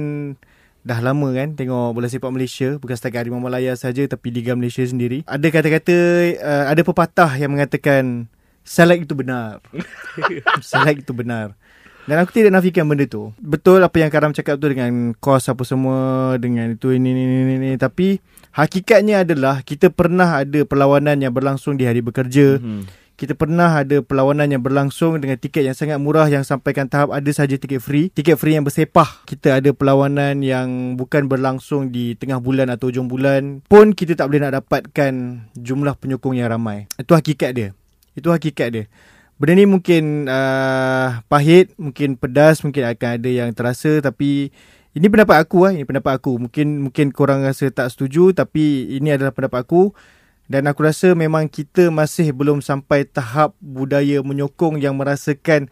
Dah 0.86 1.02
lama 1.02 1.34
kan 1.34 1.58
tengok 1.58 1.98
bola 1.98 2.06
sepak 2.06 2.30
Malaysia 2.30 2.78
Bukan 2.78 2.94
setakat 2.94 3.26
Harimau 3.26 3.42
Malaya 3.42 3.74
saja 3.74 4.06
Tapi 4.06 4.30
Liga 4.30 4.54
Malaysia 4.54 4.86
sendiri. 4.86 5.26
Ada 5.26 5.50
kata-kata 5.50 5.96
uh, 6.38 6.64
Ada 6.70 6.86
pepatah 6.86 7.30
yang 7.34 7.58
mengatakan 7.58 8.30
Salak 8.66 9.06
itu 9.06 9.14
benar. 9.14 9.62
Salak 10.62 10.98
itu 11.02 11.14
benar. 11.14 11.54
Dan 12.06 12.18
aku 12.18 12.34
tidak 12.34 12.54
nafikan 12.54 12.86
benda 12.86 13.06
tu. 13.06 13.30
Betul 13.38 13.82
apa 13.82 13.98
yang 13.98 14.10
Karam 14.14 14.30
cakap 14.30 14.62
tu 14.62 14.70
Dengan 14.70 15.10
kos 15.18 15.50
apa 15.50 15.66
semua 15.66 16.34
Dengan 16.38 16.74
itu 16.78 16.94
ini 16.94 17.10
ini 17.10 17.22
ini, 17.26 17.54
ini. 17.58 17.70
Tapi 17.74 18.22
Hakikatnya 18.54 19.26
adalah 19.26 19.66
Kita 19.66 19.90
pernah 19.90 20.38
ada 20.42 20.62
perlawanan 20.62 21.18
yang 21.18 21.34
berlangsung 21.34 21.74
Di 21.74 21.86
hari 21.86 21.98
bekerja. 21.98 22.62
Hmm. 22.62 22.86
Kita 23.16 23.32
pernah 23.32 23.80
ada 23.80 24.04
perlawanan 24.04 24.52
yang 24.52 24.60
berlangsung 24.60 25.16
dengan 25.16 25.40
tiket 25.40 25.64
yang 25.64 25.72
sangat 25.72 25.96
murah 25.96 26.28
yang 26.28 26.44
sampaikan 26.44 26.84
tahap 26.84 27.16
ada 27.16 27.30
saja 27.32 27.56
tiket 27.56 27.80
free. 27.80 28.12
Tiket 28.12 28.36
free 28.36 28.60
yang 28.60 28.64
bersepah. 28.68 29.24
Kita 29.24 29.56
ada 29.56 29.72
perlawanan 29.72 30.44
yang 30.44 31.00
bukan 31.00 31.24
berlangsung 31.24 31.88
di 31.88 32.12
tengah 32.20 32.44
bulan 32.44 32.68
atau 32.68 32.92
hujung 32.92 33.08
bulan. 33.08 33.64
Pun 33.64 33.96
kita 33.96 34.20
tak 34.20 34.28
boleh 34.28 34.44
nak 34.44 34.60
dapatkan 34.60 35.12
jumlah 35.56 35.96
penyokong 35.96 36.36
yang 36.36 36.52
ramai. 36.52 36.92
Itu 37.00 37.16
hakikat 37.16 37.50
dia. 37.56 37.68
Itu 38.12 38.28
hakikat 38.36 38.68
dia. 38.68 38.84
Benda 39.40 39.52
ni 39.52 39.64
mungkin 39.64 40.28
uh, 40.28 41.24
pahit, 41.28 41.72
mungkin 41.80 42.20
pedas, 42.20 42.60
mungkin 42.64 42.84
akan 42.84 43.20
ada 43.20 43.28
yang 43.32 43.48
terasa 43.56 44.00
tapi 44.04 44.52
ini 44.96 45.12
pendapat 45.12 45.44
aku 45.44 45.68
lah, 45.68 45.72
ini 45.76 45.84
pendapat 45.84 46.16
aku. 46.20 46.40
Mungkin 46.40 46.88
mungkin 46.88 47.12
korang 47.12 47.44
rasa 47.44 47.68
tak 47.68 47.92
setuju 47.92 48.32
tapi 48.32 48.96
ini 48.96 49.12
adalah 49.12 49.32
pendapat 49.32 49.64
aku. 49.68 49.92
Dan 50.46 50.70
aku 50.70 50.86
rasa 50.86 51.10
memang 51.18 51.50
kita 51.50 51.90
masih 51.90 52.30
belum 52.30 52.62
sampai 52.62 53.02
tahap 53.02 53.58
budaya 53.58 54.22
menyokong 54.22 54.78
yang 54.78 54.94
merasakan 54.94 55.66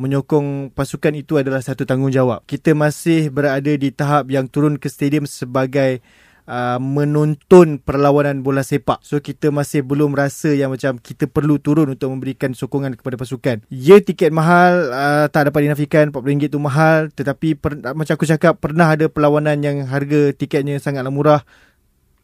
menyokong 0.00 0.72
pasukan 0.72 1.12
itu 1.12 1.36
adalah 1.36 1.60
satu 1.60 1.84
tanggungjawab. 1.84 2.48
Kita 2.48 2.72
masih 2.72 3.28
berada 3.28 3.68
di 3.68 3.92
tahap 3.92 4.32
yang 4.32 4.48
turun 4.48 4.80
ke 4.80 4.88
stadium 4.88 5.28
sebagai 5.28 6.00
uh, 6.48 6.80
menonton 6.80 7.76
perlawanan 7.76 8.40
bola 8.40 8.64
sepak. 8.64 9.04
So 9.04 9.20
kita 9.20 9.52
masih 9.52 9.84
belum 9.84 10.16
rasa 10.16 10.56
yang 10.56 10.72
macam 10.72 10.96
kita 10.96 11.28
perlu 11.28 11.60
turun 11.60 11.92
untuk 11.92 12.08
memberikan 12.08 12.56
sokongan 12.56 12.96
kepada 12.96 13.20
pasukan. 13.20 13.60
Ya 13.68 14.00
tiket 14.00 14.32
mahal 14.32 14.88
uh, 14.88 15.26
tak 15.28 15.52
dapat 15.52 15.68
dinafikan 15.68 16.08
RM40 16.10 16.48
tu 16.48 16.58
mahal 16.58 17.12
tetapi 17.12 17.60
per, 17.60 17.76
macam 17.92 18.14
aku 18.16 18.24
cakap 18.24 18.56
pernah 18.56 18.96
ada 18.96 19.12
perlawanan 19.12 19.60
yang 19.60 19.84
harga 19.84 20.32
tiketnya 20.32 20.80
sangatlah 20.80 21.12
murah 21.12 21.42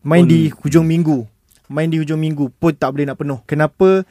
main 0.00 0.24
Pun- 0.24 0.32
di 0.32 0.48
hujung 0.48 0.88
minggu 0.88 1.35
main 1.68 1.90
di 1.90 1.98
hujung 1.98 2.18
minggu 2.18 2.52
pun 2.56 2.74
tak 2.74 2.94
boleh 2.94 3.06
nak 3.08 3.18
penuh. 3.18 3.40
Kenapa? 3.46 4.06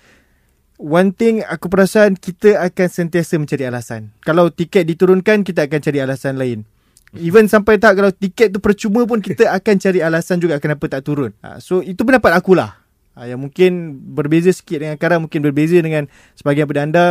One 0.75 1.15
thing 1.15 1.39
aku 1.47 1.71
perasan 1.71 2.19
kita 2.19 2.59
akan 2.59 2.87
sentiasa 2.91 3.39
mencari 3.39 3.63
alasan. 3.63 4.11
Kalau 4.27 4.51
tiket 4.51 4.83
diturunkan 4.83 5.47
kita 5.47 5.71
akan 5.71 5.79
cari 5.79 5.99
alasan 6.03 6.35
lain. 6.35 6.67
Even 7.15 7.47
sampai 7.47 7.79
tak 7.79 7.95
kalau 7.95 8.11
tiket 8.11 8.51
tu 8.51 8.59
percuma 8.59 9.07
pun 9.07 9.23
kita 9.23 9.47
akan 9.57 9.75
cari 9.79 10.03
alasan 10.03 10.43
juga 10.43 10.59
kenapa 10.59 10.91
tak 10.91 11.07
turun. 11.07 11.31
Ha, 11.39 11.63
so 11.63 11.79
itu 11.79 12.03
pendapat 12.03 12.35
akulah. 12.35 12.75
Ha, 13.15 13.31
yang 13.31 13.39
mungkin 13.39 14.03
berbeza 14.11 14.51
sikit 14.51 14.83
dengan 14.83 14.99
Karam 14.99 15.23
mungkin 15.23 15.39
berbeza 15.39 15.79
dengan 15.79 16.11
sebahagian 16.35 16.67
daripada 16.67 16.83
anda. 16.83 17.05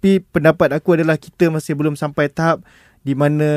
Tapi 0.00 0.24
pendapat 0.32 0.72
aku 0.72 0.96
adalah 0.96 1.20
kita 1.20 1.52
masih 1.52 1.76
belum 1.76 1.92
sampai 1.92 2.32
tahap 2.32 2.64
di 3.00 3.12
mana 3.12 3.48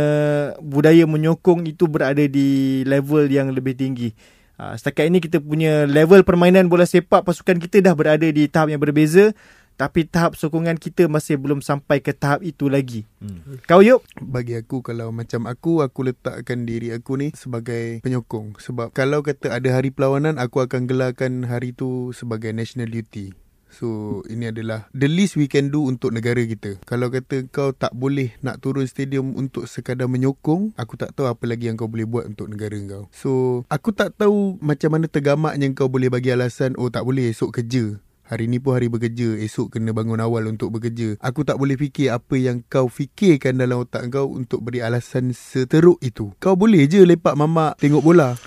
budaya 0.60 1.04
menyokong 1.08 1.68
itu 1.68 1.88
berada 1.88 2.20
di 2.26 2.82
level 2.84 3.32
yang 3.32 3.52
lebih 3.52 3.76
tinggi. 3.76 4.12
Ha, 4.58 4.78
setakat 4.78 5.10
ini 5.10 5.18
kita 5.18 5.42
punya 5.42 5.90
level 5.90 6.22
permainan 6.22 6.70
bola 6.70 6.86
sepak 6.86 7.26
pasukan 7.26 7.58
kita 7.58 7.82
dah 7.82 7.98
berada 7.98 8.28
di 8.30 8.46
tahap 8.46 8.70
yang 8.70 8.82
berbeza 8.82 9.34
tapi 9.74 10.06
tahap 10.06 10.38
sokongan 10.38 10.78
kita 10.78 11.10
masih 11.10 11.42
belum 11.42 11.66
sampai 11.66 11.98
ke 11.98 12.14
tahap 12.14 12.46
itu 12.46 12.70
lagi. 12.70 13.10
Hmm. 13.18 13.58
Kau 13.66 13.82
yuk? 13.82 14.06
Bagi 14.22 14.54
aku 14.54 14.86
Kalau 14.86 15.10
macam 15.10 15.50
aku 15.50 15.82
Aku 15.82 16.06
letakkan 16.06 16.68
diri 16.68 16.92
aku 16.92 17.18
ni 17.18 17.32
Sebagai 17.34 18.04
penyokong 18.04 18.60
Sebab 18.60 18.92
kalau 18.94 19.24
kata 19.24 19.56
ada 19.56 19.70
hari 19.72 19.90
perlawanan 19.90 20.36
Aku 20.38 20.60
akan 20.60 20.86
gelarkan 20.86 21.48
hari 21.48 21.72
tu 21.72 22.12
Sebagai 22.12 22.52
national 22.52 22.92
duty 22.92 23.34
So 23.74 24.22
ini 24.30 24.54
adalah 24.54 24.86
The 24.94 25.10
least 25.10 25.36
we 25.36 25.50
can 25.50 25.74
do 25.74 25.90
Untuk 25.90 26.14
negara 26.14 26.40
kita. 26.46 26.78
Kalau 26.86 27.10
kata 27.10 27.50
kau 27.50 27.74
tak 27.74 27.92
boleh 27.98 28.38
Nak 28.46 28.62
turun 28.62 28.86
stadium 28.86 29.34
Untuk 29.34 29.66
sekadar 29.66 30.06
menyokong 30.06 30.78
Aku 30.78 30.94
tak 30.94 31.18
tahu 31.18 31.26
apa 31.26 31.44
lagi 31.50 31.68
Yang 31.68 31.84
kau 31.84 31.90
boleh 31.90 32.06
buat 32.06 32.30
Untuk 32.30 32.54
negara 32.54 32.78
kau. 32.86 33.10
So 33.10 33.32
Aku 33.74 33.90
tak 33.90 34.14
tahu 34.14 34.62
Macam 34.62 34.94
mana 34.94 35.10
tergamaknya 35.10 35.74
Kau 35.74 35.90
boleh 35.90 36.14
bagi 36.14 36.30
alasan 36.30 36.78
Oh 36.78 36.94
tak 36.94 37.04
boleh 37.04 37.34
esok 37.34 37.60
kerja. 37.60 37.98
Hari 38.24 38.48
ni 38.48 38.62
pun 38.62 38.78
hari 38.78 38.88
bekerja 38.88 39.36
Esok 39.42 39.76
kena 39.76 39.92
bangun 39.92 40.22
awal 40.22 40.48
untuk 40.48 40.72
bekerja. 40.72 41.20
Aku 41.20 41.44
tak 41.44 41.58
boleh 41.58 41.76
fikir 41.76 42.14
Apa 42.14 42.38
yang 42.38 42.62
kau 42.70 42.88
fikirkan 42.88 43.58
dalam 43.58 43.84
otak 43.84 44.08
kau 44.14 44.30
Untuk 44.30 44.64
beri 44.64 44.86
alasan 44.86 45.34
seteruk 45.34 45.98
itu. 46.00 46.32
Kau 46.38 46.54
boleh 46.56 46.86
je 46.86 47.04
lepak 47.04 47.36
mamak 47.36 47.76
Tengok 47.82 48.06
bola 48.06 48.38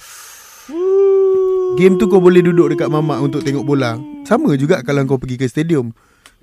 Game 1.75 1.99
tu 1.99 2.07
kau 2.07 2.23
boleh 2.23 2.47
duduk 2.47 2.71
dekat 2.71 2.87
mamak 2.87 3.19
Untuk 3.19 3.43
tengok 3.43 3.67
bola. 3.67 3.99
Sama 4.23 4.55
juga 4.55 4.87
kalau 4.87 5.03
kau 5.11 5.19
pergi 5.19 5.35
ke 5.35 5.51
stadium. 5.51 5.91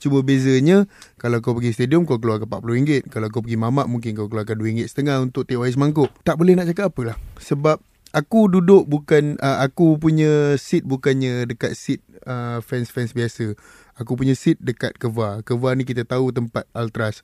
Cuma 0.04 0.20
bezanya 0.20 0.84
Kalau 1.16 1.40
kau 1.40 1.56
pergi 1.56 1.72
stadium 1.72 2.04
Kau 2.04 2.20
keluarkan 2.20 2.52
RM40. 2.52 3.08
Kalau 3.08 3.32
kau 3.32 3.40
pergi 3.40 3.56
mamak 3.56 3.88
Mungkin 3.88 4.20
kau 4.20 4.28
keluarkan 4.28 4.60
RM2.5 4.60 5.32
Untuk 5.32 5.48
tengok 5.48 5.64
ais 5.64 5.80
mangkuk. 5.80 6.12
Tak 6.28 6.36
boleh 6.36 6.60
nak 6.60 6.68
cakap 6.68 6.92
apalah. 6.92 7.16
Sebab 7.40 7.80
Aku 8.12 8.52
duduk 8.52 8.84
bukan 8.84 9.40
uh, 9.40 9.64
Aku 9.64 9.96
punya 9.96 10.60
seat 10.60 10.84
bukannya 10.84 11.48
Dekat 11.48 11.80
seat 11.80 12.04
uh, 12.28 12.60
fans-fans 12.60 13.16
biasa. 13.16 13.56
Aku 13.96 14.20
punya 14.20 14.36
seat 14.36 14.60
dekat 14.60 15.00
Keva 15.00 15.40
Keva 15.48 15.72
ni 15.80 15.88
kita 15.88 16.04
tahu 16.04 16.36
tempat 16.36 16.68
Ultras 16.76 17.24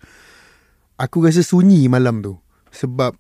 Aku 0.96 1.20
rasa 1.20 1.44
sunyi 1.44 1.92
malam 1.92 2.24
tu. 2.24 2.40
Sebab 2.72 3.20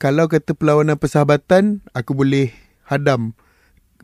Kalau 0.00 0.32
kata 0.32 0.56
perlawanan 0.56 0.96
persahabatan 0.96 1.84
Aku 1.92 2.16
boleh 2.16 2.67
hadam 2.88 3.36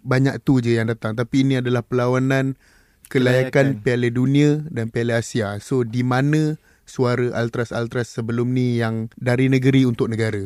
Banyak 0.00 0.40
tu 0.40 0.60
je 0.60 0.76
yang 0.76 0.86
datang 0.86 1.12
Tapi 1.12 1.42
ini 1.42 1.58
adalah 1.58 1.80
perlawanan 1.80 2.60
Kelayakan 3.04 3.80
Kelayakan. 3.80 3.82
Piala 3.82 4.08
Dunia 4.08 4.50
dan 4.68 4.88
Piala 4.88 5.18
Asia 5.18 5.56
So 5.58 5.82
di 5.82 6.00
mana 6.00 6.56
suara 6.84 7.32
Ultras-Ultras 7.34 8.12
sebelum 8.12 8.48
ni 8.48 8.76
Yang 8.76 9.08
dari 9.16 9.48
negeri 9.48 9.84
untuk 9.84 10.06
negara 10.06 10.44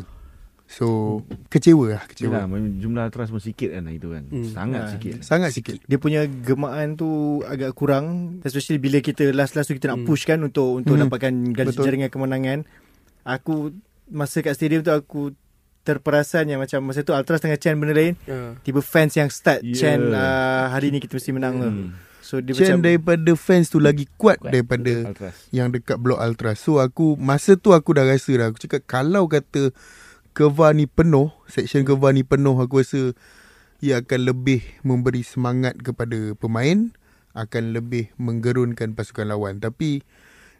So 0.68 1.20
kecewa 1.48 1.96
lah 1.96 2.04
Kecewa 2.04 2.44
jumlah 2.76 3.08
trust 3.08 3.32
pun 3.32 3.40
sikit 3.40 3.72
kan 3.72 3.88
itu 3.88 4.12
kan. 4.12 4.28
Hmm. 4.28 4.44
Sangat 4.44 4.82
Ha. 4.84 4.88
sikit. 4.92 5.14
Sangat 5.22 5.50
sikit 5.50 5.80
Dia 5.82 5.96
punya 5.96 6.28
gemaan 6.28 6.92
tu 6.92 7.08
agak 7.42 7.72
kurang 7.72 8.38
especially 8.44 8.76
bila 8.76 9.00
kita 9.00 9.32
last-last 9.32 9.66
tu 9.66 9.74
kita 9.74 9.88
nak 9.88 10.04
Hmm. 10.04 10.06
push 10.06 10.28
kan 10.28 10.38
untuk 10.38 10.76
untuk 10.76 10.94
Hmm. 10.94 11.08
dapatkan 11.08 11.32
garis 11.50 11.72
Betul. 11.72 11.84
jaringan 11.88 12.12
kemenangan. 12.12 12.58
Aku 13.24 13.72
masa 14.06 14.40
kat 14.40 14.52
stadium 14.52 14.80
tu 14.80 14.88
aku 14.88 15.32
terperasan 15.88 16.44
yang 16.46 16.60
macam 16.60 16.84
masa 16.84 17.00
tu 17.00 17.10
Ultras 17.10 17.40
tengah 17.40 17.56
chant 17.56 17.74
benda 17.74 17.96
lain 17.96 18.12
Ha. 18.22 18.60
tiba 18.60 18.78
fans 18.78 19.16
yang 19.16 19.28
start 19.28 19.60
Yeah. 19.60 19.72
yeah. 19.72 19.80
chant 19.80 20.04
uh, 20.10 20.68
hari 20.68 20.92
ni 20.92 21.00
kita 21.00 21.16
mesti 21.16 21.32
menang 21.32 21.54
tu. 21.56 21.64
Hmm. 21.66 21.90
So 22.20 22.44
dia 22.44 22.52
Chain 22.52 22.76
macam 22.76 22.80
daripada 22.84 23.30
fans 23.34 23.66
tu 23.66 23.80
lagi 23.80 24.04
kuat, 24.14 24.36
Kuat. 24.36 24.52
daripada 24.52 24.92
Ultras. 25.08 25.48
yang 25.48 25.72
dekat 25.72 25.96
blok 25.96 26.20
Ultras. 26.20 26.60
So 26.60 26.76
aku 26.76 27.16
masa 27.16 27.56
tu 27.56 27.72
aku 27.72 27.96
dah 27.96 28.04
rasa 28.04 28.28
dah. 28.30 28.52
Aku 28.52 28.60
cakap 28.60 28.84
kalau 28.84 29.24
kata 29.26 29.72
Keva 30.30 30.70
ni 30.70 30.84
penuh, 30.84 31.32
section 31.48 31.82
Keva 31.82 32.12
ni 32.12 32.22
penuh 32.22 32.52
aku 32.54 32.84
rasa 32.84 33.16
ia 33.80 34.04
akan 34.04 34.28
lebih 34.28 34.60
memberi 34.82 35.24
semangat 35.24 35.80
kepada 35.80 36.36
pemain, 36.36 36.92
akan 37.32 37.72
lebih 37.72 38.12
menggerunkan 38.14 38.92
pasukan 38.92 39.24
lawan. 39.24 39.56
Tapi 39.56 40.04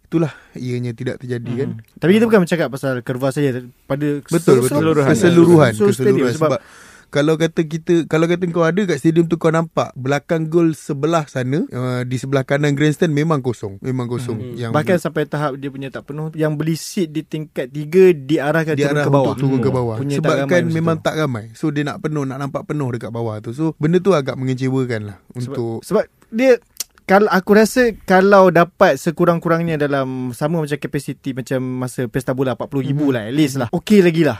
itulah 0.09 0.33
ianya 0.55 0.91
tidak 0.91 1.21
terjadi 1.21 1.53
kan. 1.55 1.69
Hmm. 1.71 1.85
Tapi 1.95 2.11
kita 2.11 2.25
bukan 2.25 2.41
bercakap 2.43 2.69
pasal 2.69 2.93
Kerva 3.01 3.29
saja 3.29 3.61
pada 3.85 4.09
Betul 4.23 4.59
betul 4.59 4.65
Keseluruhan. 4.65 5.07
keseluruhan 5.07 5.71
Seluruh 5.71 5.93
stadium 5.93 6.17
keseluruhan 6.25 6.35
sebab 6.35 6.51
sebab 6.51 6.61
kalau 7.09 7.37
kata 7.37 7.61
kita 7.63 8.05
kalau 8.05 8.25
kata 8.25 8.45
kau 8.49 8.61
ada 8.61 8.85
kat 8.85 8.97
stadium 8.99 9.25
tu 9.25 9.37
kau 9.37 9.49
nampak 9.49 9.93
belakang 9.95 10.45
gol 10.45 10.73
sebelah 10.73 11.25
sana 11.25 11.65
uh, 11.67 12.05
di 12.05 12.17
sebelah 12.17 12.41
kanan 12.43 12.73
grandstand 12.73 13.09
memang 13.11 13.41
kosong 13.41 13.81
memang 13.81 14.05
kosong 14.07 14.37
Hmm. 14.39 14.53
yang 14.55 14.71
bahkan 14.71 14.97
sampai 14.97 15.25
tahap 15.25 15.57
dia 15.57 15.69
punya 15.69 15.89
tak 15.89 16.05
penuh 16.05 16.29
yang 16.35 16.53
beli 16.53 16.73
seat 16.73 17.09
di 17.09 17.21
tingkat 17.23 17.65
3 17.67 18.13
diarahkan 18.15 18.77
dia 18.77 18.89
turun 18.89 18.93
arah 18.95 19.05
ke 19.05 19.11
bawah. 19.11 19.25
untuk 19.27 19.41
turun 19.41 19.57
ke 19.59 19.65
Hmm. 19.65 19.77
bawah 19.79 19.97
Punya 19.99 20.17
sebab 20.17 20.37
kan 20.47 20.63
memang 20.69 20.97
tu. 20.97 21.05
tak 21.05 21.15
ramai 21.17 21.45
so 21.53 21.69
dia 21.69 21.81
nak 21.83 21.97
penuh 21.99 22.25
nak 22.25 22.39
nampak 22.39 22.63
penuh 22.67 22.89
dekat 22.91 23.09
bawah 23.11 23.41
tu 23.41 23.53
so 23.53 23.73
benda 23.77 23.97
tu 23.99 24.13
agak 24.13 24.37
mengecewakan 24.37 25.01
lah 25.07 25.17
untuk 25.33 25.81
sebab 25.81 26.05
dia 26.29 26.61
kalau 27.09 27.29
aku 27.33 27.57
rasa 27.57 27.97
kalau 28.05 28.53
dapat 28.53 29.01
sekurang-kurangnya 29.01 29.81
dalam 29.81 30.37
sama 30.37 30.61
macam 30.61 30.77
kapasiti 30.77 31.33
macam 31.33 31.65
masa 31.65 32.05
pesta 32.05 32.37
bola 32.37 32.53
40,000 32.53 33.09
Mhm. 33.09 33.15
lah 33.17 33.23
at 33.25 33.35
least 33.35 33.57
lah. 33.57 33.69
Okey 33.73 34.05
lagi 34.05 34.29
lah. 34.29 34.37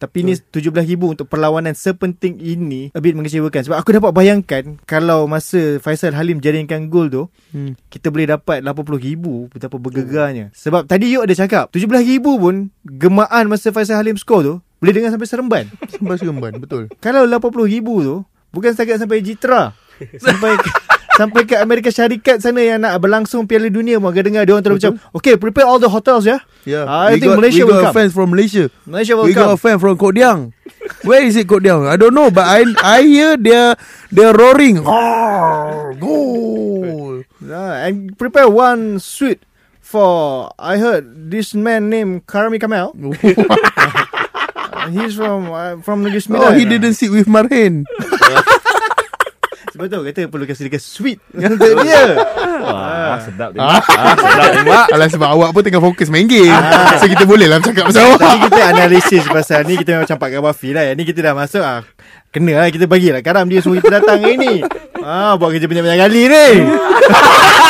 Tapi 0.00 0.24
ni 0.24 0.32
17,000 0.32 1.12
untuk 1.12 1.28
perlawanan 1.28 1.76
sepenting 1.76 2.40
ini 2.40 2.88
a 2.92 3.00
bit 3.00 3.12
mengecewakan 3.12 3.60
sebab 3.60 3.76
aku 3.76 3.92
dapat 3.92 4.12
bayangkan 4.16 4.80
kalau 4.88 5.28
masa 5.28 5.76
Faisal 5.76 6.16
Halim 6.16 6.40
jaringkan 6.40 6.88
gol 6.88 7.12
tu 7.12 7.22
hmm. 7.52 7.76
kita 7.92 8.08
boleh 8.08 8.24
dapat 8.24 8.64
80,000 8.64 9.52
betapa 9.52 9.76
bergegarnya. 9.76 10.52
Sebab 10.56 10.88
tadi 10.88 11.12
Yuk 11.12 11.28
ada 11.28 11.36
cakap 11.36 11.68
17,000 11.72 12.16
pun 12.16 12.72
gemaan 12.80 13.44
masa 13.48 13.72
Faisal 13.72 14.00
Halim 14.00 14.16
skor 14.16 14.40
tu 14.40 14.54
Boleh 14.80 14.96
dengar 14.96 15.12
sampai 15.12 15.28
Seremban. 15.28 15.64
Sembah 15.92 16.16
Seremban, 16.16 16.52
betul. 16.56 16.88
Kalau 17.04 17.28
80,000 17.28 17.84
tu 18.00 18.24
bukan 18.52 18.72
setakat 18.72 19.04
sampai 19.04 19.20
Jitra. 19.20 19.76
sampai 20.24 20.56
sampai 21.20 21.44
ke 21.44 21.52
Amerika 21.60 21.92
Syarikat 21.92 22.40
sana 22.40 22.64
yang 22.64 22.80
nak 22.80 22.96
berlangsung 22.96 23.44
Piala 23.44 23.68
Dunia 23.68 24.00
akan 24.00 24.22
dengar 24.24 24.48
dia 24.48 24.56
orang 24.56 24.64
terus 24.64 24.80
macam, 24.80 24.96
"Okay, 25.12 25.36
prepare 25.36 25.68
all 25.68 25.76
the 25.76 25.92
hotels 25.92 26.24
ya." 26.24 26.40
Yeah. 26.64 26.88
I 26.88 27.16
we 27.16 27.20
think 27.20 27.36
got, 27.36 27.38
Malaysia 27.44 27.64
we 27.64 27.68
will 27.68 27.84
got 27.84 27.92
come. 27.92 27.96
fans 28.00 28.12
from 28.16 28.32
Malaysia. 28.32 28.72
Malaysia 28.88 29.12
will 29.20 29.28
we 29.28 29.36
got 29.36 29.52
a 29.52 29.60
come. 29.60 29.60
fan 29.60 29.76
from 29.76 30.00
Kodiang. 30.00 30.56
Where 31.04 31.20
is 31.20 31.36
it 31.36 31.44
Kodiang? 31.44 31.84
I 31.84 32.00
don't 32.00 32.16
know, 32.16 32.32
but 32.32 32.48
I 32.48 32.64
I 32.80 33.04
hear 33.04 33.36
they're 33.36 33.76
they're 34.08 34.32
roaring. 34.32 34.80
Oh, 34.80 35.92
goal. 36.00 37.20
Uh, 37.40 37.76
and 37.84 38.16
prepare 38.16 38.48
one 38.48 38.96
suite 38.96 39.44
for 39.84 40.48
I 40.56 40.80
heard 40.80 41.28
this 41.28 41.52
man 41.52 41.92
named 41.92 42.24
Karami 42.24 42.56
Kamel. 42.56 42.96
Uh, 42.96 44.88
he's 44.96 45.16
from 45.18 45.52
uh, 45.52 45.82
from 45.84 46.00
Negeri 46.00 46.24
Sembilan. 46.24 46.48
oh, 46.48 46.52
he 46.56 46.64
didn't 46.64 46.96
sit 46.96 47.12
with 47.12 47.28
Marhen. 49.70 49.86
Betul 49.86 50.00
kata 50.10 50.20
perlu 50.26 50.44
kasi 50.46 50.66
dia 50.66 50.80
suite 50.82 51.22
untuk 51.34 51.72
dia. 51.86 52.02
Wah, 52.60 53.16
sedap 53.22 53.50
dia. 53.54 53.60
Ah, 53.62 53.80
sedap 54.14 54.50
dia, 54.54 54.62
Mak. 54.66 54.86
Alah 54.90 55.08
sebab 55.08 55.28
awak 55.30 55.50
pun 55.54 55.62
tengah 55.62 55.82
fokus 55.82 56.10
main 56.10 56.26
game. 56.26 56.50
so 56.98 57.06
kita 57.06 57.24
boleh 57.24 57.46
lah 57.46 57.62
cakap 57.62 57.88
pasal 57.88 58.02
awak. 58.10 58.18
Tadi 58.20 58.38
kita 58.50 58.60
analisis 58.66 59.22
pasal 59.26 59.60
ni 59.64 59.74
Kita 59.78 59.90
memang 59.96 60.08
campak 60.08 60.28
kat 60.34 60.40
Wafi 60.42 60.68
lah 60.74 60.82
Yang 60.86 60.96
ni 60.96 61.04
kita 61.08 61.20
dah 61.24 61.34
masuk 61.34 61.62
ah, 61.62 61.80
Kena 62.30 62.52
lah 62.62 62.68
kita 62.70 62.86
bagilah 62.86 63.20
Karam 63.24 63.46
dia 63.48 63.62
suruh 63.64 63.80
kita 63.80 64.00
datang 64.02 64.22
hari 64.22 64.36
ni 64.36 64.54
ah, 65.00 65.34
Buat 65.40 65.56
kerja 65.56 65.66
banyak-banyak 65.66 65.98
kali 65.98 66.22
ni 66.28 66.46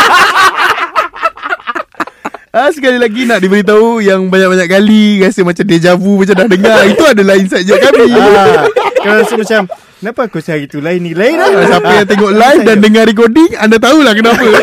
Ah, 2.51 2.67
sekali 2.69 2.99
lagi 2.99 3.23
nak 3.25 3.39
diberitahu 3.39 4.03
yang 4.03 4.27
banyak-banyak 4.27 4.67
kali 4.67 5.23
rasa 5.23 5.47
macam 5.47 5.63
deja 5.63 5.95
vu 5.95 6.19
macam 6.19 6.35
dah 6.35 6.49
dengar. 6.51 6.83
Itu 6.91 7.05
adalah 7.07 7.39
inside 7.39 7.63
joke 7.63 7.79
kami. 7.81 8.11
ah, 8.11 8.67
Kalau 8.97 9.17
rasa 9.23 9.35
macam 9.37 9.63
Kenapa 10.01 10.21
aku 10.27 10.41
hari 10.41 10.65
tu 10.65 10.81
lain 10.81 10.99
ni 10.99 11.13
Lain 11.13 11.37
Ah, 11.37 11.47
lah 11.47 11.63
Siapa 11.69 11.91
yang 11.95 12.09
tengok 12.09 12.33
live 12.33 12.63
dan 12.65 12.77
dengar 12.81 13.05
recording, 13.05 13.53
anda 13.55 13.77
tahulah 13.77 14.17
kenapa. 14.17 14.43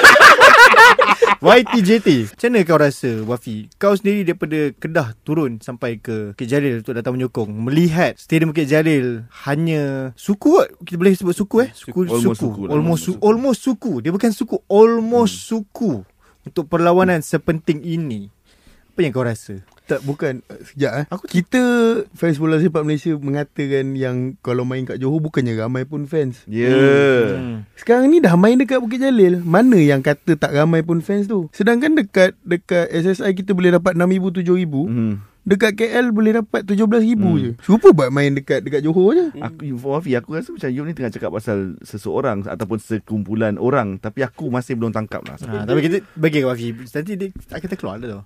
YTJT 1.37 2.33
Macam 2.33 2.49
mana 2.49 2.65
kau 2.65 2.79
rasa 2.81 3.11
Wafi 3.21 3.69
Kau 3.77 3.93
sendiri 3.93 4.25
daripada 4.25 4.73
Kedah 4.73 5.13
turun 5.21 5.61
Sampai 5.61 5.95
ke 5.95 6.33
Bukit 6.33 6.49
Jalil 6.49 6.81
Untuk 6.81 6.97
datang 6.97 7.13
menyokong 7.13 7.53
Melihat 7.61 8.17
Stadium 8.17 8.49
Bukit 8.49 8.65
Jalil 8.65 9.21
Hanya 9.45 10.11
Suku 10.17 10.57
kot 10.57 10.73
Kita 10.81 10.97
boleh 10.97 11.13
sebut 11.13 11.37
suku 11.37 11.55
eh 11.61 11.69
Suku 11.69 12.09
Almost 12.09 12.25
suku, 12.25 12.33
suku 12.41 12.61
lah, 12.65 12.73
Almost, 12.73 12.73
almost 12.73 13.01
suku. 13.05 13.19
almost 13.21 13.59
suku 13.61 13.91
Dia 14.01 14.09
bukan 14.09 14.31
suku 14.33 14.55
Almost 14.65 15.35
suku 15.45 15.91
Untuk 16.47 16.65
perlawanan 16.65 17.19
sepenting 17.19 17.83
ini 17.83 18.31
Apa 18.89 19.03
yang 19.03 19.11
kau 19.11 19.21
rasa 19.21 19.61
tak, 19.87 20.03
bukan. 20.03 20.43
Sekejap 20.43 20.91
eh. 20.93 21.05
Aku- 21.07 21.31
Kita 21.31 21.61
fans 22.11 22.35
bola 22.35 22.59
sepak 22.59 22.83
Malaysia 22.83 23.15
mengatakan 23.15 23.95
yang 23.95 24.35
kalau 24.43 24.67
main 24.67 24.83
kat 24.83 24.99
Johor 24.99 25.23
bukannya 25.23 25.55
ramai 25.55 25.87
pun 25.87 26.03
fans. 26.03 26.43
Ya. 26.43 26.67
Hmm. 26.67 27.63
Sekarang 27.71 28.11
ni 28.11 28.19
dah 28.19 28.35
main 28.35 28.59
dekat 28.59 28.83
Bukit 28.83 28.99
Jalil. 28.99 29.39
Mana 29.39 29.79
yang 29.79 30.03
kata 30.03 30.35
tak 30.35 30.51
ramai 30.51 30.83
pun 30.83 30.99
fans 30.99 31.31
tu? 31.31 31.47
Sedangkan 31.55 31.95
dekat 31.95 32.35
dekat 32.43 32.91
SSI 32.91 33.31
kita 33.31 33.55
boleh 33.55 33.71
dapat 33.71 33.95
6,000 33.95 34.43
7,000. 34.43 34.91
Hmm. 34.91 35.23
Dekat 35.47 35.79
KL 35.79 36.11
boleh 36.11 36.35
dapat 36.35 36.67
17,000 36.67 37.15
Hmm. 37.15 37.39
je. 37.39 37.51
Cuba 37.57 37.95
buat 37.95 38.11
main 38.11 38.35
dekat 38.35 38.59
dekat 38.59 38.83
Johor 38.83 39.15
je. 39.15 39.31
Aku 39.39 39.63
Wafi 39.79 40.11
aku 40.13 40.35
rasa 40.35 40.51
macam 40.51 40.67
you 40.67 40.83
ni 40.83 40.91
tengah 40.91 41.07
cakap 41.09 41.31
pasal 41.31 41.79
seseorang 41.79 42.43
ataupun 42.43 42.77
sekumpulan 42.77 43.55
orang 43.55 43.95
tapi 43.95 44.21
aku 44.21 44.51
masih 44.51 44.75
belum 44.75 44.91
tangkap 44.91 45.23
lah. 45.23 45.39
Ha, 45.39 45.63
tapi 45.63 45.79
kita 45.81 46.03
bagi 46.13 46.43
kat 46.43 46.47
Wafi 46.47 46.67
Nanti 46.83 47.11
dia 47.15 47.27
akan 47.31 47.67
terkeluar 47.69 47.95
lah 47.95 48.07
tu 48.09 48.19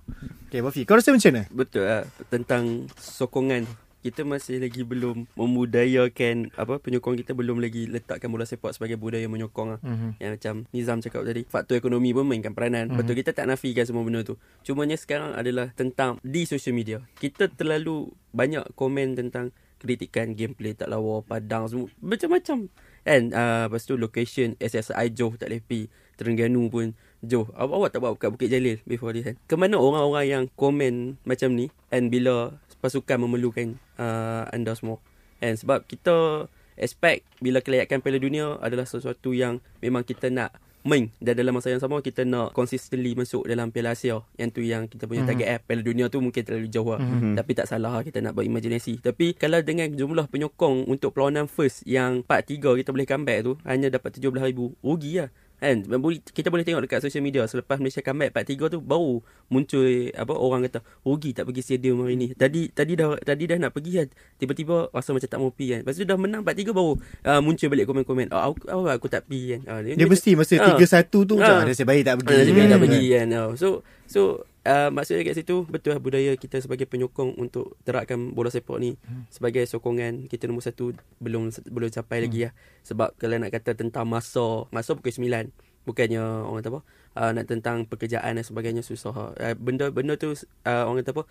Okay 0.48 0.58
Wafi 0.58 0.82
Kau 0.82 0.98
rasa 0.98 1.14
macam 1.14 1.30
mana 1.30 1.42
Betul 1.48 1.86
lah 1.86 2.02
Tentang 2.26 2.64
sokongan 2.92 3.62
tu. 3.62 3.74
Kita 4.02 4.26
masih 4.26 4.58
lagi 4.58 4.82
belum 4.82 5.30
memudayakan 5.38 6.50
apa 6.58 6.82
penyokong 6.82 7.22
kita 7.22 7.38
belum 7.38 7.62
lagi 7.62 7.86
letakkan 7.86 8.28
bola 8.34 8.42
sepak 8.42 8.74
sebagai 8.74 8.98
budaya 8.98 9.30
menyokong 9.30 9.78
lah. 9.78 9.80
Mhm. 9.80 10.18
Yang 10.18 10.30
macam 10.38 10.54
Nizam 10.74 10.98
cakap 10.98 11.22
tadi 11.22 11.46
Faktor 11.46 11.78
ekonomi 11.78 12.10
pun 12.10 12.26
mainkan 12.26 12.50
peranan. 12.50 12.90
Mm-hmm. 12.90 12.98
Betul 12.98 13.14
kita 13.14 13.30
tak 13.30 13.46
nafikan 13.46 13.86
semua 13.86 14.02
benda 14.02 14.26
tu. 14.26 14.34
Cumanya 14.66 14.98
sekarang 14.98 15.38
adalah 15.38 15.70
tentang 15.78 16.18
Di 16.26 16.42
social 16.44 16.74
media. 16.74 16.98
Kita 17.22 17.46
terlalu 17.46 18.10
banyak 18.34 18.74
komen 18.74 19.14
tentang 19.14 19.54
Kritikan 19.82 20.38
gameplay 20.38 20.78
tak 20.78 20.94
lawa 20.94 21.26
Padang 21.26 21.66
semua. 21.66 21.90
Macam-macam. 21.98 22.70
Kan 23.02 23.34
uh, 23.34 23.66
Lepas 23.66 23.82
tu 23.82 23.98
location 23.98 24.54
SSI 24.62 25.10
Johor 25.10 25.34
tak 25.34 25.50
boleh 25.50 25.62
pergi 25.62 25.90
Terengganu 26.14 26.70
pun 26.70 26.94
Johor. 27.18 27.50
Awak, 27.58 27.74
awak 27.74 27.90
tak 27.90 27.98
buat 27.98 28.14
kat 28.14 28.30
Bukit 28.30 28.48
Jalil 28.50 28.78
Before 28.86 29.10
this 29.10 29.26
kan? 29.26 29.34
Kemana 29.50 29.82
orang-orang 29.82 30.26
yang 30.26 30.44
komen 30.54 31.18
Macam 31.26 31.58
ni? 31.58 31.74
And 31.90 32.14
bila 32.14 32.61
pasukan 32.82 33.22
memerlukan 33.22 33.78
uh, 33.96 34.50
anda 34.50 34.74
semua 34.74 34.98
And 35.42 35.58
sebab 35.58 35.84
kita 35.90 36.46
expect 36.78 37.26
bila 37.42 37.58
kelayakan 37.58 37.98
Piala 38.00 38.22
Dunia 38.22 38.56
adalah 38.62 38.86
sesuatu 38.86 39.34
yang 39.34 39.58
memang 39.82 40.06
kita 40.06 40.30
nak 40.30 40.54
main. 40.86 41.10
Dan 41.18 41.34
dalam 41.38 41.58
masa 41.58 41.70
yang 41.70 41.82
sama 41.82 41.98
kita 41.98 42.22
nak 42.22 42.54
consistently 42.54 43.18
masuk 43.18 43.46
dalam 43.50 43.74
Piala 43.74 43.98
Asia. 43.98 44.22
Yang 44.38 44.50
tu 44.54 44.62
yang 44.62 44.86
kita 44.86 45.10
punya 45.10 45.26
target 45.26 45.46
mm-hmm. 45.50 45.66
Piala 45.66 45.82
Dunia 45.82 46.06
tu 46.06 46.22
mungkin 46.22 46.42
terlalu 46.46 46.70
jauh 46.70 46.94
lah. 46.94 47.02
Mm-hmm. 47.02 47.34
tapi 47.34 47.52
tak 47.58 47.66
salah 47.66 47.90
lah 47.98 48.02
kita 48.06 48.22
nak 48.22 48.38
berimajinasi 48.38 49.02
tapi 49.02 49.34
kalau 49.34 49.58
dengan 49.66 49.90
jumlah 49.90 50.30
penyokong 50.30 50.86
untuk 50.86 51.10
perlawanan 51.10 51.50
first 51.50 51.82
yang 51.86 52.22
4-3 52.26 52.78
kita 52.82 52.88
boleh 52.94 53.06
comeback 53.08 53.38
tu 53.42 53.52
hanya 53.66 53.90
dapat 53.90 54.14
17,000 54.14 54.78
rugi 54.82 55.12
lah 55.18 55.28
kan 55.62 55.86
kita 56.26 56.50
boleh 56.50 56.66
tengok 56.66 56.82
dekat 56.82 56.98
social 57.00 57.22
media 57.22 57.46
selepas 57.46 57.78
Malaysia 57.78 58.02
comeback 58.02 58.34
4-3 58.34 58.66
tu 58.66 58.78
baru 58.82 59.22
muncul 59.46 59.86
apa 60.10 60.34
orang 60.34 60.66
kata 60.66 60.82
rugi 61.00 61.30
tak 61.30 61.46
pergi 61.46 61.62
stadium 61.62 62.02
hari 62.02 62.18
ni 62.18 62.26
tadi 62.34 62.66
tadi 62.66 62.98
dah 62.98 63.14
tadi 63.16 63.46
dah 63.46 63.62
nak 63.62 63.70
pergi 63.70 64.02
kan 64.02 64.08
tiba-tiba 64.36 64.90
rasa 64.90 65.14
macam 65.14 65.28
tak 65.30 65.38
mau 65.38 65.54
pergi 65.54 65.68
kan 65.70 65.80
lepas 65.86 65.94
tu 65.94 66.02
dah 66.02 66.18
menang 66.18 66.42
4-3 66.42 66.74
baru 66.74 66.92
uh, 66.98 67.40
muncul 67.40 67.68
balik 67.70 67.86
komen-komen 67.86 68.26
oh, 68.34 68.42
aku, 68.42 68.58
aku, 68.66 68.82
aku 68.90 69.06
tak 69.06 69.22
pergi 69.24 69.44
kan 69.54 69.60
uh, 69.70 69.80
Dia 69.86 70.06
mesti 70.10 70.30
masa 70.34 70.52
Ah. 70.58 70.74
3-1 70.74 71.06
tu 71.08 71.34
Macam 71.38 71.54
Ah. 71.54 71.62
ada 71.62 71.70
nasib 71.70 71.86
baik 71.86 72.02
tak 72.02 72.14
pergi 72.18 72.34
Ah, 72.34 72.38
nasib 72.42 72.54
baik 72.54 72.66
tak 72.66 72.74
Hmm. 72.74 72.84
pergi 72.84 73.04
kan 73.06 73.26
oh. 73.38 73.50
so 73.54 73.68
so 74.12 74.44
uh, 74.68 74.92
maksudnya 74.92 75.24
kat 75.24 75.40
situ 75.40 75.64
betul 75.66 75.96
lah 75.96 76.00
budaya 76.02 76.36
kita 76.36 76.60
sebagai 76.60 76.84
penyokong 76.84 77.34
untuk 77.40 77.80
terapkan 77.82 78.36
bola 78.36 78.52
sepak 78.52 78.76
ni 78.78 78.94
Hmm. 79.08 79.24
sebagai 79.32 79.64
sokongan 79.64 80.28
kita 80.28 80.46
nombor 80.46 80.68
satu 80.68 80.92
belum 81.18 81.48
belum 81.72 81.88
capai 81.88 82.28
lagi 82.28 82.46
lah. 82.46 82.52
Sebab 82.84 83.16
kalau 83.16 83.40
nak 83.40 83.50
kata 83.50 83.72
tentang 83.74 84.04
masa 84.04 84.68
masa 84.68 84.92
pukul 84.92 85.10
9 85.16 85.48
bukannya 85.82 86.22
orang 86.46 86.62
kata 86.62 86.70
apa 86.70 86.80
uh, 87.18 87.30
nak 87.34 87.44
tentang 87.50 87.76
pekerjaan 87.88 88.38
dan 88.38 88.44
sebagainya 88.46 88.82
susah. 88.86 89.34
Uh, 89.34 89.54
benda 89.58 89.90
benda 89.90 90.14
tu 90.14 90.36
uh, 90.36 90.84
orang 90.86 91.02
kata 91.02 91.10
apa 91.16 91.24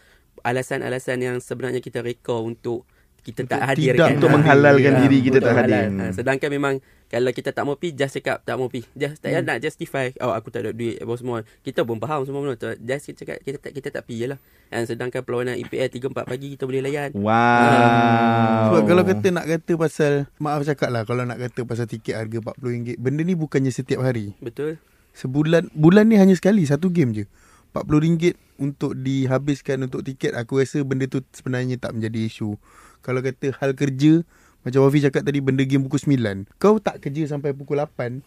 alasan-alasan 0.44 1.18
yang 1.22 1.38
sebenarnya 1.40 1.80
kita 1.80 2.02
reka 2.02 2.34
untuk 2.36 2.84
kita 3.22 3.46
tak 3.46 3.60
Untuk 3.60 3.70
hadir 3.70 3.92
tidak 3.92 4.02
kan 4.02 4.14
untuk 4.14 4.28
Ah, 4.28 4.34
menghalalkan 4.34 4.92
ah, 4.92 5.00
diri 5.00 5.18
kita 5.22 5.38
untuk 5.38 5.46
tak 5.46 5.56
hadir. 5.56 5.72
halal. 5.72 5.86
Hmm. 5.88 6.02
Ah, 6.02 6.12
sedangkan 6.12 6.50
memang 6.50 6.76
kalau 7.06 7.30
kita 7.30 7.50
tak 7.52 7.64
mau 7.64 7.76
pergi 7.76 7.94
just 7.94 8.14
cakap 8.16 8.42
tak 8.42 8.56
mau 8.56 8.66
pergi. 8.66 8.88
Just 8.94 9.20
tak 9.20 9.30
payah 9.30 9.44
nak 9.44 9.58
justify 9.60 10.10
oh 10.18 10.32
aku 10.32 10.48
tak 10.48 10.64
ada 10.64 10.72
duit 10.72 10.98
apa 10.98 11.14
semua. 11.14 11.38
Kita 11.60 11.84
pun 11.84 11.98
faham 11.98 12.24
semua 12.24 12.40
benda. 12.40 12.56
Tu 12.56 12.72
just 12.80 13.14
cakap 13.14 13.38
kita 13.40 13.58
tak 13.60 13.72
kita 13.72 13.88
tak 13.92 14.04
pergi 14.04 14.18
je 14.18 14.28
lah. 14.32 14.40
And 14.72 14.88
sedangkan 14.88 15.22
perlawanan 15.22 15.60
EPL 15.60 15.92
3 15.92 16.08
4 16.08 16.24
pagi 16.26 16.48
kita 16.56 16.64
boleh 16.64 16.82
layan. 16.82 17.12
Wow. 17.12 18.72
Sebab 18.72 18.82
kalau 18.88 19.04
kata 19.04 19.28
nak 19.30 19.46
kata 19.46 19.72
pasal 19.76 20.12
Maaf 20.38 20.64
cakap 20.64 20.90
lah 20.90 21.04
Kalau 21.04 21.22
nak 21.22 21.38
kata 21.38 21.62
pasal 21.62 21.86
tiket 21.86 22.16
harga 22.16 22.40
RM40 22.40 22.96
Benda 22.96 23.22
ni 23.22 23.36
bukannya 23.36 23.70
setiap 23.70 24.02
hari. 24.02 24.32
Betul. 24.40 24.80
Sebulan 25.12 25.68
Bulan 25.74 26.08
ni 26.08 26.16
hanya 26.16 26.32
sekali 26.32 26.64
Satu 26.64 26.88
game 26.88 27.12
je. 27.14 27.26
RM40 27.72 28.36
untuk 28.58 28.94
dihabiskan 28.94 29.82
untuk 29.82 30.04
tiket 30.04 30.36
Aku 30.36 30.60
rasa 30.60 30.80
benda 30.82 31.04
tu 31.04 31.20
sebenarnya 31.32 31.76
tak 31.76 31.92
menjadi 31.92 32.28
isu 32.28 32.56
Kalau 33.02 33.20
kata 33.26 33.54
hal 33.62 33.74
kerja 33.74 34.22
Macam 34.66 34.86
Wafi 34.86 35.02
cakap 35.04 35.26
tadi 35.26 35.42
Benda 35.42 35.66
game 35.66 35.86
pukul 35.86 36.02
9 36.02 36.58
Kau 36.62 36.78
tak 36.78 37.02
kerja 37.02 37.28
sampai 37.30 37.54
pukul 37.54 37.82
8 37.82 38.22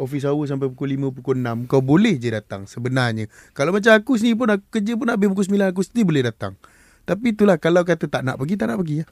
Office 0.00 0.24
hour 0.24 0.44
sampai 0.48 0.72
pukul 0.72 0.96
5, 0.96 1.16
pukul 1.20 1.36
6 1.40 1.68
Kau 1.68 1.84
boleh 1.84 2.16
je 2.16 2.32
datang 2.32 2.64
sebenarnya. 2.64 3.28
Kalau 3.52 3.76
macam 3.76 3.92
aku 3.92 4.16
sendiri 4.16 4.36
pun 4.40 4.48
Aku 4.48 4.64
kerja 4.72 4.92
pun 4.96 5.08
habis 5.12 5.28
pukul 5.28 5.46
9 5.48 5.72
Aku 5.72 5.82
still 5.84 6.08
boleh 6.08 6.24
datang. 6.24 6.56
Tapi 7.04 7.36
itulah 7.36 7.60
Kalau 7.60 7.84
kata 7.84 8.08
tak 8.08 8.24
nak 8.24 8.40
pergi 8.40 8.54
Tak 8.56 8.72
nak 8.72 8.78
pergi 8.80 9.04
lah. 9.04 9.08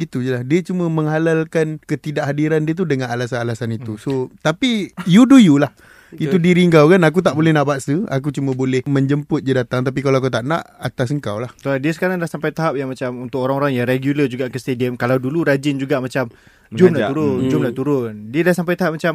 Itu 0.00 0.24
je 0.24 0.32
lah. 0.32 0.42
Dia 0.42 0.64
cuma 0.64 0.88
menghalalkan 0.88 1.76
Ketidakhadiran 1.84 2.64
dia 2.64 2.72
tu 2.72 2.88
Dengan 2.88 3.12
alasan-alasan 3.12 3.76
itu. 3.76 4.00
So 4.00 4.32
Tapi 4.40 4.96
You 5.04 5.28
do 5.28 5.36
you 5.36 5.60
lah 5.60 5.72
Itu 6.14 6.36
diri 6.36 6.68
kau 6.68 6.86
kan 6.86 7.00
Aku 7.02 7.20
tak 7.20 7.32
boleh 7.32 7.50
nak 7.50 7.64
paksa 7.64 8.04
Aku 8.06 8.28
cuma 8.28 8.52
boleh 8.52 8.84
Menjemput 8.84 9.40
je 9.40 9.52
datang 9.52 9.80
Tapi 9.80 10.00
kalau 10.00 10.18
kau 10.18 10.28
tak 10.28 10.42
nak 10.42 10.60
Atas 10.76 11.08
engkau 11.08 11.36
lah 11.36 11.48
So, 11.56 11.72
dia 11.72 11.90
sekarang 11.90 12.18
dah 12.18 12.26
sampai 12.26 12.52
tahap 12.52 12.74
yang 12.74 12.88
macam 12.88 13.22
untuk 13.22 13.40
orang-orang 13.40 13.74
yang 13.74 13.86
regular 13.86 14.26
juga 14.26 14.46
ke 14.46 14.56
stadium. 14.56 14.94
Kalau 14.94 15.16
dulu 15.16 15.42
rajin 15.42 15.76
juga 15.76 15.98
macam 15.98 16.28
jom 16.68 16.90
nak 16.90 16.98
Mengajak. 16.98 17.08
turun, 17.10 17.36
Hmm. 17.38 17.48
jom 17.48 17.60
nak 17.60 17.74
turun. 17.74 18.12
Dia 18.28 18.40
dah 18.42 18.54
sampai 18.54 18.74
tahap 18.74 18.92
macam 18.94 19.14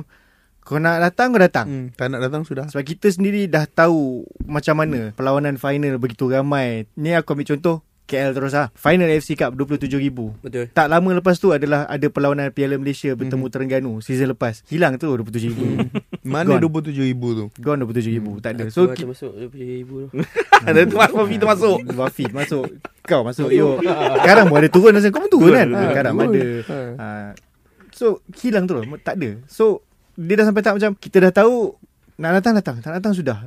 kau 0.60 0.78
nak 0.78 1.00
datang 1.00 1.28
kau 1.30 1.40
datang. 1.40 1.68
hmm, 1.68 1.86
Tak 1.94 2.08
nak 2.08 2.22
datang 2.22 2.42
sudah 2.44 2.66
Sebab 2.68 2.84
kita 2.84 3.08
sendiri 3.08 3.46
dah 3.46 3.64
tahu 3.66 4.26
macam 4.44 4.76
mana 4.76 5.12
perlawanan 5.12 5.56
final 5.56 5.96
begitu 5.96 6.28
ramai. 6.28 6.90
Ni 6.94 7.12
aku 7.12 7.34
ambil 7.34 7.48
contoh 7.50 7.86
KL 8.08 8.32
terus 8.32 8.52
lah. 8.52 8.72
Final 8.72 9.06
AFC 9.10 9.36
Cup 9.36 9.52
27,000. 9.54 9.92
Betul. 10.40 10.66
Tak 10.70 10.88
lama 10.88 11.10
lepas 11.12 11.36
tu 11.36 11.52
adalah 11.52 11.84
ada 11.86 12.08
perlawanan 12.08 12.50
Piala 12.50 12.76
Malaysia 12.76 13.12
bertemu 13.12 13.46
Terengganu 13.46 13.92
season 14.00 14.32
lepas. 14.32 14.64
Hilang 14.66 14.96
tu 14.96 15.12
27,000. 15.12 15.92
Mana 16.26 16.56
Gone. 16.56 16.88
27,000 16.88 17.12
tu? 17.14 17.46
Gone 17.54 17.80
27,000. 17.84 18.40
Tak 18.40 18.52
ada. 18.54 18.64
Aku 18.64 18.72
So 18.72 18.82
so, 18.82 18.96
ki- 18.96 19.06
masuk 19.06 19.32
RM20,000 19.38 19.84
tu. 19.84 20.08
Ada 20.68 20.80
tu 20.84 20.96
Wafi 20.96 21.36
tu 21.36 21.46
masuk. 21.46 21.78
Wafi 22.00 22.26
masuk 22.30 22.66
Kau 23.04 23.22
masuk 23.22 23.48
Yo 23.50 23.78
Sekarang 24.18 24.48
pun 24.48 24.58
ada 24.58 24.68
turun 24.68 24.92
Masa 24.92 25.08
kau 25.08 25.22
pun 25.22 25.30
turun 25.30 25.54
kan 25.54 25.68
Ha, 25.70 25.80
Sekarang 25.88 26.14
turun. 26.14 26.28
ada 26.28 26.44
Ha. 26.66 26.78
ha. 26.98 27.08
So 27.94 28.20
hilang 28.36 28.66
terus 28.66 28.84
Tak 29.00 29.16
ada 29.16 29.38
So 29.46 29.86
Dia 30.14 30.34
dah 30.36 30.46
sampai 30.46 30.60
tahap 30.60 30.76
macam 30.76 30.92
Kita 30.94 31.18
dah 31.22 31.32
tahu 31.32 31.78
Nak 32.16 32.32
datang 32.36 32.54
datang 32.58 32.76
Tak 32.80 32.92
datang 32.92 33.14
sudah 33.14 33.38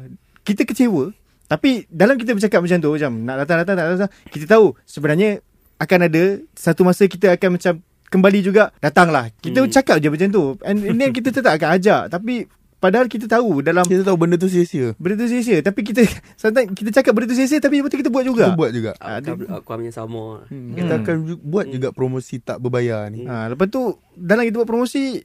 Kita 0.40 0.62
kecewa 0.62 1.10
Tapi 1.50 1.84
Dalam 1.86 2.14
kita 2.14 2.30
bercakap 2.30 2.62
macam 2.62 2.78
tu 2.78 2.90
Macam 2.92 3.10
nak 3.20 3.42
datang 3.42 3.56
datang 3.60 3.74
Tak 3.74 3.86
datang 3.90 4.10
Kita 4.28 4.44
tahu 4.48 4.78
Sebenarnya 4.84 5.42
Akan 5.76 5.98
ada 6.00 6.22
Satu 6.52 6.86
masa 6.86 7.04
kita 7.04 7.34
akan 7.34 7.58
macam 7.58 7.82
Kembali 8.06 8.38
juga 8.40 8.70
Datanglah 8.78 9.34
Kita 9.34 9.58
Hmm. 9.58 9.68
cakap 9.68 9.98
je 9.98 10.06
macam 10.06 10.28
tu 10.28 10.44
And, 10.62 10.78
then 10.78 11.10
kita 11.10 11.28
tetap 11.28 11.58
akan 11.58 11.74
ajak 11.74 12.02
Tapi 12.08 12.46
Padahal 12.78 13.06
kita 13.06 13.26
tahu 13.26 13.60
Dalam 13.60 13.82
Kita 13.82 14.00
tahu 14.00 14.16
benda 14.16 14.34
tu 14.34 14.46
sia-sia. 14.46 14.96
Benda 14.96 15.20
tu 15.20 15.28
sia-sia 15.28 15.58
Tapi 15.58 15.82
kita 15.82 16.06
Sometimes 16.32 16.72
kita 16.72 16.94
cakap 16.94 17.12
benda 17.12 17.26
tu 17.26 17.36
sia-sia 17.36 17.58
Tapi 17.58 17.76
lepas 17.76 17.90
tu 17.90 17.98
kita 17.98 18.08
buat 18.08 18.22
juga 18.22 18.44
Kita 18.46 18.56
buat 18.56 18.70
juga. 18.70 18.90
Ah, 18.96 19.18
Aku, 19.18 19.42
aku 19.44 19.68
punya 19.74 19.90
sama. 19.90 20.46
Hmm. 20.46 20.72
Kita 20.72 20.92
akan 20.96 21.16
buat 21.40 21.66
juga 21.66 21.90
promosi 21.90 22.38
tak 22.38 22.56
berbayar 22.56 23.10
ni. 23.10 23.26
Ha, 23.26 23.50
lepas 23.50 23.66
tu 23.66 23.82
dalam 24.14 24.42
kita 24.42 24.56
buat 24.56 24.70
promosi 24.70 25.18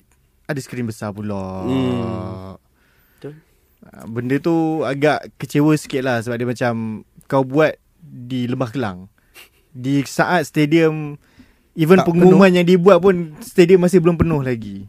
ada 0.46 0.60
skrin 0.60 0.84
besar 0.84 1.10
pula. 1.10 1.64
Hmm. 1.64 2.60
Benda 4.04 4.36
tu 4.44 4.84
agak 4.84 5.32
kecewa 5.40 5.72
sikit 5.80 6.04
lah 6.04 6.20
sebab 6.20 6.36
dia 6.36 6.48
macam 6.48 6.74
kau 7.32 7.48
buat 7.48 7.80
di 8.04 8.52
Lembah 8.52 8.70
Kelang. 8.76 9.08
Di 9.72 10.04
saat 10.04 10.48
stadium 10.48 11.16
even 11.76 12.04
Tak 12.04 12.12
pengumuman 12.12 12.52
yang 12.52 12.68
dibuat 12.68 13.00
pun 13.00 13.36
stadium 13.40 13.84
masih 13.88 14.04
belum 14.04 14.20
penuh 14.20 14.44
lagi. 14.44 14.84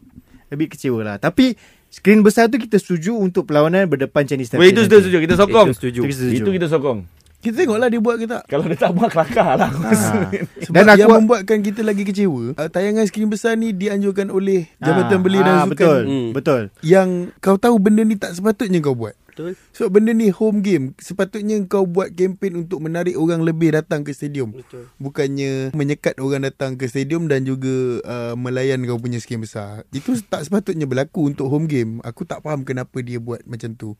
Bit 0.50 0.78
kecewa 0.78 1.02
lah. 1.02 1.16
Tapi 1.18 1.58
skrin 1.90 2.22
besar 2.22 2.50
tu 2.50 2.58
kita 2.58 2.78
setuju 2.78 3.18
untuk 3.18 3.46
perlawanan 3.50 3.86
berdepan 3.90 4.24
Chinese 4.24 4.54
Weh 4.54 4.70
itu 4.70 4.86
Taipei 4.86 5.02
setuju. 5.02 5.18
Kita 5.22 5.34
sokong. 5.38 5.66
Itu 5.70 6.02
kita 6.02 6.14
setuju. 6.14 6.34
Itu 6.38 6.50
kita 6.54 6.66
sokong. 6.70 6.98
Kita 7.40 7.62
tengoklah 7.62 7.88
dia 7.88 8.00
buat 8.02 8.16
ke 8.18 8.26
tak. 8.26 8.42
Kalau 8.50 8.64
dia 8.66 8.78
tak 8.78 8.92
buat 8.96 9.08
kelakar 9.12 9.54
lah. 9.54 9.70
Ha. 9.70 9.90
Sebab 10.66 10.74
Dan 10.74 10.84
aku 10.90 10.98
yang 10.98 11.10
membuatkan 11.22 11.58
kita 11.62 11.80
lagi 11.86 12.02
kecewa, 12.02 12.58
uh, 12.58 12.68
tayangan 12.68 13.06
skrin 13.06 13.30
besar 13.30 13.54
ni 13.54 13.70
dianjurkan 13.70 14.34
oleh 14.34 14.66
Jabatan 14.82 15.18
Ah, 15.18 15.22
Beli 15.22 15.38
dan 15.38 15.54
ah, 15.54 15.64
Sukan 15.64 15.70
betul. 15.70 16.00
Hmm. 16.06 16.28
Betul. 16.34 16.62
yang 16.82 17.08
kau 17.38 17.54
tahu 17.54 17.78
benda 17.78 18.02
ni 18.02 18.18
tak 18.18 18.34
sepatutnya 18.34 18.82
kau 18.82 18.98
buat. 18.98 19.14
Betul. 19.36 19.52
So 19.76 19.92
benda 19.92 20.16
ni 20.16 20.32
home 20.32 20.64
game. 20.64 20.96
Sepatutnya 20.96 21.60
kau 21.68 21.84
buat 21.84 22.08
kempen 22.16 22.64
untuk 22.64 22.80
menarik 22.80 23.20
orang 23.20 23.44
lebih 23.44 23.76
datang 23.76 24.00
ke 24.00 24.16
stadium. 24.16 24.56
Betul. 24.56 24.88
Bukannya 24.96 25.76
menyekat 25.76 26.16
orang 26.24 26.48
datang 26.48 26.80
ke 26.80 26.88
stadium 26.88 27.28
dan 27.28 27.44
juga 27.44 28.00
uh, 28.00 28.32
melayan 28.32 28.80
kau 28.88 28.96
punya 28.96 29.20
skrin 29.20 29.44
besar. 29.44 29.84
Itu 29.92 30.16
tak 30.24 30.48
sepatutnya 30.48 30.88
berlaku 30.88 31.28
untuk 31.28 31.52
home 31.52 31.68
game. 31.68 32.00
Aku 32.00 32.24
tak 32.24 32.40
faham 32.40 32.64
kenapa 32.64 32.96
dia 33.04 33.20
buat 33.20 33.44
macam 33.44 33.76
tu. 33.76 33.92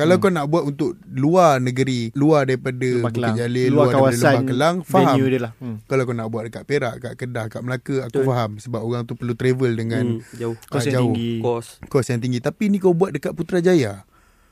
Kalau 0.00 0.16
hmm. 0.16 0.22
kau 0.22 0.32
nak 0.32 0.46
buat 0.48 0.64
untuk 0.64 0.90
luar 1.06 1.52
negeri, 1.58 2.08
luar 2.12 2.42
daripada 2.42 2.88
Bukit. 3.04 3.36
Jalil, 3.36 3.68
luar 3.68 3.76
luar, 3.76 3.86
daripada 3.86 4.00
kawasan 4.08 4.32
Lembah 4.32 4.48
Kelang, 4.48 4.76
faham. 4.82 5.06
venue 5.14 5.28
dia 5.28 5.40
lah. 5.40 5.52
Hmm. 5.54 5.76
Kalau 5.84 6.02
kau 6.02 6.16
nak 6.16 6.28
buat 6.28 6.42
dekat 6.48 6.64
Perak, 6.64 6.94
kat 6.98 7.14
Kedah, 7.14 7.46
kat 7.46 7.60
Melaka, 7.60 7.96
aku 8.02 8.16
Betul. 8.16 8.24
faham. 8.26 8.50
Sebab 8.56 8.80
orang 8.80 9.02
tu 9.04 9.12
perlu 9.12 9.34
travel 9.34 9.72
dengan 9.74 10.04
Hmm, 10.16 10.24
jauh. 10.34 10.56
ah, 10.56 10.70
Kos 10.70 10.82
yang 10.82 10.94
jauh. 10.96 11.04
tinggi. 11.06 11.32
Kos. 11.38 11.66
kos 11.84 12.06
yang 12.06 12.18
tinggi. 12.18 12.38
Tapi 12.38 12.64
ni 12.66 12.76
kau 12.76 12.90
buat 12.90 13.12
dekat 13.12 13.32
Putrajaya. 13.32 14.08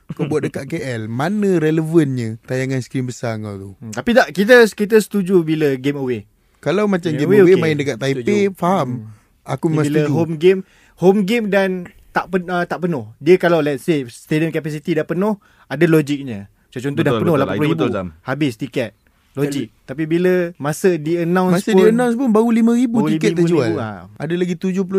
Kau 0.09 0.25
buat 0.25 0.41
dekat 0.41 0.65
KL. 0.65 1.05
Mana 1.05 1.57
relevannya 1.57 2.37
tayangan 2.41 2.77
skrin 2.79 3.03
besar 3.03 3.37
kau 3.37 3.55
tu? 3.55 3.71
Hmm. 3.75 3.89
Tapi 3.89 4.09
tak 4.11 4.27
kita 4.31 4.65
kita 4.67 4.97
setuju 4.97 5.41
bila 5.41 5.73
game 5.75 5.97
away. 5.97 6.25
Kalau 6.59 6.85
macam 6.85 7.07
Yeah, 7.07 7.19
game 7.19 7.31
we 7.31 7.37
away 7.39 7.53
okay. 7.53 7.63
main 7.63 7.75
dekat 7.75 7.97
Taipei, 7.97 8.49
faham. 8.51 9.09
Aku 9.43 9.65
Ni 9.65 9.71
memang 9.71 9.85
bila 9.85 9.99
setuju. 10.03 10.13
home 10.13 10.35
game 10.35 10.59
home 10.97 11.21
game 11.23 11.45
dan 11.47 11.87
tak 12.09 12.25
pen, 12.27 12.43
uh, 12.45 12.63
tak 12.63 12.79
penuh. 12.79 13.05
Dia 13.17 13.35
kalau 13.35 13.59
let's 13.59 13.81
say 13.81 14.03
stadium 14.05 14.49
capacity 14.49 14.93
dah 14.93 15.03
penuh, 15.03 15.37
ada 15.65 15.85
logiknya. 15.85 16.49
Macam 16.67 16.81
contoh 16.83 17.01
dah 17.01 17.13
Betul, 17.13 17.21
penuh 17.23 17.35
betul 17.35 17.41
lah. 17.41 17.55
80,000. 17.55 17.69
betul. 17.71 17.89
Habis 18.23 18.53
tiket. 18.55 18.91
Logik. 19.31 19.69
Tapi 19.85 20.03
bila 20.03 20.51
masa 20.57 20.89
di 20.93 21.15
announce 21.15 21.61
Masa 21.61 21.71
pun 21.71 21.79
dia 21.79 21.89
announce 21.89 22.17
pun 22.17 22.27
baru 22.27 22.49
5,000 22.49 22.91
baru 22.91 23.07
tiket 23.09 23.31
5,000, 23.31 23.37
terjual. 23.39 23.71
ha. 23.77 23.89
Ada 24.17 24.33
lagi 24.35 24.55
75,000 24.57 24.89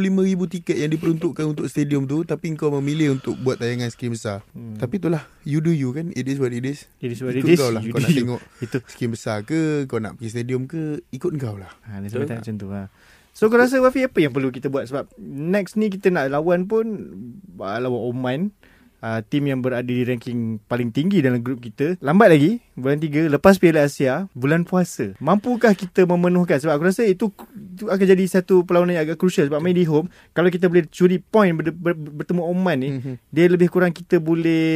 tiket 0.49 0.77
yang 0.79 0.91
diperuntukkan 0.91 1.45
untuk 1.47 1.67
stadium 1.67 2.07
tu 2.07 2.23
tapi 2.23 2.55
kau 2.55 2.71
memilih 2.73 3.13
untuk 3.13 3.35
buat 3.37 3.59
tayangan 3.59 3.91
skrin 3.91 4.11
besar. 4.11 4.41
Hmm. 4.51 4.79
Tapi 4.79 4.97
itulah 4.97 5.27
you 5.43 5.59
do 5.59 5.69
you 5.69 5.91
kan. 5.91 6.09
It 6.11 6.25
is 6.25 6.39
what 6.39 6.51
it 6.51 6.63
is. 6.63 6.87
It 6.97 7.11
is 7.11 7.21
what 7.21 7.35
it 7.35 7.43
Ikut 7.43 7.53
is. 7.53 7.59
kau 7.59 7.71
lah. 7.71 7.83
You 7.83 7.93
Kau 7.93 8.01
nak 8.01 8.09
you. 8.09 8.19
tengok 8.19 8.41
Itu. 8.61 8.79
skrin 8.87 9.11
besar 9.11 9.37
ke, 9.43 9.61
kau 9.85 9.99
nak 9.99 10.17
pergi 10.17 10.31
stadium 10.33 10.65
ke, 10.65 11.05
ikut 11.11 11.31
kau 11.37 11.55
lah. 11.55 11.71
Ha, 11.85 11.99
dia 11.99 12.09
sampai 12.09 12.39
macam 12.39 12.55
tu 12.57 12.69
ha. 12.71 12.83
So 13.33 13.47
kau 13.47 13.57
rasa 13.57 13.79
Wafi 13.79 14.05
apa 14.05 14.19
yang 14.19 14.31
perlu 14.31 14.49
kita 14.49 14.67
buat 14.67 14.85
sebab 14.85 15.09
next 15.21 15.75
ni 15.75 15.89
kita 15.89 16.09
nak 16.09 16.29
lawan 16.29 16.65
pun 16.65 16.87
uh, 17.57 17.79
lawan 17.79 18.03
Oman. 18.09 18.41
Uh, 19.01 19.25
tim 19.25 19.49
yang 19.49 19.65
berada 19.65 19.81
di 19.81 20.05
ranking 20.05 20.61
paling 20.69 20.93
tinggi 20.93 21.25
dalam 21.25 21.41
grup 21.41 21.65
kita 21.65 21.97
Lambat 22.05 22.37
lagi 22.37 22.61
Bulan 22.77 23.01
3 23.01 23.33
Lepas 23.33 23.57
Piala 23.57 23.89
Asia 23.89 24.29
Bulan 24.37 24.69
puasa 24.69 25.17
Mampukah 25.17 25.73
kita 25.73 26.05
memenuhkan 26.05 26.61
Sebab 26.61 26.77
aku 26.77 26.85
rasa 26.85 27.09
itu, 27.09 27.33
itu 27.49 27.89
akan 27.89 28.05
jadi 28.05 28.25
satu 28.29 28.61
perlawanan 28.61 29.01
yang 29.01 29.09
agak 29.09 29.17
crucial 29.17 29.49
Sebab 29.49 29.57
main 29.57 29.73
di 29.73 29.89
home 29.89 30.13
Kalau 30.37 30.53
kita 30.53 30.69
boleh 30.69 30.85
curi 30.85 31.17
point 31.17 31.49
ber, 31.49 31.73
ber, 31.73 31.97
Bertemu 31.97 32.45
Oman 32.45 32.77
ni 32.77 32.89
Mhm. 32.93 33.15
Dia 33.33 33.49
lebih 33.49 33.73
kurang 33.73 33.97
kita 33.97 34.21
boleh 34.21 34.69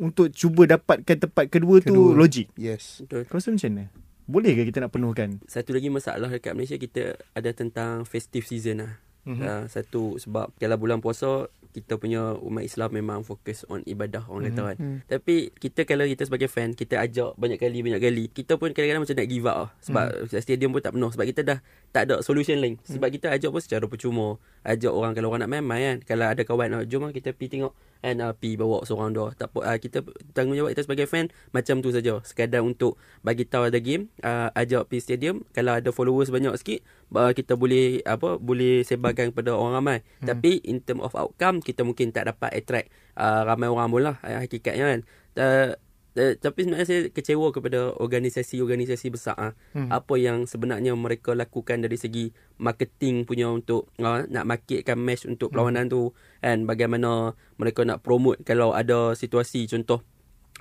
Untuk 0.00 0.32
cuba 0.32 0.64
dapatkan 0.64 1.28
tempat 1.28 1.44
kedua, 1.52 1.84
tu 1.84 1.92
Kedua. 1.92 2.16
logik 2.16 2.48
Yes. 2.56 3.04
Kau 3.04 3.20
Betul. 3.20 3.28
rasa 3.28 3.48
macam 3.52 3.70
mana? 3.76 3.84
Boleh 4.26 4.58
ke 4.58 4.62
kita 4.68 4.82
nak 4.82 4.90
penuhkan? 4.90 5.38
Satu 5.46 5.70
lagi 5.70 5.86
masalah 5.86 6.26
dekat 6.26 6.52
Malaysia 6.58 6.74
kita 6.74 7.14
ada 7.32 7.50
tentang 7.54 8.02
festive 8.02 8.46
season 8.46 8.82
lah. 8.82 8.92
Mhm. 9.26 9.32
Mm-hmm. 9.32 9.46
Uh, 9.46 9.64
satu 9.66 10.02
sebab 10.22 10.54
kalau 10.58 10.76
bulan 10.78 11.02
puasa 11.02 11.50
kita 11.76 12.00
punya 12.00 12.32
umat 12.40 12.64
Islam 12.64 12.88
memang 12.88 13.20
fokus 13.20 13.68
on 13.68 13.84
ibadah 13.84 14.24
orang 14.32 14.48
kata 14.48 14.62
kan. 14.72 14.76
Hmm. 14.80 14.98
Tapi 15.04 15.52
kita 15.52 15.84
kalau 15.84 16.08
kita 16.08 16.24
sebagai 16.24 16.48
fan 16.48 16.72
kita 16.72 16.96
ajak 16.96 17.36
banyak 17.36 17.60
kali 17.60 17.84
banyak 17.84 18.00
kali 18.00 18.24
kita 18.32 18.56
pun 18.56 18.72
kadang-kadang 18.72 19.04
macam 19.04 19.16
nak 19.20 19.28
give 19.28 19.44
up 19.44 19.56
lah. 19.60 19.70
Sebab 19.84 20.06
mm. 20.24 20.40
stadium 20.40 20.72
pun 20.72 20.80
tak 20.80 20.96
penuh 20.96 21.12
sebab 21.12 21.26
kita 21.28 21.40
dah 21.44 21.58
tak 21.92 22.08
ada 22.08 22.24
solution 22.24 22.56
lain. 22.64 22.80
Sebab 22.80 23.12
kita 23.12 23.28
ajak 23.28 23.52
pun 23.52 23.60
secara 23.60 23.84
percuma. 23.84 24.40
Ajak 24.64 24.88
orang 24.88 25.12
kalau 25.12 25.28
orang 25.28 25.44
nak 25.44 25.52
main 25.52 25.64
main 25.68 25.84
kan. 25.84 25.98
Kalau 26.16 26.26
ada 26.32 26.42
kawan 26.48 26.66
nak 26.72 26.88
jom 26.88 27.04
lah 27.04 27.12
kita 27.12 27.36
pergi 27.36 27.60
tengok 27.60 27.76
and 28.04 28.20
uh, 28.20 28.32
pergi 28.36 28.58
bawa 28.60 28.84
seorang 28.84 29.12
dua. 29.14 29.32
Tak 29.36 29.52
apa 29.54 29.60
uh, 29.64 29.78
kita 29.78 30.04
tanggungjawab 30.32 30.72
kita 30.74 30.82
sebagai 30.84 31.06
fan 31.08 31.32
macam 31.52 31.80
tu 31.80 31.92
saja. 31.94 32.20
Sekadar 32.24 32.64
untuk 32.64 33.00
bagi 33.22 33.44
tahu 33.48 33.68
ada 33.68 33.78
game 33.78 34.12
uh, 34.24 34.52
ajak 34.52 34.88
pergi 34.90 35.02
stadium 35.04 35.46
kalau 35.54 35.76
ada 35.76 35.90
followers 35.92 36.32
banyak 36.32 36.52
sikit 36.58 36.80
uh, 37.14 37.32
kita 37.32 37.54
boleh 37.54 38.02
apa 38.04 38.36
boleh 38.36 38.82
sebarkan 38.82 39.32
kepada 39.32 39.54
orang 39.54 39.74
ramai. 39.78 39.98
Hmm. 40.20 40.34
Tapi 40.34 40.64
in 40.66 40.82
term 40.82 41.00
of 41.04 41.14
outcome 41.14 41.62
kita 41.62 41.86
mungkin 41.86 42.10
tak 42.10 42.28
dapat 42.28 42.52
attract 42.52 42.88
uh, 43.16 43.46
ramai 43.46 43.70
orang 43.70 43.88
pun 43.88 44.02
lah 44.02 44.16
uh, 44.24 44.42
hakikatnya 44.42 44.84
kan. 44.96 45.00
Uh, 45.36 45.70
Uh, 46.16 46.32
tapi 46.40 46.64
sebenarnya 46.64 46.88
saya 46.88 47.00
kecewa 47.12 47.52
kepada 47.52 47.92
organisasi-organisasi 48.00 49.06
besar 49.12 49.36
ah. 49.36 49.52
Hmm. 49.76 49.92
Apa 49.92 50.16
yang 50.16 50.48
sebenarnya 50.48 50.96
mereka 50.96 51.36
lakukan 51.36 51.84
dari 51.84 52.00
segi 52.00 52.32
marketing 52.56 53.28
punya 53.28 53.52
untuk 53.52 53.92
uh, 54.00 54.24
nak 54.24 54.48
marketkan 54.48 54.96
match 54.96 55.28
untuk 55.28 55.52
perlawanan 55.52 55.92
tu 55.92 56.16
and 56.40 56.64
bagaimana 56.64 57.36
mereka 57.60 57.84
nak 57.84 58.00
promote 58.00 58.40
kalau 58.48 58.72
ada 58.72 59.12
situasi 59.12 59.68
contoh 59.68 60.00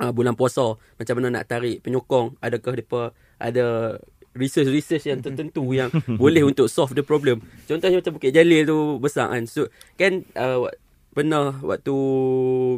uh, 0.04 0.12
bulan 0.12 0.36
puasa 0.36 0.76
macam 1.00 1.24
mana 1.24 1.40
nak 1.40 1.48
tarik 1.48 1.80
penyokong 1.80 2.36
adakah 2.44 2.76
depa 2.76 3.02
ada 3.40 3.96
research-research 4.36 5.08
yang 5.08 5.24
tertentu 5.24 5.64
yang 5.72 5.88
boleh 6.22 6.44
untuk 6.44 6.68
solve 6.68 6.92
the 6.92 7.02
problem. 7.02 7.40
Contohnya 7.66 8.04
macam 8.04 8.20
Bukit 8.20 8.36
Jalil 8.36 8.68
tu 8.68 9.00
besar 9.00 9.32
kan. 9.32 9.48
So 9.48 9.72
kan 9.96 10.28
uh, 10.36 10.68
pernah 11.16 11.56
waktu 11.64 11.96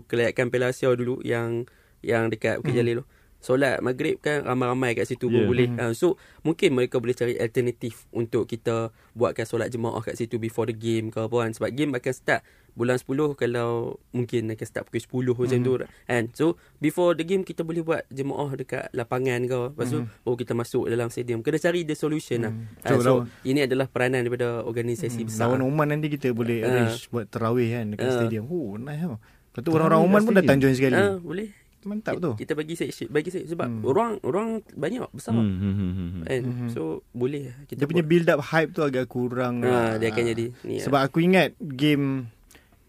kelayakan 0.05 0.53
Piala 0.53 0.69
Asia 0.69 0.93
dulu 0.93 1.19
yang 1.25 1.65
yang 2.07 2.31
dekat 2.31 2.57
Bukit 2.57 2.73
Jalil 2.73 3.03
tu. 3.03 3.05
Solat 3.37 3.77
maghrib 3.79 4.17
kan 4.17 4.41
ramai-ramai 4.41 4.97
kat 4.97 5.05
situ 5.05 5.29
Yeah. 5.29 5.45
pun 5.45 5.53
boleh. 5.53 5.67
Uh, 5.77 5.93
so 5.93 6.15
mungkin 6.41 6.73
mereka 6.73 6.97
boleh 6.97 7.13
cari 7.13 7.37
alternatif 7.37 8.09
untuk 8.09 8.49
kita 8.49 8.89
buatkan 9.13 9.45
solat 9.45 9.69
jemaah 9.69 10.01
kat 10.01 10.17
situ 10.17 10.35
before 10.37 10.65
the 10.65 10.73
game 10.73 11.13
ke 11.13 11.21
apa 11.21 11.35
kan. 11.37 11.51
Sebab 11.53 11.69
game 11.69 11.93
akan 11.93 12.13
start 12.15 12.41
bulan 12.73 12.97
10 12.97 13.05
kalau 13.35 13.69
mungkin 14.09 14.49
akan 14.49 14.65
start 14.65 14.85
pukul 14.85 15.21
10 15.21 15.37
macam 15.37 15.59
tu 15.61 15.71
kan. 16.03 16.23
So 16.33 16.45
before 16.77 17.13
the 17.13 17.21
game 17.21 17.41
kita 17.41 17.61
boleh 17.61 17.85
buat 17.85 18.09
jemaah 18.09 18.49
dekat 18.55 18.89
lapangan 18.91 19.39
ke. 19.43 19.59
Lepas 19.71 19.87
tu 19.87 19.99
oh 20.23 20.33
kita 20.35 20.53
masuk 20.53 20.89
dalam 20.89 21.07
stadium. 21.07 21.39
Kena 21.39 21.61
cari 21.61 21.85
the 21.85 21.93
solution 21.93 22.41
lah. 22.41 22.53
Ah, 22.81 22.89
Betul, 22.89 22.97
so 22.97 23.09
lawan- 23.21 23.29
ini 23.43 23.59
adalah 23.63 23.85
peranan 23.85 24.21
daripada 24.23 24.65
organisasi 24.65 25.21
besar. 25.23 25.45
Lawan 25.47 25.61
Oman 25.61 25.87
nanti 25.87 26.09
kita 26.09 26.33
boleh 26.33 26.61
Ah. 26.61 26.73
arrange 26.89 27.05
buat 27.07 27.29
terawih 27.29 27.69
kan 27.71 27.85
dekat 27.93 28.05
Ah. 28.07 28.13
stadium. 28.17 28.45
Oh, 28.47 28.73
nice 28.75 28.97
tau. 28.99 29.21
Lepas 29.47 29.61
tu 29.61 29.69
orang-orang 29.71 30.01
Oman 30.01 30.21
pun 30.25 30.33
datang 30.33 30.57
join 30.57 30.73
sekali. 30.73 30.97
Ah, 30.97 31.21
boleh. 31.21 31.66
Mantap 31.87 32.13
tu. 32.17 32.35
Kita 32.35 32.51
bagi 32.51 32.73
section, 32.73 33.07
bagi 33.07 33.29
section 33.29 33.47
sebab 33.49 33.65
Hmm. 33.65 33.81
orang 33.81 34.11
orang 34.21 34.47
banyak 34.69 35.07
besar. 35.09 35.31
Hmm, 35.31 35.47
hmm, 35.47 35.73
hmm, 35.73 35.91
hmm. 35.93 36.21
Kan? 36.21 36.41
Mhm. 36.43 36.67
So 36.69 36.81
boleh 37.09 37.55
kita 37.63 37.79
Dia 37.79 37.87
punya 37.87 38.01
buat. 38.01 38.11
build 38.11 38.27
up 38.29 38.41
hype 38.45 38.71
tu 38.71 38.81
agak 38.81 39.05
kurang. 39.05 39.61
Ah, 39.61 39.65
lah. 39.65 39.91
dia 39.95 40.09
akan 40.09 40.23
jadi 40.27 40.45
ni. 40.61 40.77
Sebab 40.77 40.99
aku 41.01 41.17
ingat 41.19 41.55
game 41.57 42.27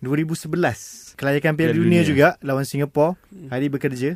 2011 0.01 1.15
kelayakan 1.15 1.53
Piala 1.55 1.73
Dunia 1.73 2.01
Dunia. 2.01 2.03
juga 2.05 2.29
lawan 2.41 2.63
Singapura. 2.63 3.15
Hmm. 3.29 3.49
Hari 3.49 3.67
bekerja. 3.69 4.11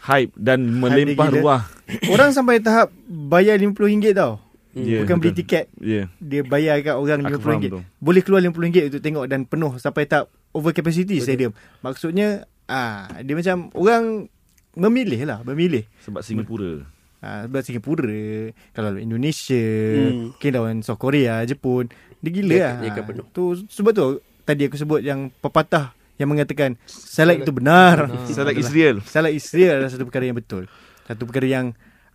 Hype 0.00 0.36
dan 0.36 0.60
melempah 0.68 1.26
gila. 1.26 1.38
ruah. 1.38 1.62
Orang 2.12 2.30
sampai 2.30 2.60
tahap 2.60 2.92
bayar 3.06 3.56
RM50 3.56 4.12
tau. 4.12 4.36
Ya, 4.74 5.00
Bukan 5.00 5.16
beli 5.16 5.30
betul. 5.30 5.40
tiket. 5.40 5.64
Ya. 5.78 6.10
Dia 6.18 6.42
bayar 6.42 6.82
kat 6.82 6.92
orang 6.92 7.22
Aku 7.22 7.38
RM50. 7.38 7.40
faham 7.40 7.62
tu. 7.62 7.80
Boleh 7.96 8.20
keluar 8.20 8.42
RM50 8.42 8.90
untuk 8.90 9.00
tengok 9.00 9.24
dan 9.24 9.40
penuh 9.44 9.72
sampai 9.78 10.02
tahap 10.04 10.26
over 10.50 10.70
capacity 10.70 11.18
stadium. 11.18 11.54
Maksudnya 11.78 12.42
ah 12.66 13.08
dia 13.20 13.34
macam 13.34 13.68
orang 13.72 14.28
memilih 14.74 15.20
lah, 15.24 15.38
memilih. 15.44 15.86
Sebab 16.02 16.20
Singapura. 16.20 16.82
Ha, 17.24 17.48
sebab 17.48 17.60
Singapura 17.64 18.52
Kalau 18.76 19.00
Indonesia 19.00 19.56
Hmm. 19.56 20.36
Mungkin 20.36 20.50
lawan 20.52 20.76
South 20.84 21.00
Korea 21.00 21.40
Jepun 21.48 21.88
Dia 22.20 22.28
gila 22.28 22.52
Dia 22.52 22.60
lah 22.60 22.74
dia 22.76 22.90
akan 22.92 23.04
penuh. 23.08 23.26
tu, 23.32 23.44
Sebab 23.64 23.92
tu 23.96 24.06
Tadi 24.44 24.68
aku 24.68 24.76
sebut 24.76 25.00
yang 25.00 25.32
Pepatah 25.32 25.96
Yang 26.20 26.28
mengatakan 26.28 26.76
Salah 26.84 27.32
itu 27.32 27.48
benar 27.48 28.12
Salah 28.28 28.52
Israel. 28.52 29.00
Salah 29.08 29.32
Israel 29.32 29.80
adalah 29.80 29.88
satu 29.88 30.04
perkara 30.04 30.28
yang 30.28 30.36
betul 30.36 30.68
Satu 31.08 31.24
perkara 31.24 31.48
yang 31.48 31.66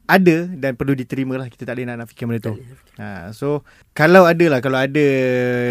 ada 0.09 0.49
dan 0.49 0.73
perlu 0.73 0.97
diterima 0.97 1.37
lah 1.37 1.45
kita 1.45 1.69
tak 1.69 1.77
boleh 1.77 1.85
nak 1.85 2.01
nafikan 2.01 2.25
benda 2.25 2.41
tu. 2.41 2.53
Ha, 2.97 3.29
so 3.31 3.61
kalau 3.93 4.25
ada 4.25 4.41
lah 4.49 4.59
kalau 4.59 4.81
ada 4.81 5.07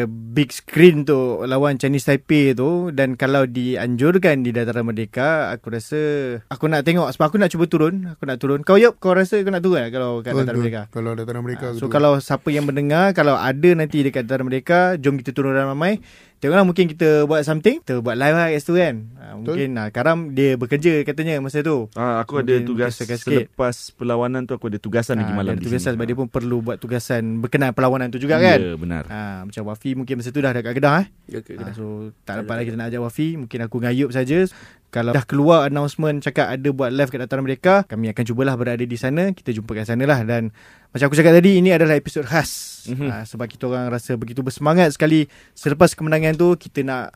big 0.09 0.55
screen 0.55 1.03
tu 1.03 1.43
lawan 1.43 1.77
Chinese 1.77 2.07
Taipei 2.07 2.55
tu 2.55 2.95
dan 2.95 3.19
kalau 3.19 3.45
dianjurkan 3.45 4.47
di 4.47 4.55
dataran 4.55 4.87
merdeka 4.87 5.51
aku 5.51 5.75
rasa 5.75 6.01
aku 6.49 6.71
nak 6.71 6.87
tengok 6.87 7.11
sebab 7.11 7.35
aku 7.35 7.37
nak 7.43 7.51
cuba 7.51 7.67
turun 7.67 8.15
aku 8.15 8.23
nak 8.25 8.39
turun. 8.39 8.63
Kau 8.63 8.79
yop 8.79 9.03
kau 9.03 9.13
rasa 9.13 9.43
kau 9.43 9.51
nak 9.51 9.61
turun 9.67 9.83
tak 9.83 9.93
kalau 9.99 10.23
kat 10.23 10.33
dataran 10.33 10.59
merdeka? 10.63 10.83
Kalau 10.95 11.11
dataran 11.19 11.43
mereka 11.43 11.57
Ha, 11.59 11.75
so 11.75 11.91
kalau 11.91 12.23
siapa 12.23 12.55
yang 12.55 12.71
mendengar 12.71 13.11
kalau 13.19 13.35
ada 13.35 13.71
nanti 13.75 14.07
dekat 14.07 14.25
dataran 14.31 14.47
mereka 14.47 14.95
jom 14.95 15.19
kita 15.19 15.35
turun 15.35 15.59
ramai 15.59 15.99
Tengoklah 16.39 16.63
mungkin 16.63 16.87
kita 16.87 17.25
buat 17.25 17.43
something 17.43 17.79
Kita 17.81 17.99
buat 17.99 18.15
live 18.15 18.31
lah 18.33 18.47
kat 18.49 18.59
situ 18.59 18.75
kan 18.75 18.95
ha, 19.13 19.35
Mungkin 19.35 19.69
ha, 19.75 19.83
Karam 19.89 20.19
dia 20.31 20.55
bekerja 20.55 21.03
katanya 21.03 21.39
masa 21.39 21.61
tu 21.61 21.91
Ah, 21.93 22.19
aku 22.19 22.39
ada 22.39 22.55
Mungkin 22.55 22.63
tugas 22.65 22.95
geserkan 22.95 23.17
sikit. 23.17 23.51
selepas 23.51 23.75
perlawanan 23.93 24.43
tu 24.45 24.53
aku 24.53 24.67
ada 24.67 24.79
tugasan 24.79 25.19
lagi 25.19 25.31
Ah, 25.31 25.37
malam 25.37 25.55
di 25.55 25.65
tugasan 25.65 25.83
sini. 25.85 25.95
sebab 25.95 26.07
dia 26.07 26.17
pun 26.17 26.29
perlu 26.29 26.57
buat 26.61 26.77
tugasan 26.77 27.23
berkenaan 27.39 27.73
perlawanan 27.73 28.09
tu 28.09 28.17
juga 28.17 28.39
kan. 28.39 28.55
Ya, 28.57 28.75
benar. 28.75 29.03
Ha, 29.05 29.21
macam 29.45 29.63
Wafi 29.65 29.91
mungkin 29.93 30.15
masa 30.17 30.31
tu 30.31 30.39
dah 30.39 30.53
dekat 30.53 30.73
Kedah 30.73 30.95
eh. 31.01 31.07
Ya 31.27 31.39
ke 31.41 31.53
Ha, 31.53 31.59
Kedah. 31.59 31.75
so 31.75 31.85
tak 32.23 32.41
dapat 32.41 32.55
lagi 32.55 32.67
kita 32.69 32.77
nak 32.77 32.89
ajak 32.89 33.03
Wafi, 33.03 33.29
mungkin 33.37 33.59
aku 33.61 33.77
dengan 33.77 33.91
Ayub 33.93 34.11
saja. 34.11 34.39
Kalau 34.89 35.13
dah 35.13 35.21
keluar 35.23 35.69
announcement 35.69 36.17
cakap 36.19 36.49
ada 36.49 36.69
buat 36.71 36.89
live 36.89 37.09
kat 37.09 37.21
dataran 37.21 37.45
mereka, 37.45 37.85
kami 37.85 38.09
akan 38.09 38.25
cubalah 38.25 38.55
berada 38.55 38.81
di 38.81 38.97
sana. 38.97 39.31
Kita 39.31 39.51
jumpa 39.51 39.75
kat 39.75 39.85
sana 39.87 40.05
lah 40.05 40.23
dan 40.23 40.49
macam 40.89 41.05
aku 41.05 41.17
cakap 41.17 41.33
tadi 41.35 41.57
ini 41.57 41.71
adalah 41.71 41.95
episod 41.95 42.23
khas. 42.23 42.85
Mhm. 42.87 43.07
Ha, 43.07 43.17
sebab 43.23 43.47
kita 43.47 43.67
orang 43.67 43.89
rasa 43.89 44.15
begitu 44.15 44.41
bersemangat 44.41 44.91
sekali 44.91 45.27
selepas 45.53 45.93
kemenangan 45.93 46.35
tu 46.35 46.55
kita 46.55 46.83
nak 46.83 47.07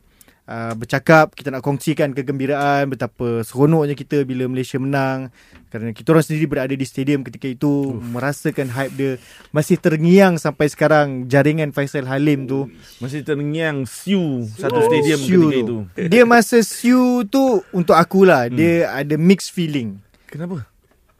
Uh, 0.42 0.74
bercakap 0.74 1.38
kita 1.38 1.54
nak 1.54 1.62
kongsikan 1.62 2.10
kegembiraan 2.10 2.90
betapa 2.90 3.46
seronoknya 3.46 3.94
kita 3.94 4.26
bila 4.26 4.50
Malaysia 4.50 4.74
menang 4.74 5.30
kerana 5.70 5.94
kita 5.94 6.10
orang 6.10 6.26
sendiri 6.26 6.50
berada 6.50 6.74
di 6.74 6.82
stadium 6.82 7.22
ketika 7.22 7.46
itu 7.46 7.94
Uf. 7.94 8.02
merasakan 8.02 8.66
hype 8.66 8.90
dia 8.90 9.12
masih 9.54 9.78
terngiang 9.78 10.42
sampai 10.42 10.66
sekarang 10.66 11.30
jaringan 11.30 11.70
Faisal 11.70 12.10
Halim 12.10 12.50
tu 12.50 12.66
Masih 12.98 13.22
terngiang 13.22 13.86
siu 13.86 14.42
satu 14.50 14.82
stadium 14.82 15.20
Siu 15.22 15.42
ketika 15.46 15.62
tu. 15.62 15.78
itu. 15.94 16.10
Dia 16.10 16.26
masa 16.26 16.58
Siu 16.58 17.22
tu 17.22 17.62
untuk 17.70 17.94
akulah 17.94 18.50
Hmm. 18.50 18.58
dia 18.58 18.90
ada 18.90 19.14
mixed 19.14 19.54
feeling. 19.54 20.02
Kenapa? 20.26 20.66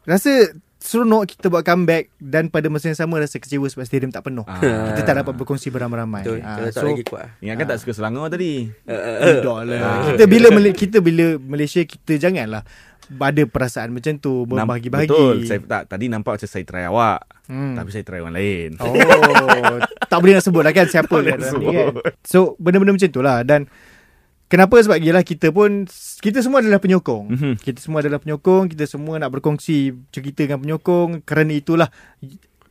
Rasa 0.02 0.50
seronok 0.82 1.30
kita 1.30 1.46
buat 1.46 1.62
comeback 1.62 2.10
dan 2.18 2.50
pada 2.50 2.66
masa 2.66 2.90
yang 2.90 2.98
sama 2.98 3.22
rasa 3.22 3.38
kecewa 3.38 3.70
sebab 3.70 3.86
stadium 3.86 4.10
tak 4.10 4.26
penuh. 4.26 4.42
Ah. 4.50 4.90
Kita 4.90 5.06
tak 5.06 5.22
dapat 5.22 5.32
berkongsi 5.38 5.70
beramai-ramai. 5.70 6.26
Betul. 6.26 6.38
Ah, 6.42 6.66
so 6.74 6.90
lagi 6.90 7.06
kuat. 7.06 7.30
Ingatkan 7.38 7.66
tak 7.70 7.78
suka 7.78 7.94
Selangor 7.94 8.26
tadi. 8.26 8.66
tidak 8.82 9.58
lah. 9.70 10.10
Kita 10.10 10.24
bila 10.26 10.46
kita 10.74 10.98
bila 10.98 11.38
Malaysia 11.38 11.80
kita 11.86 12.18
janganlah 12.18 12.66
ada 13.12 13.42
perasaan 13.44 13.92
macam 13.92 14.16
tu 14.18 14.48
berbahagi-bahagi. 14.48 15.10
Betul. 15.10 15.36
Saya 15.44 15.60
tak 15.62 15.82
tadi 15.92 16.10
nampak 16.10 16.40
macam 16.40 16.48
saya 16.48 16.64
try 16.66 16.84
awak. 16.88 17.20
Hmm. 17.46 17.74
Tapi 17.76 17.88
saya 17.92 18.04
try 18.06 18.18
orang 18.22 18.34
lain. 18.34 18.70
Oh, 18.80 18.94
tak 20.08 20.18
boleh 20.22 20.38
nak 20.38 20.44
sebut 20.44 20.62
lah 20.64 20.72
kan 20.72 20.86
siapa 20.88 21.16
Tak 21.20 21.36
ni 21.38 21.44
sebut. 21.44 21.72
kan. 21.74 21.86
So, 22.24 22.54
benda-benda 22.56 22.96
macam 22.96 23.10
tu 23.12 23.20
lah. 23.20 23.44
Dan 23.44 23.68
kenapa 24.52 24.76
sebab 24.76 25.00
yelah 25.00 25.24
kita 25.24 25.48
pun, 25.48 25.88
kita 26.20 26.44
semua 26.44 26.60
adalah 26.60 26.76
penyokong. 26.76 27.24
Mhm. 27.32 27.52
Kita 27.64 27.80
semua 27.80 28.04
adalah 28.04 28.20
penyokong, 28.20 28.68
kita 28.68 28.84
semua 28.84 29.16
nak 29.16 29.32
berkongsi 29.32 29.96
cerita 30.12 30.44
dengan 30.44 30.60
penyokong. 30.60 31.24
Kerana 31.24 31.56
itulah 31.56 31.88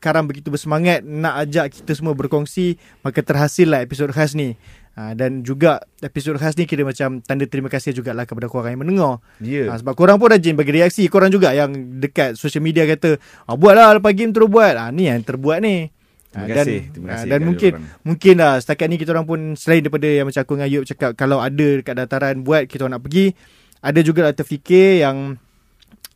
Karam 0.02 0.26
begitu 0.26 0.50
bersemangat 0.50 1.06
nak 1.06 1.46
ajak 1.46 1.78
kita 1.78 1.94
semua 1.94 2.18
berkongsi, 2.18 2.82
maka 3.06 3.22
terhasil 3.22 3.70
lah 3.70 3.86
episod 3.86 4.10
khas 4.10 4.34
ni. 4.34 4.58
Ha, 4.98 5.14
dan 5.14 5.46
juga 5.46 5.78
episod 6.02 6.36
khas 6.42 6.58
ni 6.58 6.66
kira 6.66 6.84
macam 6.84 7.22
tanda 7.22 7.46
terima 7.46 7.70
kasih 7.70 7.96
jugalah 7.96 8.26
kepada 8.26 8.50
korang 8.50 8.74
yang 8.76 8.82
mendengar. 8.82 9.22
Ya. 9.38 9.70
Ha, 9.70 9.78
sebab 9.78 9.94
korang 9.94 10.18
pun 10.18 10.34
rajin 10.34 10.58
bagi 10.58 10.74
reaksi. 10.74 11.06
Korang 11.06 11.30
juga 11.30 11.54
yang 11.54 12.02
dekat 12.02 12.34
social 12.34 12.66
media 12.66 12.90
kata, 12.90 13.22
ah, 13.46 13.54
buatlah 13.54 14.02
lepas 14.02 14.12
game 14.18 14.34
terus 14.34 14.50
buat. 14.50 14.74
Ha, 14.74 14.90
ni 14.90 15.06
yang 15.06 15.22
terbuat 15.22 15.62
ni. 15.62 15.94
Terima 16.32 16.42
Ah, 16.42 16.48
kasih. 16.50 16.80
Dan, 16.80 16.92
Terima 16.92 17.08
kasih 17.12 17.28
dan 17.28 17.40
mungkin 17.44 17.72
korang. 17.76 17.88
mungkin 18.02 18.36
lah 18.40 18.54
setakat 18.58 18.88
ni 18.88 18.96
kita 18.96 19.12
orang 19.12 19.28
pun 19.28 19.40
selain 19.54 19.82
daripada 19.82 20.08
yang 20.08 20.24
macam 20.24 20.40
aku 20.40 20.54
dengan 20.56 20.68
Ayub 20.68 20.84
cakap 20.86 21.12
kalau 21.14 21.38
ada 21.38 21.68
dekat 21.78 21.92
dataran 21.94 22.40
buat 22.40 22.64
kita 22.66 22.84
orang 22.84 22.96
nak 22.96 23.04
pergi 23.04 23.36
ada 23.78 24.00
juga 24.00 24.20
lah 24.24 24.32
terfikir 24.32 25.04
yang 25.04 25.36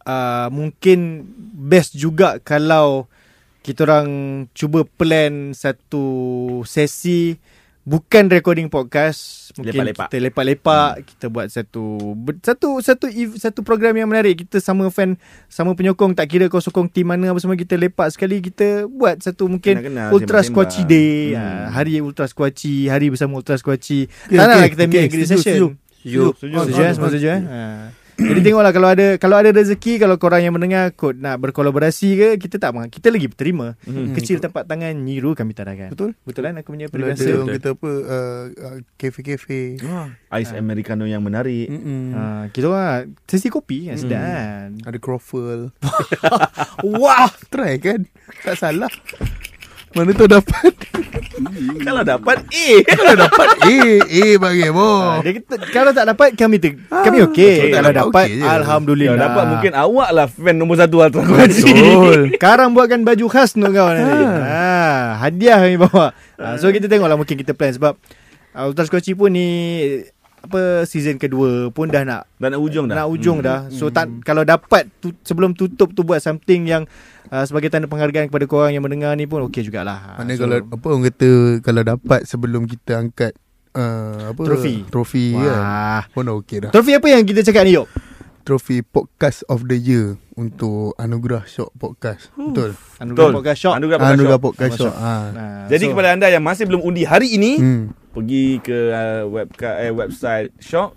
uh, 0.04 0.48
mungkin 0.50 1.28
best 1.52 1.94
juga 1.94 2.40
kalau 2.40 3.12
kita 3.60 3.84
orang 3.84 4.08
cuba 4.52 4.86
plan 4.86 5.52
satu 5.52 6.06
sesi 6.64 7.36
bukan 7.86 8.26
recording 8.34 8.66
podcast 8.66 9.54
mungkin 9.62 9.86
Lepak-lepak. 9.86 10.10
kita 10.10 10.18
lepak-lepak 10.18 10.92
hmm. 10.98 11.06
kita 11.06 11.26
buat 11.30 11.48
satu 11.54 11.84
satu 12.42 12.70
satu 12.82 13.06
satu 13.38 13.60
program 13.62 13.94
yang 13.94 14.10
menarik 14.10 14.42
kita 14.42 14.58
sama 14.58 14.90
fan 14.90 15.22
sama 15.46 15.78
penyokong 15.78 16.18
tak 16.18 16.26
kira 16.34 16.50
kau 16.50 16.58
sokong 16.58 16.90
tim 16.90 17.06
mana 17.06 17.30
apa 17.30 17.38
semua 17.38 17.54
kita 17.54 17.78
lepak 17.78 18.10
sekali 18.10 18.42
kita 18.42 18.90
buat 18.90 19.22
satu 19.22 19.46
mungkin 19.46 19.78
Kenal-kenal, 19.78 20.10
Ultra. 20.18 20.42
Squatchy 20.42 20.82
Day 20.82 21.38
Hmm. 21.38 21.46
hmm. 21.46 21.66
hari 21.78 22.02
Ultra 22.02 22.26
Squatchy 22.26 22.90
hari 22.90 23.14
bersama 23.14 23.38
Ultra 23.38 23.62
Squatchy 23.62 24.10
Okay, 24.10 24.34
tak 24.34 24.46
nak 24.50 24.50
okay, 24.50 24.58
lah 24.58 24.70
kita 24.74 24.84
okay, 24.90 25.04
agree 25.06 25.26
setuju, 25.30 25.38
session. 25.38 25.70
Setuju. 26.02 26.24
Setuju, 26.42 26.58
setuju, 26.98 27.28
eh? 27.30 28.05
Jadi 28.16 28.40
tengoklah 28.42 28.72
kalau 28.72 28.88
ada 28.88 29.08
kalau 29.16 29.36
ada 29.36 29.52
rezeki 29.52 30.00
kalau 30.00 30.16
korang 30.16 30.40
yang 30.40 30.52
mendengar 30.52 30.92
kod 30.92 31.16
nak 31.16 31.36
berkolaborasi 31.38 32.10
ke 32.16 32.30
kita 32.38 32.56
tak 32.58 32.72
meng- 32.72 32.88
kita 32.88 33.12
lagi 33.12 33.28
berterima. 33.28 33.76
Mhm. 33.84 34.16
Kecil 34.16 34.40
tempat 34.40 34.64
tangan 34.64 34.96
nyiru 34.96 35.32
kami 35.32 35.52
tadahkan. 35.52 35.92
Betul. 35.92 36.16
Betul 36.24 36.42
kan 36.46 36.56
aku 36.56 36.70
punya 36.72 36.88
peribahasa. 36.88 37.28
orang 37.28 37.56
kata 37.56 37.70
apa 37.74 37.92
uh, 37.92 38.44
uh, 38.50 38.78
Cafe-cafe 38.96 39.78
Ais 40.32 40.52
americano 40.52 41.04
yang 41.04 41.20
menarik. 41.20 41.68
Mm-mm. 41.68 42.04
Ha, 42.12 42.22
kita 42.50 42.66
orang 42.66 43.14
sesi 43.26 43.48
kopi 43.48 43.88
kan 43.88 44.00
sedap 44.00 44.20
kan. 44.20 44.68
Ada 44.84 44.98
croffle 44.98 45.76
Wah, 47.00 47.30
Try 47.48 47.78
kan 47.78 48.08
Tak 48.42 48.56
salah 48.56 48.92
Mana 49.96 50.12
tu 50.12 50.28
dapat 50.28 50.74
Kalau 51.86 52.02
dapat 52.04 52.38
eh. 52.52 52.84
Kalau 52.84 53.14
dapat 53.16 53.48
Eh 53.64 54.00
Eh 54.04 54.34
bagi 54.36 54.66
Ha, 54.66 54.72
boh 54.72 55.20
dia 55.22 55.32
kata, 55.34 55.56
kalau 55.72 55.92
tak 55.92 56.06
dapat 56.06 56.28
kami 56.34 56.58
ter, 56.58 56.76
kami 56.90 57.24
okey. 57.24 57.32
okey. 57.62 57.72
Kalau 57.72 57.92
Dapat 57.92 58.26
je. 58.30 58.44
alhamdulillah. 58.44 59.16
Kalau 59.16 59.26
dapat 59.26 59.44
mungkin 59.48 59.72
awak 59.74 60.10
lah 60.12 60.28
fan 60.28 60.56
nombor 60.56 60.76
satu 60.76 61.00
Ultra 61.00 61.22
Kuaci. 61.22 61.64
Betul 61.66 62.20
Sekarang 62.34 62.72
buatkan 62.72 63.02
baju 63.02 63.26
khas 63.28 63.56
untuk 63.56 63.72
kau 63.72 63.88
nanti. 63.88 64.24
Ha, 64.26 65.22
hadiah 65.22 65.58
kami 65.62 65.78
bawa. 65.80 66.12
Ha, 66.36 66.58
so 66.58 66.68
kita 66.68 66.86
tengoklah 66.86 67.16
mungkin 67.16 67.36
kita 67.36 67.52
plan 67.52 67.72
sebab 67.72 67.96
Ultra 68.54 68.84
Squatchy 68.84 69.14
pun 69.14 69.32
ni 69.32 69.48
apa 70.46 70.86
season 70.86 71.18
kedua 71.18 71.74
pun 71.74 71.90
dah 71.90 72.06
nak 72.06 72.30
Dah 72.38 72.54
nak 72.54 72.62
ujung 72.62 72.86
dah. 72.86 72.96
nak 73.02 73.08
ujung 73.10 73.40
hmm. 73.42 73.48
dah. 73.48 73.60
So 73.74 73.90
tak 73.90 74.08
kalau 74.22 74.46
dapat 74.46 74.88
tu, 75.02 75.12
sebelum 75.26 75.58
tutup 75.58 75.92
tu 75.92 76.06
buat 76.06 76.22
something 76.22 76.70
yang 76.70 76.84
uh, 77.34 77.44
sebagai 77.44 77.74
tanda 77.74 77.90
penghargaan 77.90 78.30
kepada 78.30 78.46
korang 78.46 78.72
yang 78.72 78.86
mendengar 78.86 79.18
ni 79.18 79.26
pun 79.26 79.42
okey 79.50 79.66
jugalah. 79.66 80.22
Mana 80.22 80.38
so, 80.38 80.46
kalau 80.46 80.62
Apa 80.62 80.86
orang 80.90 81.04
kata 81.10 81.30
Kalau 81.66 81.82
dapat 81.82 82.22
sebelum 82.30 82.70
kita 82.70 83.02
angkat 83.02 83.34
uh, 83.74 84.32
apa 84.32 84.42
Trofi. 84.46 84.86
Trofi 84.88 85.34
kan 85.34 85.42
Wah. 85.44 86.04
Pun 86.14 86.24
dah 86.30 86.36
okey 86.40 86.58
dah 86.68 86.72
Trofi 86.72 86.92
apa 86.94 87.08
yang 87.10 87.26
kita 87.26 87.42
cakap 87.42 87.66
ni 87.66 87.76
Yop? 87.76 87.90
Trofi 88.46 88.86
Podcast 88.86 89.42
of 89.50 89.66
the 89.66 89.74
Year 89.74 90.22
Untuk 90.38 90.94
Anugerah 91.02 91.50
Shock 91.50 91.74
Podcast 91.82 92.30
Betul 92.38 92.78
Anugerah 93.02 93.26
Betul. 93.26 93.32
Podcast 93.42 93.60
Shock. 93.60 93.74
Anugerah 93.74 93.98
Podcast 93.98 94.14
Anugerah 94.14 94.38
Shock. 94.38 94.46
Podcast 94.46 94.72
Masuk. 94.78 94.86
Shock 94.86 94.96
ha. 95.02 95.16
Nah, 95.34 95.66
Jadi 95.66 95.84
so, 95.84 95.90
kepada 95.92 96.10
anda 96.14 96.28
yang 96.30 96.44
masih 96.46 96.64
belum 96.70 96.82
undi 96.86 97.04
hari 97.10 97.28
ini, 97.34 97.52
hmm. 97.58 98.05
Pergi 98.16 98.64
ke 98.64 98.78
uh, 98.96 99.24
web 99.28 99.52
eh, 99.60 99.92
website 99.92 100.56
Shock 100.64 100.96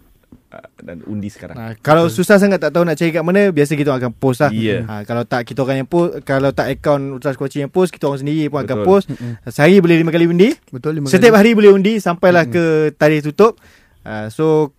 uh, 0.55 0.69
dan 0.79 1.03
undi 1.11 1.27
sekarang. 1.27 1.59
Nah, 1.59 1.75
kalau 1.83 2.07
susah 2.07 2.39
sangat 2.39 2.63
tak 2.63 2.71
tahu 2.71 2.87
nak 2.87 2.95
cari 2.95 3.11
kat 3.11 3.27
mana, 3.27 3.51
biasa 3.51 3.75
kita 3.75 3.91
akan 3.91 4.15
post 4.15 4.47
lah. 4.47 4.55
Ya. 4.55 4.87
Ha, 4.87 5.03
kalau 5.03 5.27
tak 5.27 5.43
kita 5.51 5.67
orang 5.67 5.83
yang 5.83 5.91
post, 5.91 6.23
kalau 6.23 6.55
tak 6.55 6.71
akaun 6.71 7.19
Ultra 7.19 7.35
Squatchy 7.35 7.67
yang 7.67 7.73
post, 7.75 7.91
kita 7.91 8.07
orang 8.07 8.23
sendiri 8.23 8.47
pun 8.47 8.63
akan 8.63 8.77
Betul. 8.79 8.87
post. 8.87 9.07
Sehari 9.51 9.83
boleh 9.83 9.99
lima 9.99 10.15
kali 10.15 10.31
undi. 10.31 10.55
Betul 10.71 11.03
lima 11.03 11.11
Setiap 11.11 11.35
kali. 11.35 11.41
hari 11.43 11.51
boleh 11.59 11.71
undi 11.75 11.99
sampailah 11.99 12.47
ke 12.47 12.95
tarikh 12.95 13.27
tutup. 13.27 13.59
Uh, 14.07 14.31
so 14.31 14.73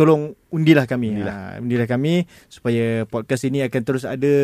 tolong 0.00 0.32
undilah 0.48 0.88
kami. 0.88 1.12
Undilah. 1.12 1.60
Uh, 1.60 1.60
undilah 1.60 1.84
kami 1.84 2.24
supaya 2.48 3.04
podcast 3.04 3.44
ini 3.44 3.60
akan 3.60 3.80
terus 3.84 4.08
ada 4.08 4.34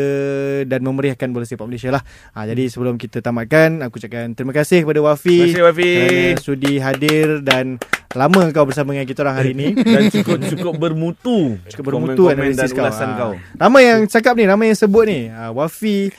dan 0.68 0.84
memeriahkan 0.84 1.32
bola 1.32 1.48
sepak 1.48 1.64
Malaysia 1.64 1.88
lah. 1.88 2.04
Uh, 2.36 2.44
jadi 2.44 2.68
sebelum 2.68 3.00
kita 3.00 3.24
tamatkan, 3.24 3.80
aku 3.80 3.96
ucapkan 3.96 4.36
terima 4.36 4.52
kasih 4.52 4.84
kepada 4.84 5.00
Wafi. 5.00 5.48
Terima 5.48 5.48
kasih 5.48 5.64
Wafi. 5.64 5.92
Kerana 5.96 6.44
sudi 6.44 6.72
hadir 6.76 7.40
dan 7.40 7.80
Lama 8.14 8.52
kau 8.54 8.68
bersama 8.68 8.94
dengan 8.94 9.08
kita 9.08 9.26
orang 9.26 9.36
hari 9.36 9.52
ni. 9.56 9.74
Dan 9.96 10.12
cukup 10.12 10.38
cukup 10.46 10.74
bermutu. 10.78 11.58
Cukup 11.66 11.84
bermutu 11.90 12.30
analisis 12.30 12.70
kau. 12.70 12.86
ulasan 12.86 13.08
Ah. 13.12 13.16
kau. 13.16 13.32
Ramai 13.58 13.82
yang 13.88 14.00
cakap 14.06 14.38
ni, 14.38 14.44
ramai 14.46 14.70
yang 14.70 14.78
sebut 14.78 15.04
ni. 15.08 15.26
Uh, 15.32 15.50
Wafi 15.56 16.12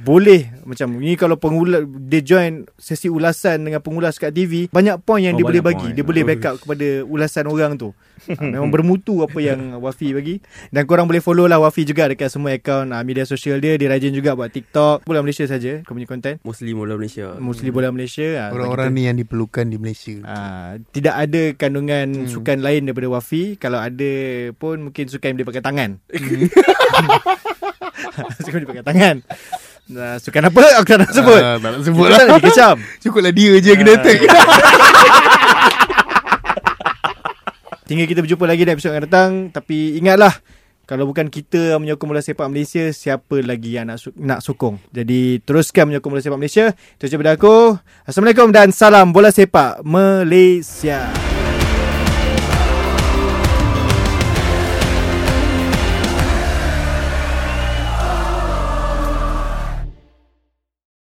boleh 0.00 0.48
macam 0.64 0.92
ni 0.96 1.16
kalau 1.16 1.36
pengula 1.36 1.80
dia 1.84 2.20
join 2.20 2.64
sesi 2.76 3.08
ulasan 3.08 3.64
dengan 3.64 3.80
pengulas 3.80 4.16
kat 4.16 4.32
TV 4.32 4.68
banyak 4.68 5.00
point 5.04 5.24
yang 5.24 5.36
Oh, 5.36 5.38
dia 5.40 5.46
boleh 5.46 5.62
bagi 5.64 5.86
point. 5.88 5.96
dia 5.96 6.04
boleh 6.04 6.22
backup 6.24 6.54
kepada 6.60 7.04
ulasan 7.04 7.48
orang 7.48 7.80
tu 7.80 7.92
ha, 8.28 8.40
memang 8.52 8.68
bermutu 8.68 9.24
apa 9.24 9.40
yang 9.40 9.80
Wafi 9.80 10.12
bagi 10.12 10.40
dan 10.68 10.84
korang 10.84 11.08
boleh 11.08 11.24
follow 11.24 11.48
lah 11.48 11.60
Wafi 11.60 11.88
juga 11.88 12.08
dekat 12.12 12.28
semua 12.28 12.52
akaun 12.56 12.92
uh, 12.92 13.00
media 13.04 13.24
sosial 13.24 13.56
dia 13.60 13.76
dia 13.76 13.88
rajin 13.88 14.12
juga 14.12 14.36
buat 14.36 14.52
TikTok 14.52 15.04
bola 15.04 15.24
Malaysia 15.24 15.48
saja 15.48 15.80
kau 15.84 15.96
punya 15.96 16.08
content 16.08 16.36
Muslim 16.44 16.76
bola 16.76 16.94
Malaysia. 16.96 17.36
Muslim 17.40 17.70
bola 17.72 17.88
Malaysia 17.92 18.28
ah, 18.36 18.48
Orang-orang 18.52 18.88
ni 18.92 19.02
yang 19.08 19.16
diperlukan 19.16 19.64
di 19.68 19.76
Malaysia. 19.80 20.16
Tidak 20.92 21.14
ada 21.20 21.52
kandungan 21.52 22.24
hmm. 22.24 22.32
sukan 22.32 22.64
lain 22.64 22.88
daripada 22.88 23.12
Wafi. 23.12 23.60
Kalau 23.60 23.76
ada 23.76 24.12
pun 24.56 24.88
mungkin 24.88 25.04
sukan 25.04 25.32
yang 25.32 25.36
boleh 25.36 25.48
pakai 25.52 25.64
tangan. 25.64 26.00
sukan 28.40 28.58
boleh 28.64 28.70
pakai 28.72 28.86
tangan. 28.88 29.16
Nah, 29.90 30.22
sukan 30.22 30.48
apa? 30.48 30.64
Aku 30.80 30.86
tak 30.86 30.98
nak 31.02 31.12
sebut. 31.12 31.42
Ah, 31.42 31.58
tak 31.58 31.70
nak 31.76 31.82
sebut 31.82 32.06
lah. 32.08 32.16
tak 32.16 32.26
nak 32.30 32.40
dikecam. 32.40 32.76
Cukuplah 33.02 33.32
dia 33.34 33.52
je 33.58 33.68
yang 33.74 33.80
kena 33.84 33.92
attack. 33.98 34.20
Tinggal 37.90 38.06
kita 38.06 38.22
berjumpa 38.22 38.46
lagi 38.46 38.62
di 38.62 38.70
episod 38.70 38.94
yang 38.94 39.04
datang. 39.04 39.50
Tapi 39.50 39.98
ingatlah, 39.98 40.30
kalau 40.90 41.06
bukan 41.06 41.30
kita 41.30 41.78
yang 41.78 41.86
menyokong 41.86 42.10
bola 42.10 42.18
sepak 42.18 42.50
Malaysia, 42.50 42.90
siapa 42.90 43.38
lagi 43.46 43.78
yang 43.78 43.86
nak, 43.86 44.02
nak 44.18 44.42
sokong. 44.42 44.82
Jadi 44.90 45.38
teruskan 45.38 45.86
menyokong 45.86 46.18
bola 46.18 46.18
sepak 46.18 46.40
Malaysia. 46.42 46.74
Itu 46.98 47.06
saja 47.06 47.30
aku. 47.30 47.78
Assalamualaikum 48.02 48.50
dan 48.50 48.74
salam 48.74 49.14
bola 49.14 49.30
sepak 49.30 49.86
Malaysia. 49.86 51.29